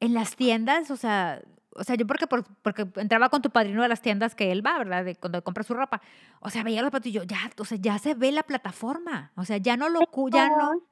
en 0.00 0.14
las 0.14 0.34
tiendas, 0.36 0.90
o 0.90 0.96
sea, 0.96 1.40
o 1.76 1.84
sea, 1.84 1.94
yo 1.94 2.06
porque, 2.06 2.26
por- 2.26 2.44
porque 2.62 2.88
entraba 2.96 3.28
con 3.28 3.42
tu 3.42 3.50
padrino 3.50 3.84
a 3.84 3.88
las 3.88 4.00
tiendas 4.02 4.34
que 4.34 4.50
él 4.50 4.66
va, 4.66 4.78
¿verdad? 4.78 5.04
De 5.04 5.14
cuando 5.14 5.44
compra 5.44 5.62
su 5.62 5.74
ropa. 5.74 6.00
O 6.40 6.50
sea, 6.50 6.64
veía 6.64 6.80
los 6.80 6.88
zapatos 6.88 7.06
y 7.08 7.12
yo, 7.12 7.22
ya, 7.22 7.38
o 7.58 7.64
sea, 7.64 7.78
ya 7.80 7.98
se 7.98 8.14
ve 8.14 8.32
la 8.32 8.42
plataforma. 8.42 9.30
O 9.36 9.44
sea, 9.44 9.58
ya 9.58 9.76
no 9.76 9.88
lo, 9.88 10.00
ya 10.32 10.48
no. 10.48 10.82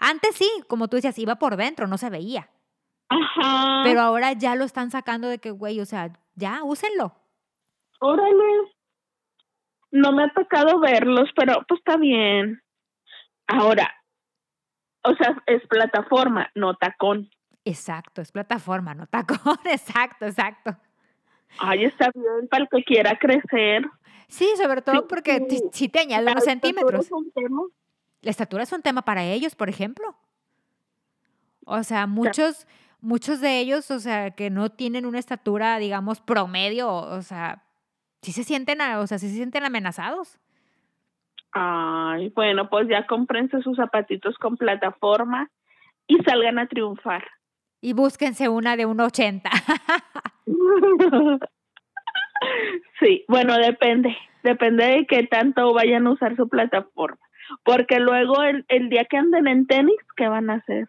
Antes 0.00 0.34
sí, 0.36 0.50
como 0.68 0.88
tú 0.88 0.96
decías, 0.96 1.18
iba 1.18 1.36
por 1.36 1.56
dentro, 1.56 1.86
no 1.86 1.96
se 1.96 2.10
veía. 2.10 2.50
Ajá. 3.10 3.82
Pero 3.84 4.00
ahora 4.00 4.32
ya 4.32 4.54
lo 4.54 4.64
están 4.64 4.90
sacando 4.90 5.28
de 5.28 5.38
que, 5.38 5.50
güey, 5.50 5.80
o 5.80 5.84
sea, 5.84 6.12
ya, 6.36 6.62
úsenlo. 6.62 7.14
Órale. 8.00 8.72
No 9.90 10.12
me 10.12 10.24
ha 10.24 10.32
tocado 10.32 10.78
verlos, 10.80 11.28
pero 11.36 11.64
pues 11.68 11.80
está 11.80 11.96
bien. 11.96 12.62
Ahora, 13.48 13.92
o 15.02 15.14
sea, 15.16 15.42
es 15.46 15.66
plataforma, 15.66 16.48
no 16.54 16.74
tacón. 16.76 17.28
Exacto, 17.64 18.22
es 18.22 18.30
plataforma, 18.32 18.94
no 18.94 19.06
tacón. 19.06 19.38
Exacto, 19.64 20.26
exacto. 20.26 20.76
Ay, 21.58 21.84
está 21.84 22.10
bien 22.14 22.46
para 22.48 22.62
el 22.62 22.68
que 22.70 22.84
quiera 22.84 23.18
crecer. 23.18 23.84
Sí, 24.28 24.48
sobre 24.56 24.82
todo 24.82 24.94
Sí, 25.00 25.06
porque 25.08 25.44
sí. 25.50 25.60
si 25.72 25.88
te 25.88 25.98
añade 25.98 26.22
La 26.24 26.30
unos 26.32 26.46
estatura 26.46 26.70
centímetros. 26.72 27.06
es 27.06 27.12
un 27.12 27.30
tema. 27.32 27.62
La 28.22 28.30
estatura 28.30 28.62
es 28.62 28.72
un 28.72 28.82
tema 28.82 29.02
para 29.02 29.24
ellos, 29.24 29.56
por 29.56 29.68
ejemplo. 29.68 30.16
O 31.66 31.82
sea, 31.82 32.06
muchos, 32.06 32.68
muchos 33.02 33.40
de 33.40 33.58
ellos, 33.60 33.90
o 33.90 33.98
sea, 34.00 34.30
que 34.32 34.50
no 34.50 34.70
tienen 34.70 35.06
una 35.06 35.18
estatura, 35.18 35.78
digamos, 35.78 36.20
promedio, 36.20 36.92
o 36.92 37.22
sea, 37.22 37.62
sí 38.22 38.32
se 38.32 38.44
sienten, 38.44 38.80
a- 38.80 39.00
o 39.00 39.06
sea, 39.06 39.18
sí 39.18 39.28
se 39.28 39.34
sienten 39.36 39.64
amenazados. 39.64 40.38
Ay, 41.52 42.28
bueno, 42.34 42.68
pues 42.70 42.86
ya 42.88 43.06
cómprense 43.06 43.60
sus 43.62 43.76
zapatitos 43.76 44.36
con 44.38 44.56
plataforma 44.56 45.50
y 46.06 46.16
salgan 46.22 46.58
a 46.58 46.66
triunfar. 46.66 47.26
Y 47.80 47.92
búsquense 47.94 48.48
una 48.48 48.76
de 48.76 48.86
un 48.86 49.00
80. 49.00 49.50
Sí, 52.98 53.24
bueno, 53.28 53.56
depende, 53.58 54.16
depende 54.42 54.84
de 54.84 55.06
qué 55.06 55.24
tanto 55.26 55.72
vayan 55.74 56.06
a 56.06 56.12
usar 56.12 56.36
su 56.36 56.48
plataforma, 56.48 57.18
porque 57.64 57.98
luego 58.00 58.42
el, 58.42 58.64
el 58.68 58.88
día 58.88 59.04
que 59.04 59.16
anden 59.18 59.46
en 59.46 59.66
tenis, 59.66 59.96
¿qué 60.16 60.28
van 60.28 60.50
a 60.50 60.54
hacer? 60.54 60.88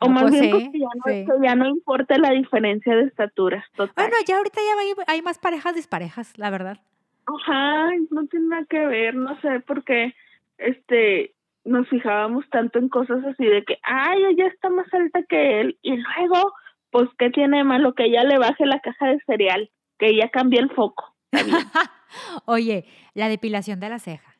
O 0.00 0.06
No, 0.06 0.14
más 0.14 0.22
pues 0.24 0.32
bien 0.34 0.44
sí, 0.44 0.50
porque 0.50 0.78
ya 0.78 0.86
no, 0.94 1.02
sí. 1.06 1.24
que 1.26 1.46
ya 1.46 1.54
no 1.54 1.68
importa 1.68 2.18
la 2.18 2.30
diferencia 2.30 2.94
de 2.94 3.04
estaturas, 3.04 3.64
total. 3.74 3.94
Bueno, 3.96 4.16
ya 4.26 4.36
ahorita 4.36 4.60
ya 4.60 4.80
hay, 4.80 4.92
hay 5.06 5.22
más 5.22 5.38
parejas 5.38 5.74
disparejas, 5.74 6.36
la 6.38 6.50
verdad. 6.50 6.78
Ajá, 7.26 7.90
no 8.10 8.26
tiene 8.26 8.46
nada 8.46 8.64
que 8.68 8.86
ver, 8.86 9.14
no 9.14 9.38
sé 9.40 9.60
por 9.60 9.84
qué 9.84 10.14
este 10.56 11.34
nos 11.64 11.86
fijábamos 11.88 12.48
tanto 12.50 12.78
en 12.78 12.88
cosas 12.88 13.22
así 13.24 13.44
de 13.44 13.62
que, 13.64 13.78
ay, 13.82 14.24
ella 14.30 14.46
está 14.46 14.70
más 14.70 14.86
alta 14.92 15.22
que 15.28 15.60
él, 15.60 15.78
y 15.82 15.96
luego, 15.96 16.52
pues, 16.90 17.08
¿qué 17.18 17.30
tiene 17.30 17.58
de 17.58 17.64
malo 17.64 17.94
que 17.94 18.04
ella 18.06 18.24
le 18.24 18.38
baje 18.38 18.64
la 18.64 18.80
caja 18.80 19.08
de 19.08 19.20
cereal? 19.26 19.70
Que 19.98 20.08
ella 20.08 20.30
cambie 20.30 20.60
el 20.60 20.70
foco. 20.70 21.14
Oye, 22.46 22.86
la 23.14 23.28
depilación 23.28 23.80
de 23.80 23.88
la 23.90 23.98
ceja. 23.98 24.36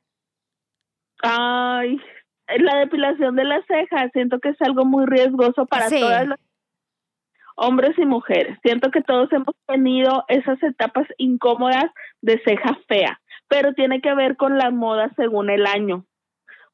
Ay, 1.23 2.01
la 2.59 2.77
depilación 2.79 3.37
de 3.37 3.45
las 3.45 3.65
cejas, 3.67 4.11
siento 4.13 4.39
que 4.41 4.51
es 4.51 4.63
algo 4.63 4.85
muy 4.85 5.07
riesgoso 5.07 5.67
para 5.67 5.89
Sí. 5.89 6.01
todas 6.01 6.29
las 6.29 6.39
hombres 7.57 7.99
y 7.99 8.07
mujeres. 8.07 8.57
Siento 8.63 8.91
que 8.91 9.03
todos 9.03 9.33
hemos 9.33 9.55
tenido 9.67 10.25
esas 10.29 10.63
etapas 10.63 11.07
incómodas 11.19 11.87
de 12.23 12.41
ceja 12.45 12.79
fea, 12.87 13.21
pero 13.49 13.75
tiene 13.75 14.01
que 14.01 14.15
ver 14.15 14.37
con 14.37 14.59
la 14.59 14.71
moda 14.71 15.11
según 15.17 15.51
el 15.51 15.67
año. 15.67 16.05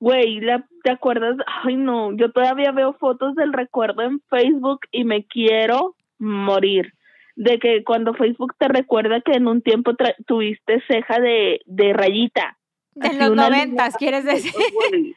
Güey, 0.00 0.40
¿te 0.82 0.90
acuerdas? 0.90 1.36
Ay, 1.62 1.76
no, 1.76 2.12
yo 2.14 2.30
todavía 2.32 2.72
veo 2.72 2.92
fotos 2.94 3.34
del 3.34 3.52
recuerdo 3.52 4.02
en 4.02 4.20
Facebook 4.28 4.80
y 4.90 5.04
me 5.04 5.24
quiero 5.24 5.94
morir. 6.18 6.92
De 7.36 7.58
que 7.58 7.82
cuando 7.82 8.12
Facebook 8.14 8.54
te 8.58 8.68
recuerda 8.68 9.20
que 9.20 9.32
en 9.32 9.48
un 9.48 9.62
tiempo 9.62 9.92
tra- 9.92 10.14
tuviste 10.26 10.82
ceja 10.86 11.18
de, 11.18 11.62
de 11.64 11.92
rayita. 11.92 12.58
De 12.94 13.12
los 13.14 13.34
noventas, 13.34 13.96
¿quieres 13.96 14.24
decir? 14.24 14.52
Güey. 14.72 15.16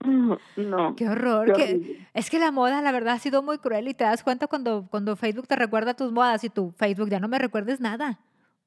No. 0.56 0.94
Qué 0.96 1.08
horror. 1.08 1.46
qué 1.46 1.52
que- 1.52 1.62
horrible. 1.74 2.06
es 2.14 2.30
que 2.30 2.38
la 2.38 2.50
moda, 2.52 2.80
la 2.82 2.92
verdad, 2.92 3.14
ha 3.14 3.18
sido 3.18 3.42
muy 3.42 3.58
cruel 3.58 3.88
y 3.88 3.94
te 3.94 4.04
das 4.04 4.22
cuenta 4.22 4.46
cuando, 4.46 4.86
cuando 4.90 5.16
Facebook 5.16 5.46
te 5.48 5.56
recuerda 5.56 5.94
tus 5.94 6.12
modas 6.12 6.44
y 6.44 6.50
tu 6.50 6.70
Facebook 6.72 7.08
ya 7.10 7.20
no 7.20 7.28
me 7.28 7.38
recuerdes 7.38 7.80
nada. 7.80 8.18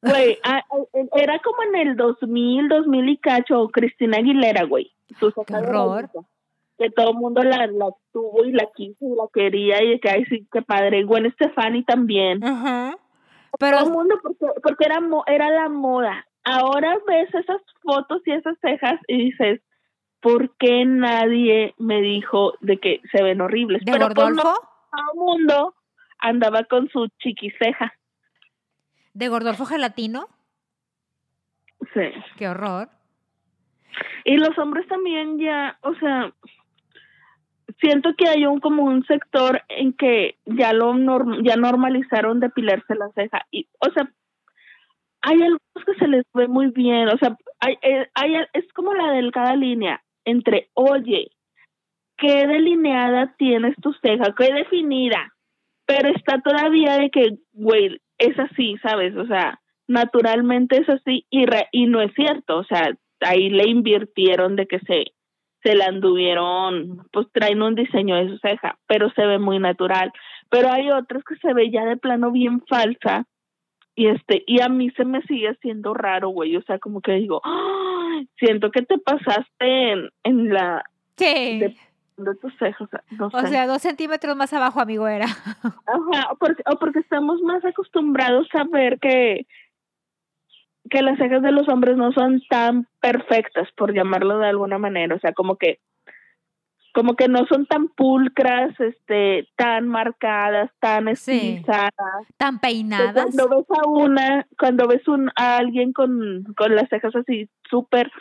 Güey, 0.01 0.37
era 1.15 1.39
como 1.39 1.63
en 1.63 1.87
el 1.87 1.95
2000, 1.95 2.67
2000 2.69 3.09
y 3.09 3.17
cacho, 3.17 3.69
Cristina 3.69 4.17
Aguilera, 4.17 4.63
güey. 4.63 4.91
Qué 5.19 5.55
horror. 5.55 6.09
Que 6.77 6.89
todo 6.89 7.11
el 7.11 7.17
mundo 7.17 7.43
la, 7.43 7.67
la 7.67 7.89
tuvo 8.11 8.43
y 8.43 8.51
la 8.53 8.65
quiso 8.75 9.05
y 9.05 9.09
la 9.15 9.25
quería 9.31 9.83
y 9.83 9.99
que, 9.99 10.09
ay, 10.09 10.25
sí, 10.25 10.47
qué 10.51 10.61
padre. 10.63 11.03
Gwen 11.03 11.31
Stefani 11.33 11.83
también. 11.83 12.43
Ajá. 12.43 12.93
todo 12.93 13.57
Pero 13.59 13.79
el 13.85 13.91
mundo 13.91 14.15
porque, 14.23 14.45
porque 14.63 14.85
era, 14.85 14.99
mo- 14.99 15.23
era 15.27 15.51
la 15.51 15.69
moda. 15.69 16.25
Ahora 16.43 16.97
ves 17.07 17.29
esas 17.35 17.61
fotos 17.83 18.21
y 18.25 18.31
esas 18.31 18.57
cejas 18.61 18.99
y 19.07 19.25
dices, 19.25 19.61
¿por 20.21 20.55
qué 20.57 20.85
nadie 20.85 21.73
me 21.77 22.01
dijo 22.01 22.53
de 22.61 22.77
que 22.77 23.01
se 23.11 23.21
ven 23.23 23.41
horribles? 23.41 23.83
de 23.83 23.91
Pero 23.91 24.05
pues 24.09 24.15
Gordolfo, 24.15 24.43
todo 24.43 25.11
el 25.13 25.19
mundo 25.19 25.75
andaba 26.19 26.63
con 26.65 26.87
su 26.89 27.07
chiquiceja. 27.19 27.93
de 29.13 29.27
Gordolfo 29.27 29.65
Gelatino, 29.65 30.27
Sí. 31.93 32.11
qué 32.37 32.47
horror. 32.47 32.89
Y 34.23 34.37
los 34.37 34.57
hombres 34.57 34.87
también 34.87 35.37
ya, 35.39 35.77
o 35.81 35.93
sea, 35.95 36.31
siento 37.81 38.11
que 38.17 38.29
hay 38.29 38.45
un 38.45 38.59
como 38.59 38.83
un 38.83 39.03
sector 39.05 39.61
en 39.67 39.93
que 39.93 40.37
ya 40.45 40.71
lo 40.73 40.93
norm- 40.93 41.41
ya 41.43 41.55
normalizaron 41.55 42.39
depilarse 42.39 42.95
la 42.95 43.09
ceja 43.15 43.45
y, 43.51 43.67
o 43.79 43.89
sea, 43.91 44.09
hay 45.23 45.35
algunos 45.41 45.85
que 45.85 45.95
se 45.99 46.07
les 46.07 46.23
ve 46.33 46.47
muy 46.47 46.67
bien, 46.71 47.09
o 47.09 47.17
sea, 47.17 47.35
hay, 47.59 47.77
eh, 47.81 48.09
hay, 48.13 48.35
es 48.53 48.71
como 48.73 48.93
la 48.93 49.11
delgada 49.11 49.55
línea 49.55 50.01
entre, 50.25 50.69
oye, 50.73 51.31
qué 52.17 52.47
delineada 52.47 53.35
tienes 53.37 53.75
tu 53.81 53.93
ceja, 53.93 54.33
qué 54.37 54.53
definida, 54.53 55.33
pero 55.85 56.09
está 56.09 56.39
todavía 56.41 56.97
de 56.97 57.09
que, 57.09 57.37
güey, 57.53 57.99
es 58.17 58.37
así, 58.39 58.77
¿sabes? 58.81 59.15
O 59.15 59.25
sea, 59.25 59.59
naturalmente 59.87 60.77
es 60.81 60.89
así 60.89 61.25
y, 61.29 61.45
re- 61.45 61.67
y 61.71 61.87
no 61.87 62.01
es 62.01 62.13
cierto, 62.13 62.57
o 62.59 62.63
sea, 62.63 62.91
ahí 63.21 63.49
le 63.49 63.67
invirtieron 63.67 64.55
de 64.55 64.67
que 64.67 64.79
se 64.79 65.05
se 65.63 65.75
la 65.75 65.85
anduvieron, 65.85 67.05
pues 67.11 67.27
traen 67.31 67.61
un 67.61 67.75
diseño 67.75 68.15
de 68.15 68.29
su 68.29 68.37
ceja, 68.39 68.79
pero 68.87 69.11
se 69.11 69.23
ve 69.27 69.37
muy 69.37 69.59
natural. 69.59 70.11
Pero 70.49 70.71
hay 70.71 70.89
otras 70.89 71.23
que 71.23 71.35
se 71.35 71.53
ve 71.53 71.69
ya 71.69 71.85
de 71.85 71.97
plano 71.97 72.31
bien 72.31 72.61
falsa 72.67 73.25
y 73.95 74.07
este 74.07 74.43
y 74.47 74.61
a 74.61 74.69
mí 74.69 74.89
se 74.91 75.05
me 75.05 75.21
sigue 75.23 75.49
haciendo 75.49 75.93
raro, 75.93 76.29
güey, 76.29 76.55
o 76.55 76.61
sea, 76.63 76.79
como 76.79 77.01
que 77.01 77.13
digo, 77.13 77.41
"Ay, 77.43 78.27
siento 78.37 78.71
que 78.71 78.81
te 78.83 78.97
pasaste 78.97 79.91
en, 79.91 80.09
en 80.23 80.53
la 80.53 80.83
Sí. 81.17 81.59
de, 81.59 81.75
de 82.17 82.35
tus 82.35 82.55
cejas, 82.57 82.89
o 83.19 83.47
sea, 83.47 83.67
dos 83.67 83.81
centímetros 83.81 84.35
más 84.35 84.53
abajo, 84.53 84.79
amigo, 84.79 85.07
era. 85.07 85.25
Ajá, 85.85 86.31
o 86.31 86.35
porque, 86.37 86.63
o 86.71 86.77
porque 86.77 86.99
estamos 86.99 87.41
más 87.41 87.63
acostumbrados 87.65 88.47
a 88.53 88.63
ver 88.63 88.99
que, 88.99 89.45
que 90.89 91.01
las 91.01 91.17
cejas 91.17 91.41
de 91.41 91.51
los 91.51 91.67
hombres 91.69 91.97
no 91.97 92.11
son 92.11 92.41
tan 92.49 92.87
perfectas, 92.99 93.69
por 93.77 93.93
llamarlo 93.93 94.39
de 94.39 94.47
alguna 94.47 94.77
manera. 94.77 95.15
O 95.15 95.19
sea, 95.19 95.33
como 95.33 95.55
que, 95.57 95.79
como 96.93 97.15
que 97.15 97.27
no 97.27 97.45
son 97.47 97.65
tan 97.65 97.87
pulcras, 97.89 98.77
este, 98.79 99.47
tan 99.55 99.87
marcadas, 99.87 100.69
tan 100.79 101.15
Sí. 101.15 101.31
estilizadas. 101.31 101.91
Tan 102.37 102.59
peinadas. 102.59 103.13
Cuando 103.13 103.49
ves 103.49 103.65
a 103.69 103.87
una, 103.89 104.47
cuando 104.59 104.87
ves 104.87 105.07
un, 105.07 105.29
a 105.35 105.57
alguien 105.57 105.93
con, 105.93 106.43
con 106.57 106.75
las 106.75 106.89
cejas 106.89 107.15
así 107.15 107.49
súper 107.69 108.11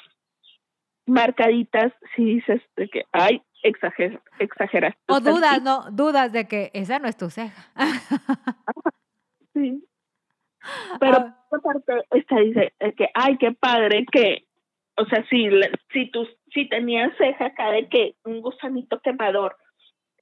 marcaditas, 1.07 1.93
sí 2.15 2.25
dices 2.37 2.63
de 2.77 2.89
que, 2.89 3.03
ay, 3.13 3.43
exager, 3.63 4.21
exageras. 4.39 4.95
O 5.09 5.21
dudas, 5.21 5.63
¿no? 5.63 5.91
Dudas 5.91 6.33
de 6.33 6.47
que 6.47 6.71
esa 6.73 6.99
no 6.99 7.09
es 7.09 7.17
tu 7.17 7.31
ceja. 7.31 7.65
Sí. 9.53 9.85
Pero 11.01 11.17
Ah. 11.17 11.45
por 11.51 11.59
otra 11.59 11.73
parte, 11.81 12.07
esta 12.13 12.37
dice 12.37 12.73
que, 12.97 13.09
ay, 13.15 13.37
qué 13.39 13.51
padre 13.53 14.05
que, 14.13 14.47
o 15.01 15.07
sea, 15.07 15.27
si, 15.29 15.49
si 15.93 16.11
tú, 16.11 16.29
si 16.53 16.69
tenías 16.69 17.11
ceja 17.17 17.47
acá 17.47 17.71
de 17.71 17.89
que 17.89 18.17
un 18.25 18.43
gusanito 18.43 19.01
quemador 19.01 19.57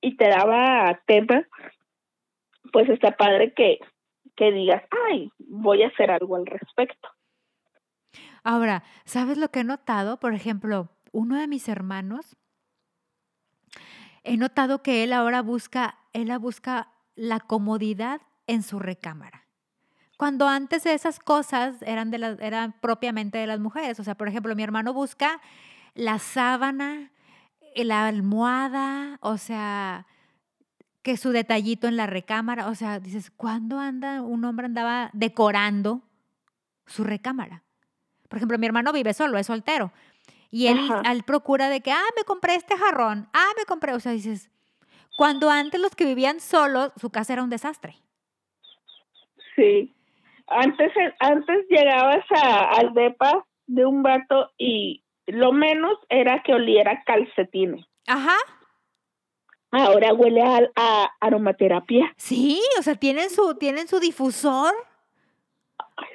y 0.01 0.17
te 0.17 0.29
daba 0.29 1.01
tema, 1.07 1.47
pues 2.73 2.89
está 2.89 3.17
padre 3.17 3.53
que, 3.55 3.79
que 4.37 4.53
digas, 4.53 4.85
ay, 5.11 5.31
voy 5.39 5.83
a 5.83 5.89
hacer 5.89 6.13
algo 6.13 6.37
al 6.37 6.47
respecto. 6.47 7.09
Ahora, 8.45 8.85
¿sabes 9.05 9.37
lo 9.37 9.49
que 9.49 9.61
he 9.61 9.65
notado? 9.65 10.21
Por 10.21 10.33
ejemplo, 10.33 10.91
uno 11.11 11.37
de 11.37 11.49
mis 11.49 11.69
hermanos, 11.69 12.37
he 14.23 14.37
notado 14.37 14.83
que 14.83 15.03
él 15.03 15.13
ahora 15.13 15.43
busca, 15.43 15.99
él 16.13 16.31
busca 16.39 16.93
la 17.17 17.41
comodidad 17.41 18.21
en 18.47 18.63
su 18.63 18.79
recámara. 18.79 19.48
Cuando 20.19 20.49
antes 20.49 20.85
esas 20.85 21.21
cosas 21.21 21.81
eran, 21.83 22.11
de 22.11 22.19
las, 22.19 22.41
eran 22.41 22.73
propiamente 22.81 23.39
de 23.39 23.47
las 23.47 23.61
mujeres. 23.61 24.01
O 24.01 24.05
sea, 24.05 24.17
por 24.17 24.27
ejemplo, 24.27 24.57
mi 24.57 24.65
hermano 24.65 24.93
busca 24.93 25.41
la 25.95 26.19
sábana, 26.19 27.13
eh, 27.77 27.85
la 27.85 28.09
almohada, 28.09 29.19
o 29.21 29.39
sea, 29.39 30.09
que 31.03 31.17
su 31.17 31.31
detallito 31.31 31.87
en 31.87 31.97
la 31.97 32.09
recámara. 32.09 32.67
O 32.67 32.75
sea, 32.75 32.99
dices, 32.99 33.31
¿cuándo 33.31 33.79
anda 33.79 34.23
un 34.23 34.45
hombre 34.45 34.67
andaba 34.67 35.11
decorando 35.13 36.03
su 36.85 37.05
recámara? 37.05 37.63
Por 38.29 38.39
ejemplo, 38.39 38.59
mi 38.59 38.67
hermano 38.67 38.93
vive 38.93 39.15
solo, 39.15 39.39
es 39.39 39.47
soltero. 39.47 39.93
Y 40.51 40.67
él 40.67 41.23
procura 41.25 41.69
de 41.69 41.81
que, 41.81 41.93
ah, 41.93 42.09
me 42.17 42.25
compré 42.25 42.57
este 42.57 42.77
jarrón, 42.77 43.29
ah, 43.33 43.51
me 43.57 43.65
compré, 43.67 43.93
o 43.93 44.01
sea, 44.01 44.11
dices, 44.11 44.51
cuando 45.17 45.49
antes 45.49 45.81
los 45.81 45.95
que 45.95 46.07
vivían 46.07 46.41
solos, 46.41 46.91
su 46.97 47.11
casa 47.11 47.35
era 47.35 47.45
un 47.45 47.51
desastre. 47.51 47.99
Sí. 49.55 49.95
Antes, 50.51 50.93
antes 51.21 51.67
llegabas 51.69 52.25
a, 52.31 52.71
al 52.79 52.95
depa 52.95 53.47
de 53.67 53.85
un 53.85 54.03
vato 54.03 54.51
y 54.57 55.05
lo 55.27 55.53
menos 55.53 55.99
era 56.09 56.43
que 56.43 56.55
oliera 56.55 57.03
calcetines. 57.05 57.85
Ajá, 58.07 58.37
Ahora 59.71 60.15
huele 60.15 60.41
a, 60.43 60.61
a 60.77 61.11
aromaterapia. 61.21 62.15
sí, 62.17 62.61
o 62.79 62.83
sea, 62.83 62.95
tienen 62.95 63.29
su, 63.29 63.55
tienen 63.57 63.87
su 63.87 64.01
difusor. 64.01 64.73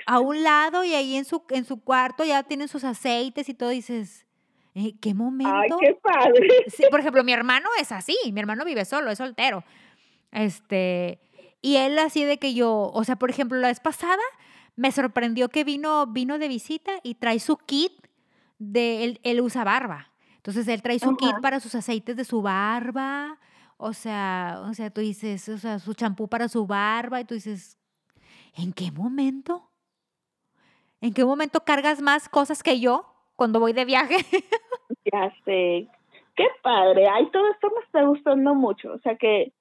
A 0.08 0.20
un 0.20 0.44
lado 0.44 0.84
y 0.84 0.94
ahí 0.94 1.16
en 1.16 1.26
su, 1.26 1.44
en 1.50 1.66
su 1.66 1.82
cuarto 1.84 2.24
ya 2.24 2.44
tienen 2.44 2.68
sus 2.68 2.84
aceites 2.84 3.48
y 3.50 3.54
todo, 3.54 3.70
dices, 3.70 4.26
¿en 4.74 4.98
qué 4.98 5.14
momento? 5.14 5.54
Ay, 5.54 5.70
qué 5.80 5.96
padre. 6.02 6.48
Sí, 6.68 6.84
por 6.90 7.00
ejemplo, 7.02 7.24
mi 7.24 7.32
hermano 7.34 7.70
es 7.80 7.92
así, 7.92 8.18
mi 8.32 8.40
hermano 8.40 8.66
vive 8.66 8.86
solo, 8.86 9.12
es 9.12 9.18
soltero. 9.18 9.64
Este, 10.32 11.20
y 11.64 11.78
él 11.78 11.98
así 11.98 12.26
de 12.26 12.38
que 12.38 12.54
yo, 12.54 12.92
o 12.94 13.04
sea, 13.06 13.16
por 13.16 13.30
ejemplo, 13.30 13.58
la 13.58 13.70
vez 13.70 13.80
pasada 13.80 14.22
me 14.76 14.92
sorprendió 14.92 15.48
que 15.48 15.64
vino, 15.64 16.06
vino 16.08 16.38
de 16.38 16.50
visita 16.50 16.92
y 17.04 17.16
trae 17.16 17.40
su 17.40 17.56
kit 17.56 17.94
de, 18.60 19.06
él, 19.06 19.20
él 19.24 19.40
usa 19.40 19.64
barba. 19.64 20.12
Entonces 20.36 20.68
él 20.68 20.82
trae 20.82 21.00
su 21.00 21.16
kit 21.16 21.40
para 21.42 21.62
sus 21.62 21.74
aceites 21.74 22.18
de 22.18 22.26
su 22.26 22.42
barba, 22.42 23.40
o 23.78 23.94
sea, 23.94 24.62
o 24.70 24.74
sea, 24.74 24.90
tú 24.90 25.00
dices, 25.00 25.48
o 25.48 25.58
sea, 25.58 25.80
su 25.80 25.94
champú 25.94 26.28
para 26.28 26.50
su 26.50 26.68
barba 26.68 27.22
y 27.22 27.26
tú 27.26 27.34
dices, 27.34 27.80
¿en 28.58 28.74
qué 28.74 28.92
momento? 28.92 29.70
¿En 31.00 31.14
qué 31.14 31.24
momento 31.24 31.62
cargas 31.62 32.02
más 32.02 32.28
cosas 32.28 32.62
que 32.62 32.82
yo 32.82 33.06
cuando 33.38 33.62
voy 33.62 33.72
de 33.72 33.86
viaje? 33.86 34.18
Ya 35.12 35.34
sé. 35.44 35.88
Qué 36.36 36.48
padre. 36.62 37.08
Ay, 37.10 37.30
todo 37.32 37.50
esto 37.52 37.68
me 37.76 37.84
está 37.84 38.04
gustando 38.04 38.56
mucho. 38.56 38.94
O 38.94 39.00
sea, 39.00 39.18
que, 39.18 39.52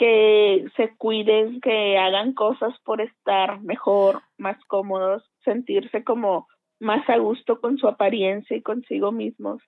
que 0.00 0.64
se 0.76 0.96
cuiden, 0.96 1.60
que 1.60 1.98
hagan 1.98 2.32
cosas 2.32 2.72
por 2.84 3.02
estar 3.02 3.60
mejor, 3.60 4.22
más 4.38 4.56
cómodos, 4.66 5.22
sentirse 5.44 6.04
como 6.04 6.48
más 6.80 7.06
a 7.10 7.18
gusto 7.18 7.60
con 7.60 7.76
su 7.76 7.86
apariencia 7.86 8.56
y 8.56 8.62
consigo 8.62 9.12
mismos. 9.12 9.62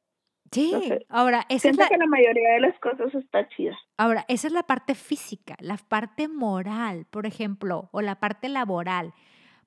Sí, 0.51 0.73
ahora, 1.11 1.45
esa 1.51 1.69
es 1.69 1.77
la, 1.77 1.87
que 1.87 1.99
la 1.99 2.07
mayoría 2.07 2.55
de 2.55 2.61
las 2.61 2.79
cosas 2.79 3.15
está 3.15 3.47
chida. 3.51 3.77
Ahora, 3.99 4.25
esa 4.29 4.47
es 4.47 4.55
la 4.55 4.63
parte 4.63 4.95
física, 4.95 5.55
la 5.61 5.77
parte 5.77 6.29
moral, 6.29 7.05
por 7.11 7.27
ejemplo, 7.27 7.91
o 7.93 8.01
la 8.01 8.19
parte 8.19 8.49
laboral. 8.49 9.13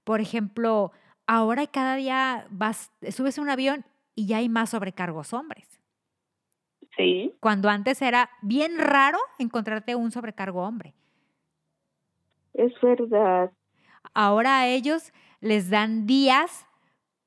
Por 0.03 0.19
ejemplo, 0.19 0.91
ahora 1.27 1.67
cada 1.67 1.95
día 1.95 2.47
vas, 2.49 2.91
subes 3.11 3.37
a 3.37 3.41
un 3.43 3.49
avión 3.49 3.85
y 4.15 4.25
ya 4.25 4.37
hay 4.37 4.49
más 4.49 4.71
sobrecargos 4.71 5.31
hombres. 5.31 5.74
Sí, 6.97 7.33
Cuando 7.39 7.69
antes 7.69 8.01
era 8.01 8.29
bien 8.41 8.77
raro 8.77 9.17
encontrarte 9.37 9.95
un 9.95 10.11
sobrecargo 10.11 10.61
hombre. 10.61 10.93
es 12.53 12.73
verdad. 12.81 13.51
Ahora 14.13 14.59
a 14.59 14.67
ellos 14.67 15.11
les 15.41 15.69
dan 15.69 16.05
días 16.05 16.65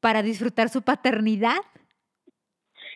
para 0.01 0.23
disfrutar 0.23 0.69
su 0.69 0.83
paternidad. 0.83 1.59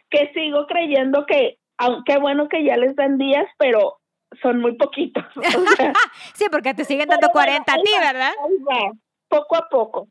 Que 0.08 0.30
sigo 0.34 0.66
creyendo 0.66 1.26
que, 1.26 1.58
aunque 1.76 2.18
bueno 2.18 2.48
que 2.48 2.64
ya 2.64 2.76
les 2.76 2.94
dan 2.96 3.18
días, 3.18 3.46
pero 3.58 3.98
son 4.40 4.60
muy 4.60 4.76
poquitos. 4.76 5.24
O 5.36 5.76
sea, 5.76 5.92
Sí, 6.34 6.46
porque 6.50 6.74
te 6.74 6.84
siguen 6.84 7.08
dando 7.08 7.28
Pero 7.32 7.44
bueno, 7.44 7.64
40 7.64 7.72
a 7.72 7.76
ti, 7.76 7.90
¿verdad? 8.00 8.32
va, 8.70 8.92
poco 9.28 9.56
a 9.56 9.68
poco. 9.68 10.08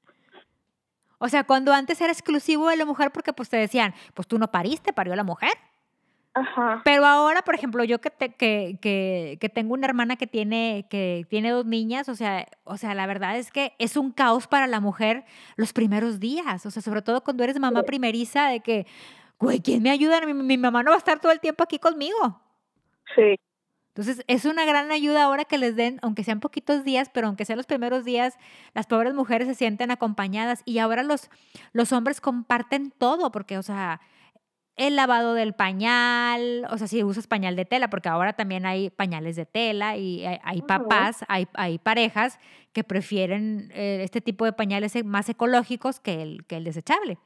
O 1.17 1.29
sea, 1.29 1.43
cuando 1.43 1.71
antes 1.73 2.01
era 2.01 2.11
exclusivo 2.11 2.69
de 2.69 2.77
la 2.77 2.85
mujer 2.85 3.11
porque 3.11 3.33
pues 3.33 3.49
te 3.49 3.57
decían, 3.57 3.93
pues 4.13 4.27
tú 4.27 4.39
no 4.39 4.49
pariste, 4.49 4.91
parió 4.91 5.15
la 5.15 5.23
mujer. 5.23 5.51
Ajá. 6.33 6.81
Pero 6.85 7.05
ahora, 7.05 7.41
por 7.41 7.55
ejemplo, 7.55 7.83
yo 7.83 7.99
que, 7.99 8.09
te- 8.09 8.33
que, 8.33 8.77
que, 8.81 9.37
que 9.41 9.49
tengo 9.49 9.73
una 9.73 9.85
hermana 9.87 10.15
que 10.15 10.27
tiene, 10.27 10.85
que 10.89 11.25
tiene 11.29 11.49
dos 11.51 11.65
niñas, 11.65 12.07
o 12.07 12.15
sea, 12.15 12.47
o 12.63 12.77
sea, 12.77 12.93
la 12.95 13.05
verdad 13.05 13.37
es 13.37 13.51
que 13.51 13.73
es 13.79 13.97
un 13.97 14.11
caos 14.11 14.47
para 14.47 14.65
la 14.67 14.79
mujer 14.79 15.25
los 15.57 15.73
primeros 15.73 16.21
días, 16.21 16.65
o 16.65 16.71
sea, 16.71 16.81
sobre 16.81 17.01
todo 17.01 17.21
cuando 17.23 17.43
eres 17.43 17.59
mamá 17.59 17.81
Sí. 17.81 17.85
primeriza, 17.87 18.47
de 18.47 18.61
que, 18.61 18.87
güey, 19.39 19.59
¿quién 19.59 19.83
me 19.83 19.89
ayuda? 19.89 20.21
Mi, 20.25 20.33
mi 20.33 20.57
mamá 20.57 20.83
no 20.83 20.91
va 20.91 20.95
a 20.95 20.99
estar 20.99 21.19
todo 21.19 21.33
el 21.33 21.41
tiempo 21.41 21.63
aquí 21.63 21.79
conmigo. 21.79 22.39
Sí, 23.13 23.35
Entonces, 23.89 24.23
es 24.27 24.45
una 24.45 24.63
gran 24.63 24.89
ayuda 24.89 25.23
ahora 25.25 25.43
que 25.43 25.57
les 25.57 25.75
den, 25.75 25.99
aunque 26.01 26.23
sean 26.23 26.39
poquitos 26.39 26.85
días, 26.85 27.09
pero 27.13 27.27
aunque 27.27 27.43
sean 27.43 27.57
los 27.57 27.65
primeros 27.65 28.05
días, 28.05 28.37
las 28.73 28.87
pobres 28.87 29.13
mujeres 29.13 29.49
se 29.49 29.55
sienten 29.55 29.91
acompañadas 29.91 30.61
y 30.63 30.77
ahora 30.79 31.03
los, 31.03 31.29
los 31.73 31.91
hombres 31.91 32.21
comparten 32.21 32.91
todo, 32.97 33.33
porque, 33.33 33.57
o 33.57 33.63
sea, 33.63 33.99
el 34.87 34.95
lavado 34.95 35.35
del 35.35 35.53
pañal, 35.53 36.65
o 36.71 36.77
sea, 36.77 36.87
si 36.87 37.03
usas 37.03 37.27
pañal 37.27 37.55
de 37.55 37.65
tela, 37.65 37.91
porque 37.91 38.09
ahora 38.09 38.33
también 38.33 38.65
hay 38.65 38.89
pañales 38.89 39.35
de 39.35 39.45
tela 39.45 39.95
y 39.95 40.25
hay, 40.25 40.61
papás, 40.63 41.23
hay, 41.27 41.47
hay 41.53 41.77
parejas 41.77 42.39
que 42.73 42.83
prefieren 42.83 43.69
eh, 43.75 43.99
este 44.03 44.21
tipo 44.21 44.43
de 44.43 44.53
pañales 44.53 44.95
e- 44.95 45.03
más 45.03 45.29
ecológicos 45.29 45.99
que 45.99 46.23
el, 46.23 46.45
que 46.47 46.57
el 46.57 46.63
desechable. 46.63 47.19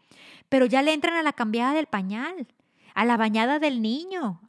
Pero 0.50 0.66
ya 0.66 0.82
le 0.82 0.92
entran 0.92 1.16
a 1.16 1.24
la 1.24 1.32
cambiada 1.32 1.74
del 1.74 1.86
pañal, 1.88 2.46
a 2.94 3.06
la 3.06 3.16
bañada 3.16 3.60
del 3.60 3.82
niño, 3.82 4.42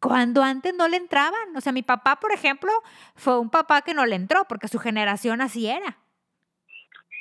cuando 0.00 0.42
antes 0.42 0.74
no 0.74 0.88
le 0.88 0.96
entraban. 0.96 1.56
O 1.56 1.60
sea, 1.60 1.70
mi 1.72 1.84
papá, 1.84 2.18
por 2.18 2.32
ejemplo, 2.32 2.72
fue 3.14 3.38
un 3.38 3.48
papá 3.48 3.82
que 3.82 3.94
no 3.94 4.06
le 4.06 4.16
entró 4.16 4.44
porque 4.48 4.66
su 4.66 4.80
generación 4.80 5.40
así 5.40 5.68
era. 5.68 5.98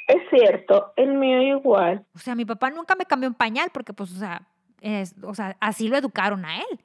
es 0.07 0.23
cierto, 0.31 0.91
el 0.95 1.13
mío 1.13 1.39
igual. 1.59 2.03
O 2.15 2.19
sea, 2.19 2.33
mi 2.33 2.45
papá 2.45 2.71
nunca 2.71 2.95
me 2.95 3.05
cambió 3.05 3.29
un 3.29 3.35
pañal 3.35 3.69
porque, 3.71 3.93
pues, 3.93 4.11
o 4.11 4.15
sea, 4.15 4.47
es- 4.81 5.15
o 5.23 5.33
sea, 5.33 5.55
así 5.61 5.87
lo 5.87 5.95
educaron 5.97 6.43
a 6.45 6.57
él. 6.59 6.79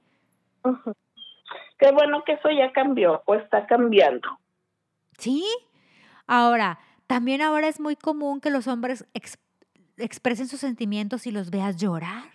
Qué 1.79 1.91
bueno 1.93 2.23
que 2.25 2.33
eso 2.35 2.49
ya 2.51 2.73
cambió 2.73 3.23
o 3.27 3.35
está 3.35 3.67
cambiando. 3.67 4.29
¿Sí? 5.19 5.45
Ahora, 6.27 6.79
también 7.07 7.43
ahora 7.43 7.69
es 7.69 7.81
muy 7.81 7.97
común 7.97 8.41
que 8.41 8.51
los 8.51 8.67
hombres 8.67 9.07
ex- 9.15 9.39
expresen 9.97 10.49
sus 10.49 10.61
sentimientos 10.61 11.27
y 11.27 11.31
los 11.31 11.51
veas 11.51 11.77
llorar. 11.77 12.31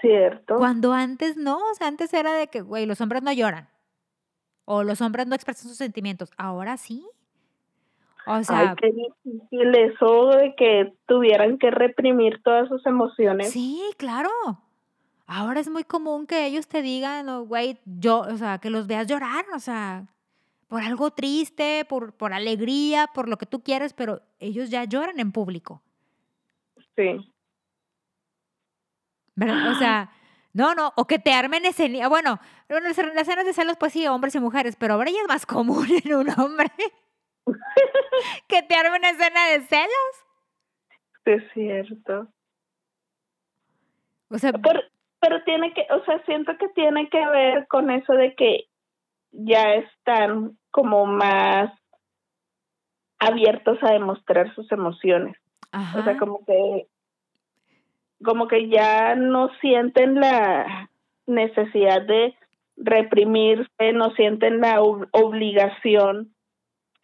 Cierto. 0.00 0.56
Cuando 0.56 0.92
antes 0.92 1.36
no, 1.36 1.58
o 1.58 1.74
sea, 1.74 1.88
antes 1.88 2.12
era 2.12 2.32
de 2.34 2.48
que, 2.48 2.60
güey, 2.60 2.86
los 2.86 3.00
hombres 3.00 3.22
no 3.22 3.32
lloran. 3.32 3.68
O 4.64 4.82
los 4.82 5.00
hombres 5.00 5.26
no 5.26 5.34
expresan 5.34 5.68
sus 5.68 5.78
sentimientos. 5.78 6.30
Ahora 6.36 6.76
sí. 6.76 7.06
O 8.26 8.42
sea, 8.42 8.70
Ay, 8.70 8.76
qué 8.80 8.92
difícil 8.92 9.74
eso 9.76 10.26
de 10.30 10.54
que 10.56 10.92
tuvieran 11.06 11.58
que 11.58 11.70
reprimir 11.70 12.42
todas 12.42 12.68
sus 12.68 12.84
emociones. 12.86 13.50
Sí, 13.50 13.80
claro. 13.96 14.30
Ahora 15.28 15.60
es 15.60 15.68
muy 15.68 15.84
común 15.84 16.26
que 16.26 16.46
ellos 16.46 16.66
te 16.68 16.82
digan, 16.82 17.28
"Oh, 17.28 17.44
güey, 17.44 17.78
yo, 17.84 18.20
o 18.20 18.36
sea, 18.36 18.58
que 18.58 18.70
los 18.70 18.86
veas 18.86 19.06
llorar, 19.06 19.44
o 19.54 19.58
sea, 19.60 20.06
por 20.68 20.82
algo 20.82 21.12
triste, 21.12 21.84
por, 21.88 22.12
por 22.14 22.32
alegría, 22.32 23.08
por 23.14 23.28
lo 23.28 23.36
que 23.38 23.46
tú 23.46 23.62
quieres, 23.62 23.92
pero 23.92 24.22
ellos 24.40 24.70
ya 24.70 24.84
lloran 24.84 25.20
en 25.20 25.30
público, 25.32 25.82
Sí. 26.96 27.32
¿verdad? 29.34 29.72
O 29.72 29.78
sea, 29.78 30.10
no, 30.52 30.74
no, 30.74 30.92
o 30.96 31.06
que 31.06 31.18
te 31.18 31.32
armen 31.32 31.64
escena, 31.66 32.08
bueno, 32.08 32.40
no, 32.68 32.80
las 32.80 32.96
las 32.96 33.16
escenas 33.28 33.44
de 33.44 33.52
celos, 33.52 33.76
pues 33.78 33.92
sí, 33.92 34.06
hombres 34.06 34.34
y 34.34 34.40
mujeres, 34.40 34.76
pero 34.76 34.94
ahora 34.94 35.10
ya 35.10 35.20
es 35.20 35.28
más 35.28 35.44
común 35.46 35.86
en 36.04 36.14
un 36.14 36.28
hombre 36.40 36.70
que 38.48 38.62
te 38.62 38.74
armen 38.74 39.04
escena 39.04 39.46
de 39.48 39.60
celos. 39.62 40.24
Es 41.24 41.42
cierto. 41.52 42.28
O 44.30 44.38
sea, 44.38 44.52
Por- 44.52 44.84
pero 45.20 45.42
tiene 45.44 45.72
que, 45.74 45.86
o 45.90 46.04
sea, 46.04 46.22
siento 46.24 46.56
que 46.58 46.68
tiene 46.70 47.08
que 47.08 47.24
ver 47.26 47.66
con 47.68 47.90
eso 47.90 48.12
de 48.12 48.34
que 48.34 48.66
ya 49.32 49.74
están 49.74 50.56
como 50.70 51.06
más 51.06 51.72
abiertos 53.18 53.78
a 53.82 53.92
demostrar 53.92 54.54
sus 54.54 54.70
emociones. 54.72 55.36
O 55.98 56.02
sea, 56.04 56.16
como 56.18 56.44
que 56.44 56.86
como 58.24 58.48
que 58.48 58.68
ya 58.68 59.14
no 59.14 59.50
sienten 59.60 60.14
la 60.20 60.88
necesidad 61.26 62.00
de 62.02 62.34
reprimirse, 62.76 63.92
no 63.92 64.10
sienten 64.12 64.60
la 64.60 64.80
ob- 64.80 65.08
obligación 65.12 66.34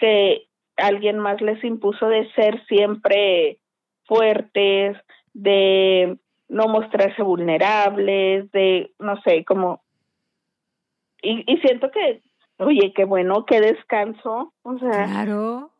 que 0.02 0.48
alguien 0.76 1.20
más 1.20 1.40
les 1.40 1.62
impuso 1.62 2.08
de 2.08 2.28
ser 2.32 2.60
siempre 2.66 3.60
fuertes, 4.06 4.96
de 5.32 6.18
no 6.48 6.66
mostrarse 6.66 7.22
vulnerables, 7.22 8.50
de 8.50 8.92
no 8.98 9.20
sé, 9.22 9.44
como 9.44 9.80
y, 11.22 11.44
y 11.46 11.56
siento 11.58 11.92
que 11.92 12.20
oye, 12.58 12.92
qué 12.94 13.04
bueno, 13.04 13.46
qué 13.46 13.60
descanso, 13.60 14.52
o 14.62 14.78
sea, 14.78 15.06
claro. 15.06 15.70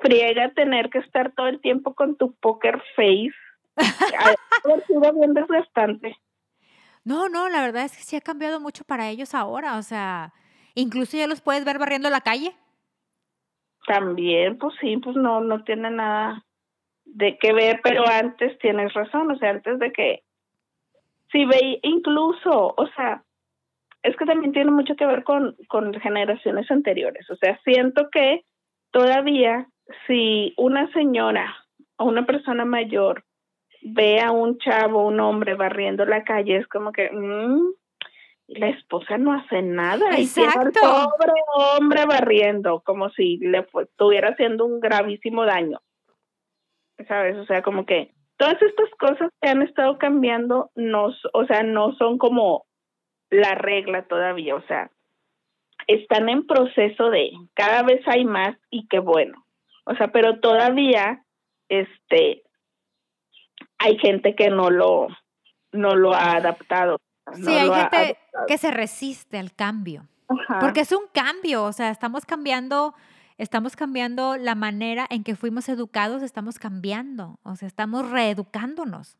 friega 0.00 0.52
tener 0.54 0.90
que 0.90 0.98
estar 0.98 1.32
todo 1.32 1.48
el 1.48 1.60
tiempo 1.60 1.94
con 1.94 2.16
tu 2.16 2.34
poker 2.36 2.80
face. 2.94 3.34
Haber 4.64 4.86
sido 4.86 5.12
bien 5.12 5.34
desgastante. 5.34 6.16
No, 7.04 7.28
no, 7.28 7.48
la 7.48 7.62
verdad 7.62 7.84
es 7.84 7.96
que 7.96 8.02
sí 8.02 8.16
ha 8.16 8.20
cambiado 8.20 8.60
mucho 8.60 8.84
para 8.84 9.08
ellos 9.08 9.34
ahora, 9.34 9.76
o 9.76 9.82
sea, 9.82 10.32
incluso 10.74 11.16
ya 11.16 11.26
los 11.26 11.40
puedes 11.40 11.64
ver 11.64 11.78
barriendo 11.78 12.10
la 12.10 12.20
calle. 12.20 12.56
También, 13.86 14.58
pues 14.58 14.74
sí, 14.80 14.96
pues 14.96 15.16
no, 15.16 15.40
no 15.40 15.62
tiene 15.64 15.90
nada 15.90 16.44
de 17.04 17.38
que 17.38 17.52
ver, 17.52 17.80
pero 17.82 18.04
antes 18.08 18.58
tienes 18.58 18.92
razón, 18.92 19.30
o 19.30 19.38
sea, 19.38 19.50
antes 19.50 19.78
de 19.78 19.92
que, 19.92 20.22
si 21.30 21.44
ve, 21.44 21.78
incluso, 21.82 22.74
o 22.76 22.86
sea, 22.94 23.22
es 24.02 24.16
que 24.16 24.26
también 24.26 24.52
tiene 24.52 24.70
mucho 24.70 24.96
que 24.96 25.06
ver 25.06 25.24
con, 25.24 25.56
con 25.68 25.94
generaciones 26.00 26.70
anteriores, 26.70 27.30
o 27.30 27.36
sea, 27.36 27.58
siento 27.64 28.08
que 28.10 28.44
todavía 28.90 29.68
si 30.06 30.52
una 30.56 30.90
señora 30.92 31.54
o 31.96 32.04
una 32.06 32.26
persona 32.26 32.64
mayor 32.64 33.24
ve 33.82 34.20
a 34.20 34.32
un 34.32 34.58
chavo, 34.58 35.06
un 35.06 35.20
hombre 35.20 35.54
barriendo 35.54 36.04
la 36.04 36.24
calle, 36.24 36.56
es 36.56 36.66
como 36.66 36.92
que, 36.92 37.10
mm, 37.10 37.70
y 37.70 37.75
la 38.48 38.68
esposa 38.68 39.18
no 39.18 39.32
hace 39.32 39.62
nada. 39.62 40.18
Y 40.18 40.26
tiene 40.26 40.52
al 40.54 40.68
Exacto. 40.68 41.10
pobre 41.18 41.32
hombre 41.54 42.06
barriendo, 42.06 42.80
como 42.80 43.10
si 43.10 43.38
le 43.38 43.66
estuviera 43.82 44.30
haciendo 44.30 44.64
un 44.64 44.80
gravísimo 44.80 45.44
daño. 45.44 45.80
¿Sabes? 47.08 47.36
O 47.36 47.44
sea, 47.44 47.62
como 47.62 47.84
que 47.84 48.14
todas 48.36 48.60
estas 48.62 48.90
cosas 48.98 49.30
que 49.40 49.48
han 49.48 49.62
estado 49.62 49.98
cambiando, 49.98 50.70
no, 50.74 51.12
o 51.32 51.46
sea, 51.46 51.62
no 51.62 51.94
son 51.96 52.18
como 52.18 52.66
la 53.30 53.54
regla 53.54 54.06
todavía. 54.06 54.54
O 54.54 54.62
sea, 54.62 54.90
están 55.86 56.28
en 56.28 56.46
proceso 56.46 57.10
de 57.10 57.32
cada 57.54 57.82
vez 57.82 58.00
hay 58.06 58.24
más 58.24 58.56
y 58.70 58.86
qué 58.88 58.98
bueno. 58.98 59.44
O 59.84 59.94
sea, 59.94 60.08
pero 60.08 60.40
todavía, 60.40 61.24
este, 61.68 62.42
hay 63.78 63.98
gente 63.98 64.34
que 64.34 64.50
no 64.50 64.70
lo, 64.70 65.08
no 65.72 65.94
lo 65.94 66.12
ha 66.12 66.36
adaptado. 66.36 66.98
Sí, 67.34 67.42
no 67.42 67.50
hay 67.50 67.68
ha 67.70 67.90
gente 67.90 68.18
que 68.46 68.58
se 68.58 68.70
resiste 68.70 69.38
al 69.38 69.52
cambio. 69.54 70.06
Ajá. 70.28 70.58
Porque 70.60 70.80
es 70.80 70.92
un 70.92 71.04
cambio, 71.12 71.64
o 71.64 71.72
sea, 71.72 71.90
estamos 71.90 72.24
cambiando, 72.26 72.94
estamos 73.38 73.76
cambiando 73.76 74.36
la 74.36 74.54
manera 74.54 75.06
en 75.10 75.22
que 75.24 75.36
fuimos 75.36 75.68
educados, 75.68 76.22
estamos 76.22 76.58
cambiando, 76.58 77.38
o 77.42 77.56
sea, 77.56 77.68
estamos 77.68 78.10
reeducándonos. 78.10 79.16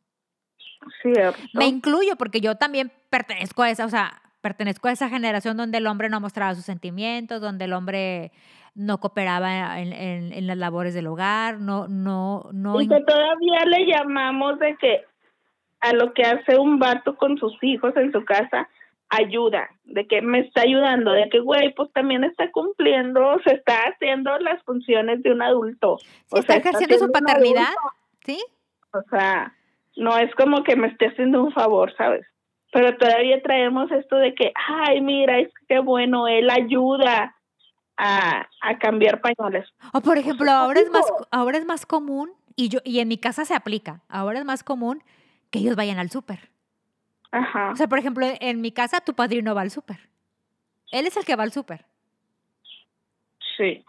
Cierto. 1.03 1.39
Me 1.55 1.67
incluyo 1.67 2.17
porque 2.17 2.41
yo 2.41 2.57
también 2.57 2.93
pertenezco 3.11 3.63
a 3.63 3.71
esa, 3.71 3.85
o 3.87 3.89
sea, 3.89 4.21
pertenezco 4.41 4.89
a 4.89 4.93
esa 4.93 5.09
generación 5.09 5.57
donde 5.57 5.79
el 5.79 5.87
hombre 5.87 6.09
no 6.09 6.21
mostraba 6.21 6.55
sus 6.55 6.65
sentimientos, 6.65 7.41
donde 7.41 7.65
el 7.65 7.73
hombre 7.73 8.31
no 8.75 8.99
cooperaba 9.01 9.81
en, 9.81 9.93
en- 9.93 10.33
en 10.33 10.47
las 10.47 10.57
labores 10.59 10.93
del 10.95 11.07
hogar, 11.07 11.59
no, 11.59 11.89
no, 11.89 12.49
no. 12.53 12.81
y 12.81 12.87
que 12.89 13.01
todavía 13.01 13.65
le 13.65 13.87
llamamos 13.87 14.59
de 14.59 14.77
que 14.77 15.05
a 15.81 15.93
lo 15.93 16.13
que 16.15 16.23
hace 16.23 16.59
un 16.59 16.79
vato 16.79 17.17
con 17.17 17.39
sus 17.39 17.57
hijos 17.63 17.97
en 17.97 18.13
su 18.13 18.25
casa 18.25 18.69
ayuda, 19.09 19.69
de 19.85 20.07
que 20.07 20.21
me 20.21 20.41
está 20.41 20.63
ayudando, 20.63 21.13
de 21.13 21.29
que 21.29 21.41
güey, 21.41 21.73
pues 21.75 21.93
también 21.93 22.25
está 22.25 22.51
cumpliendo, 22.51 23.39
se 23.45 23.55
está 23.55 23.79
haciendo 23.89 24.37
las 24.39 24.63
funciones 24.65 25.23
de 25.23 25.33
un 25.33 25.43
adulto. 25.43 25.99
Sí, 25.99 26.07
o 26.31 26.39
está 26.39 26.55
sea, 26.55 26.63
ejerciendo 26.63 26.99
su 26.99 27.13
paternidad. 27.13 27.75
¿sí? 28.25 28.43
O 28.93 29.03
sea, 29.11 29.55
no 29.97 30.19
es 30.19 30.35
como 30.35 30.63
que 30.65 30.77
me 30.77 30.89
esté 30.89 31.09
haciendo 31.09 31.43
un 31.43 31.53
favor, 31.53 31.95
¿sabes? 31.97 32.27
Pero 32.73 32.97
todavía 32.97 33.41
traemos 33.43 33.91
esto 33.93 34.17
de 34.17 34.35
que, 34.35 34.53
ay, 34.69 35.01
mira, 35.01 35.39
es 35.39 35.49
que 35.49 35.67
qué 35.69 35.79
bueno, 35.79 36.27
él 36.27 36.51
ayuda 36.51 37.37
a, 37.97 38.47
a 38.61 38.79
cambiar 38.79 39.21
pañales. 39.21 39.67
O 39.93 40.01
por 40.01 40.19
ejemplo, 40.19 40.51
ahora 40.51 40.81
es 40.81 40.91
más, 40.91 41.07
ahora 41.31 41.59
es 41.59 41.65
más 41.65 41.87
común, 41.87 42.33
y 42.57 42.69
yo, 42.69 42.81
y 42.85 43.01
en 43.01 43.09
mi 43.09 43.19
casa 43.19 43.45
se 43.45 43.55
aplica, 43.55 44.03
ahora 44.09 44.41
es 44.41 44.45
más 44.45 44.65
común 44.65 45.03
que 45.51 45.59
ellos 45.61 45.77
vayan 45.77 45.99
al 45.99 46.11
súper. 46.11 46.51
Ajá. 47.31 47.71
O 47.71 47.77
sea, 47.77 47.89
por 47.89 47.99
ejemplo, 47.99 48.27
en 48.41 48.61
mi 48.61 48.73
casa 48.73 49.01
tu 49.01 49.15
padrino 49.15 49.55
va 49.55 49.63
al 49.63 49.71
súper. 49.71 50.09
Él 50.93 51.07
es 51.07 51.17
el 51.17 51.25
que 51.25 51.37
va 51.37 51.43
al 51.43 51.53
súper. 51.53 51.85
Sí. 53.57 53.85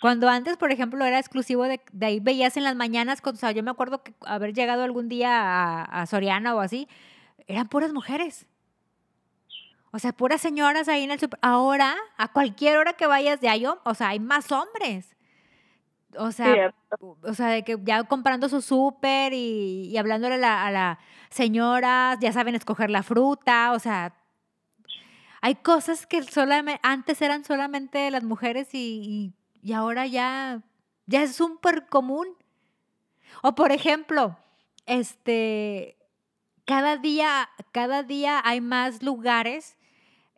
Cuando 0.00 0.28
antes, 0.28 0.56
por 0.56 0.72
ejemplo, 0.72 1.04
era 1.04 1.18
exclusivo 1.18 1.64
de, 1.64 1.80
de 1.92 2.06
ahí 2.06 2.20
veías 2.20 2.56
en 2.56 2.64
las 2.64 2.74
mañanas, 2.74 3.20
con- 3.20 3.34
o 3.34 3.38
sea, 3.38 3.52
yo 3.52 3.62
me 3.62 3.70
acuerdo 3.70 4.02
que 4.02 4.14
haber 4.26 4.52
llegado 4.52 4.82
algún 4.82 5.08
día 5.08 5.30
a, 5.40 5.82
a 5.84 6.06
Soriana 6.06 6.54
o 6.56 6.60
así, 6.60 6.88
eran 7.46 7.68
puras 7.68 7.92
mujeres. 7.92 8.46
O 9.92 9.98
sea, 9.98 10.12
puras 10.12 10.40
señoras 10.40 10.88
ahí 10.88 11.04
en 11.04 11.10
el 11.12 11.20
súper. 11.20 11.38
Ahora, 11.42 11.94
a 12.16 12.32
cualquier 12.32 12.78
hora 12.78 12.94
que 12.94 13.06
vayas 13.06 13.40
de 13.40 13.48
ahí, 13.48 13.64
o 13.66 13.94
sea, 13.94 14.08
hay 14.08 14.18
más 14.20 14.50
hombres. 14.50 15.14
O 16.18 16.32
sea, 16.32 16.52
Cierto. 16.54 17.16
o 17.22 17.34
sea, 17.34 17.48
de 17.48 17.62
que 17.64 17.78
ya 17.84 18.02
comprando 18.04 18.48
su 18.48 18.60
súper 18.60 19.32
y, 19.32 19.88
y 19.90 19.96
hablándole 19.96 20.34
a 20.34 20.38
la, 20.38 20.66
a 20.66 20.70
la 20.70 20.98
señora, 21.30 22.18
ya 22.20 22.32
saben 22.32 22.54
escoger 22.54 22.90
la 22.90 23.02
fruta, 23.02 23.72
o 23.72 23.78
sea, 23.78 24.14
hay 25.40 25.56
cosas 25.56 26.06
que 26.06 26.22
solamente, 26.22 26.80
antes 26.84 27.20
eran 27.22 27.44
solamente 27.44 28.10
las 28.10 28.22
mujeres 28.24 28.74
y, 28.74 29.32
y- 29.62 29.68
y 29.68 29.72
ahora 29.74 30.06
ya, 30.06 30.60
ya 31.06 31.22
es 31.22 31.34
súper 31.36 31.86
común. 31.86 32.26
O 33.42 33.54
por 33.54 33.72
ejemplo, 33.72 34.36
este, 34.86 35.96
cada 36.66 36.96
día, 36.96 37.48
cada 37.72 38.02
día 38.02 38.40
hay 38.44 38.60
más 38.60 39.02
lugares 39.02 39.76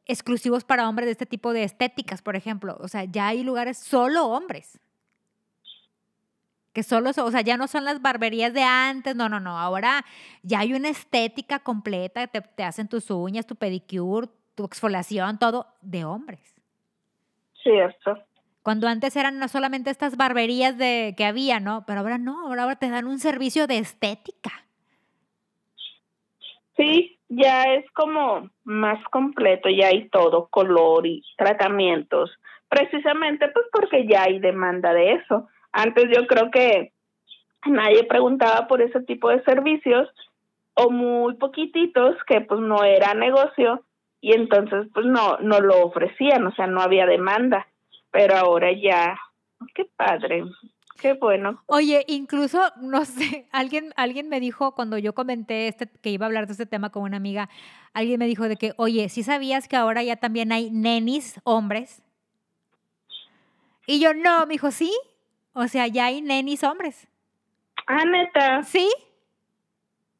exclusivos 0.06 0.64
para 0.64 0.88
hombres 0.88 1.06
de 1.06 1.12
este 1.12 1.26
tipo 1.26 1.52
de 1.52 1.64
estéticas, 1.64 2.22
por 2.22 2.36
ejemplo. 2.36 2.76
O 2.80 2.88
sea, 2.88 3.04
ya 3.04 3.28
hay 3.28 3.42
lugares 3.42 3.78
solo 3.78 4.26
hombres. 4.26 4.78
Que 6.74 6.82
solo, 6.82 7.12
so- 7.12 7.24
o 7.24 7.30
sea, 7.30 7.40
ya 7.40 7.56
no 7.56 7.68
son 7.68 7.84
las 7.84 8.02
barberías 8.02 8.52
de 8.52 8.64
antes, 8.64 9.14
no, 9.16 9.28
no, 9.28 9.40
no. 9.40 9.58
Ahora 9.58 10.04
ya 10.42 10.58
hay 10.58 10.74
una 10.74 10.88
estética 10.88 11.60
completa, 11.60 12.26
te, 12.26 12.40
te 12.42 12.64
hacen 12.64 12.88
tus 12.88 13.10
uñas, 13.10 13.46
tu 13.46 13.54
pedicure, 13.56 14.28
tu 14.56 14.64
exfoliación, 14.64 15.38
todo 15.38 15.68
de 15.80 16.04
hombres. 16.04 16.54
Cierto. 17.62 18.18
Cuando 18.62 18.88
antes 18.88 19.14
eran 19.14 19.38
no 19.38 19.46
solamente 19.48 19.90
estas 19.90 20.16
barberías 20.16 20.76
de, 20.76 21.14
que 21.16 21.24
había, 21.24 21.60
¿no? 21.60 21.84
Pero 21.86 22.00
ahora 22.00 22.18
no, 22.18 22.46
ahora, 22.48 22.64
ahora 22.64 22.76
te 22.76 22.90
dan 22.90 23.06
un 23.06 23.20
servicio 23.20 23.66
de 23.66 23.78
estética. 23.78 24.50
Sí, 26.76 27.20
ya 27.28 27.62
es 27.74 27.88
como 27.92 28.50
más 28.64 29.02
completo, 29.10 29.68
ya 29.68 29.88
hay 29.88 30.08
todo, 30.08 30.48
color 30.48 31.06
y 31.06 31.22
tratamientos, 31.36 32.30
precisamente 32.68 33.48
pues 33.48 33.66
porque 33.70 34.06
ya 34.08 34.24
hay 34.24 34.40
demanda 34.40 34.92
de 34.92 35.12
eso. 35.12 35.46
Antes 35.76 36.04
yo 36.16 36.26
creo 36.28 36.52
que 36.52 36.92
nadie 37.66 38.04
preguntaba 38.04 38.68
por 38.68 38.80
ese 38.80 39.00
tipo 39.02 39.28
de 39.28 39.42
servicios 39.42 40.08
o 40.74 40.88
muy 40.88 41.34
poquititos 41.34 42.16
que 42.28 42.40
pues 42.42 42.60
no 42.60 42.84
era 42.84 43.12
negocio 43.14 43.84
y 44.20 44.34
entonces 44.34 44.86
pues 44.94 45.04
no 45.04 45.36
no 45.38 45.58
lo 45.60 45.84
ofrecían, 45.84 46.46
o 46.46 46.54
sea, 46.54 46.68
no 46.68 46.80
había 46.80 47.06
demanda, 47.06 47.66
pero 48.12 48.36
ahora 48.36 48.70
ya 48.72 49.18
qué 49.74 49.84
padre. 49.96 50.44
Qué 51.00 51.14
bueno. 51.14 51.60
Oye, 51.66 52.04
incluso, 52.06 52.62
no 52.80 53.04
sé, 53.04 53.48
alguien, 53.52 53.92
alguien 53.96 54.28
me 54.28 54.38
dijo 54.38 54.76
cuando 54.76 54.96
yo 54.96 55.12
comenté 55.12 55.66
este, 55.66 55.88
que 55.88 56.10
iba 56.10 56.24
a 56.24 56.28
hablar 56.28 56.46
de 56.46 56.52
este 56.52 56.66
tema 56.66 56.90
con 56.90 57.02
una 57.02 57.16
amiga, 57.16 57.50
alguien 57.94 58.20
me 58.20 58.26
dijo 58.26 58.48
de 58.48 58.56
que, 58.56 58.74
oye, 58.76 59.08
¿sí 59.08 59.24
sabías 59.24 59.66
que 59.66 59.74
ahora 59.74 60.04
ya 60.04 60.16
también 60.16 60.52
hay 60.52 60.70
nenis 60.70 61.40
hombres? 61.42 62.00
Y 63.88 63.98
yo, 63.98 64.14
no, 64.14 64.46
me 64.46 64.52
dijo, 64.52 64.70
sí. 64.70 64.92
O 65.54 65.66
sea, 65.68 65.86
ya 65.86 66.06
hay 66.06 66.20
nenis 66.20 66.62
hombres. 66.64 67.08
Ah, 67.86 68.04
neta, 68.04 68.62
¿Sí? 68.62 68.88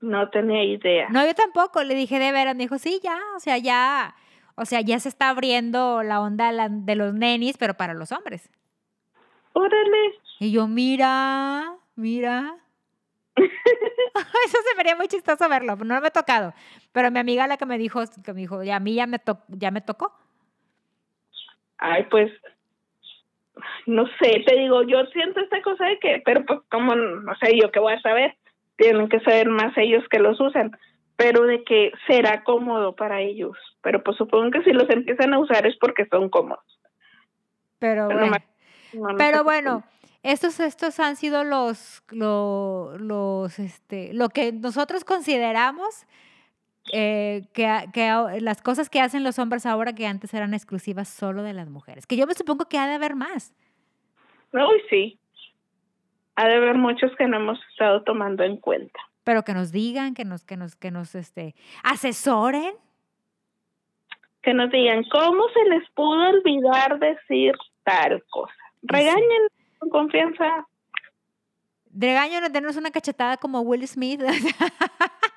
no 0.00 0.28
tenía 0.30 0.62
idea. 0.64 1.08
No, 1.10 1.24
yo 1.26 1.34
tampoco. 1.34 1.82
Le 1.82 1.94
dije, 1.94 2.18
de 2.18 2.30
veras. 2.32 2.54
Me 2.54 2.64
dijo, 2.64 2.78
sí, 2.78 3.00
ya. 3.02 3.18
O 3.36 3.40
sea, 3.40 3.56
ya. 3.58 4.14
O 4.54 4.64
sea, 4.66 4.80
ya 4.82 4.98
se 5.00 5.08
está 5.08 5.30
abriendo 5.30 6.02
la 6.02 6.20
onda 6.20 6.52
de 6.68 6.94
los 6.94 7.14
nenis, 7.14 7.56
pero 7.58 7.74
para 7.74 7.94
los 7.94 8.12
hombres. 8.12 8.48
Órale. 9.54 10.14
Y 10.40 10.52
yo, 10.52 10.66
mira, 10.68 11.74
mira. 11.96 12.56
Eso 13.36 14.58
se 14.70 14.76
vería 14.76 14.94
muy 14.94 15.08
chistoso 15.08 15.48
verlo, 15.48 15.74
no 15.76 16.00
me 16.00 16.06
ha 16.06 16.10
tocado. 16.10 16.52
Pero 16.92 17.10
mi 17.10 17.18
amiga 17.18 17.46
la 17.48 17.56
que 17.56 17.66
me 17.66 17.78
dijo, 17.78 18.02
que 18.24 18.32
me 18.32 18.40
dijo, 18.42 18.62
ya 18.62 18.76
a 18.76 18.80
mí 18.80 18.94
ya 18.94 19.06
me, 19.06 19.18
to- 19.18 19.42
ya 19.48 19.70
me 19.70 19.80
tocó. 19.80 20.12
Ay, 21.78 22.04
pues, 22.10 22.30
no 23.86 24.06
sé, 24.20 24.42
te 24.46 24.56
digo, 24.56 24.82
yo 24.82 25.04
siento 25.12 25.40
esta 25.40 25.62
cosa 25.62 25.84
de 25.86 25.98
que, 25.98 26.22
pero 26.24 26.44
pues 26.44 26.60
como, 26.70 26.94
no 26.94 27.34
sé, 27.36 27.58
yo 27.60 27.70
qué 27.70 27.80
voy 27.80 27.92
a 27.94 28.00
saber, 28.00 28.36
tienen 28.76 29.08
que 29.08 29.20
saber 29.20 29.48
más 29.48 29.76
ellos 29.76 30.04
que 30.10 30.18
los 30.18 30.40
usan, 30.40 30.76
pero 31.16 31.44
de 31.44 31.62
que 31.64 31.92
será 32.06 32.42
cómodo 32.42 32.96
para 32.96 33.20
ellos, 33.20 33.56
pero 33.82 34.02
pues 34.02 34.16
supongo 34.16 34.50
que 34.50 34.62
si 34.64 34.72
los 34.72 34.88
empiezan 34.90 35.32
a 35.34 35.38
usar 35.38 35.66
es 35.66 35.76
porque 35.78 36.06
son 36.06 36.28
cómodos. 36.28 36.64
Pero 37.78 38.08
Pero 38.08 38.18
bueno, 38.20 38.20
nomás- 38.26 38.44
no, 38.92 39.08
no 39.12 39.16
pero 39.16 39.44
bueno 39.44 39.84
estos, 40.22 40.58
estos 40.58 40.98
han 41.00 41.16
sido 41.16 41.44
los, 41.44 42.02
lo- 42.10 42.96
los, 42.98 43.58
este, 43.58 44.12
lo 44.14 44.30
que 44.30 44.52
nosotros 44.52 45.04
consideramos 45.04 46.06
eh, 46.92 47.46
que, 47.54 47.66
a- 47.66 47.90
que 47.92 48.08
a- 48.08 48.40
las 48.40 48.60
cosas 48.62 48.90
que 48.90 49.00
hacen 49.00 49.24
los 49.24 49.38
hombres 49.38 49.66
ahora 49.66 49.94
que 49.94 50.06
antes 50.06 50.34
eran 50.34 50.54
exclusivas 50.54 51.08
solo 51.08 51.42
de 51.42 51.52
las 51.54 51.68
mujeres. 51.70 52.06
Que 52.06 52.16
yo 52.16 52.26
me 52.26 52.34
supongo 52.34 52.66
que 52.68 52.78
ha 52.78 52.86
de 52.86 52.94
haber 52.94 53.14
más. 53.14 53.54
Uy, 54.52 54.82
sí. 54.90 55.18
Ha 56.36 56.46
de 56.46 56.54
haber 56.56 56.74
muchos 56.76 57.10
que 57.16 57.26
no 57.26 57.36
hemos 57.38 57.58
estado 57.70 58.02
tomando 58.02 58.42
en 58.44 58.56
cuenta. 58.56 58.98
Pero 59.24 59.42
que 59.44 59.54
nos 59.54 59.72
digan, 59.72 60.14
que 60.14 60.24
nos, 60.24 60.44
que 60.44 60.56
nos, 60.56 60.76
que 60.76 60.90
nos 60.90 61.14
este, 61.14 61.54
asesoren. 61.82 62.74
Que 64.42 64.52
nos 64.52 64.70
digan, 64.70 65.04
¿cómo 65.10 65.44
se 65.54 65.64
les 65.70 65.88
pudo 65.90 66.28
olvidar 66.28 66.98
decir 66.98 67.54
tal 67.84 68.22
cosa? 68.30 68.52
Regañen 68.82 69.48
con 69.78 69.88
confianza. 69.88 70.66
De 71.86 72.08
regaño 72.08 72.40
nos 72.42 72.52
denos 72.52 72.76
una 72.76 72.90
cachetada 72.90 73.36
como 73.38 73.60
Will 73.62 73.86
Smith. 73.88 74.20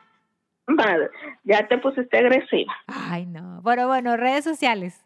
Madre, 0.68 1.10
ya 1.44 1.68
te 1.68 1.78
pusiste 1.78 2.18
agresiva. 2.18 2.74
Ay, 2.88 3.26
no. 3.26 3.62
Bueno, 3.62 3.88
bueno, 3.88 4.18
redes 4.18 4.44
sociales. 4.44 5.04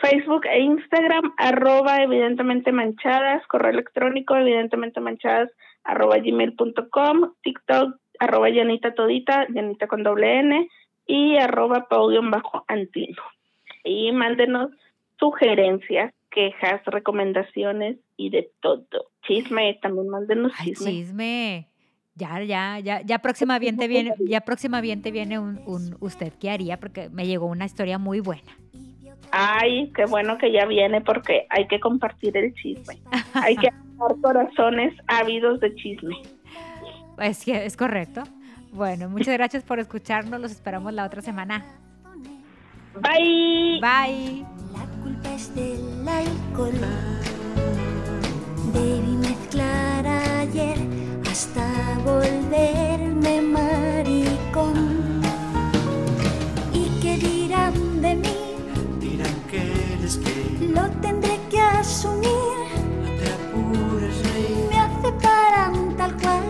Facebook 0.00 0.46
e 0.46 0.60
Instagram, 0.60 1.34
arroba 1.36 2.02
evidentemente 2.02 2.72
manchadas, 2.72 3.46
correo 3.46 3.70
electrónico 3.70 4.36
evidentemente 4.36 5.00
manchadas, 5.00 5.50
arroba 5.84 6.18
gmail.com, 6.18 7.32
TikTok, 7.42 7.96
arroba 8.18 8.48
llanita 8.50 8.94
todita, 8.94 9.46
llanita 9.48 9.86
con 9.86 10.02
doble 10.02 10.40
N, 10.40 10.68
y 11.06 11.36
arroba 11.36 11.86
bajo 11.88 12.64
antino. 12.68 13.22
Y 13.84 14.12
mándenos 14.12 14.70
sugerencias, 15.18 16.14
quejas, 16.30 16.84
recomendaciones 16.86 17.98
y 18.16 18.30
de 18.30 18.50
todo. 18.60 19.10
Chisme, 19.26 19.78
también 19.82 20.08
mándenos 20.08 20.52
Ay, 20.58 20.68
chisme. 20.68 20.90
chisme. 20.90 21.68
Ya, 22.16 22.40
ya, 22.42 22.78
ya, 22.78 23.00
ya 23.00 23.18
próxima 23.18 23.58
viene, 23.58 24.14
ya 24.20 24.40
próxima 24.40 24.80
viene 24.80 25.38
un, 25.38 25.96
usted 25.98 26.32
qué 26.38 26.50
haría 26.50 26.78
porque 26.78 27.08
me 27.08 27.26
llegó 27.26 27.46
una 27.46 27.64
historia 27.64 27.98
muy 27.98 28.20
buena. 28.20 28.56
Ay, 29.32 29.90
qué 29.96 30.04
bueno 30.06 30.38
que 30.38 30.52
ya 30.52 30.64
viene 30.64 31.00
porque 31.00 31.46
hay 31.50 31.66
que 31.66 31.80
compartir 31.80 32.36
el 32.36 32.54
chisme. 32.54 33.00
hay 33.34 33.56
que 33.56 33.68
dar 33.98 34.14
corazones 34.22 34.94
ávidos 35.08 35.58
de 35.58 35.74
chisme. 35.74 36.14
Es 37.18 37.44
que 37.44 37.64
es 37.64 37.76
correcto. 37.76 38.22
Bueno, 38.72 39.08
muchas 39.08 39.34
gracias 39.34 39.64
por 39.64 39.80
escucharnos. 39.80 40.40
Los 40.40 40.52
esperamos 40.52 40.92
la 40.92 41.04
otra 41.04 41.20
semana. 41.20 41.64
Bye. 43.00 43.80
Bye. 43.80 44.46
La 44.72 44.86
culpa 45.02 45.34
es 45.34 45.52
del 45.54 46.08
alcohol. 46.08 46.72
Debí 48.72 49.16
mezclar 49.16 50.06
ayer 50.06 50.83
hasta 51.34 51.66
volverme 52.04 53.42
maricón. 53.42 55.20
¿Y 56.72 57.00
qué 57.00 57.16
dirán 57.16 58.00
de 58.00 58.14
mí? 58.14 58.36
Dirán 59.00 59.34
que 59.50 59.62
eres 59.94 60.20
gay. 60.22 60.70
Lo 60.72 60.88
tendré 61.02 61.40
que 61.50 61.60
asumir. 61.60 62.30
No 63.02 63.08
te 63.18 63.26
apures, 63.36 64.16
rey. 64.32 64.54
Me 64.70 64.78
aceptarán 64.78 65.96
tal 65.96 66.12
cual. 66.22 66.44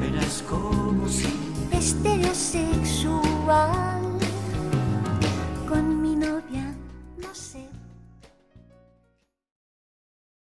Verás 0.00 0.42
como 0.48 1.06
si. 1.10 1.28
Estereosexual. 1.70 3.91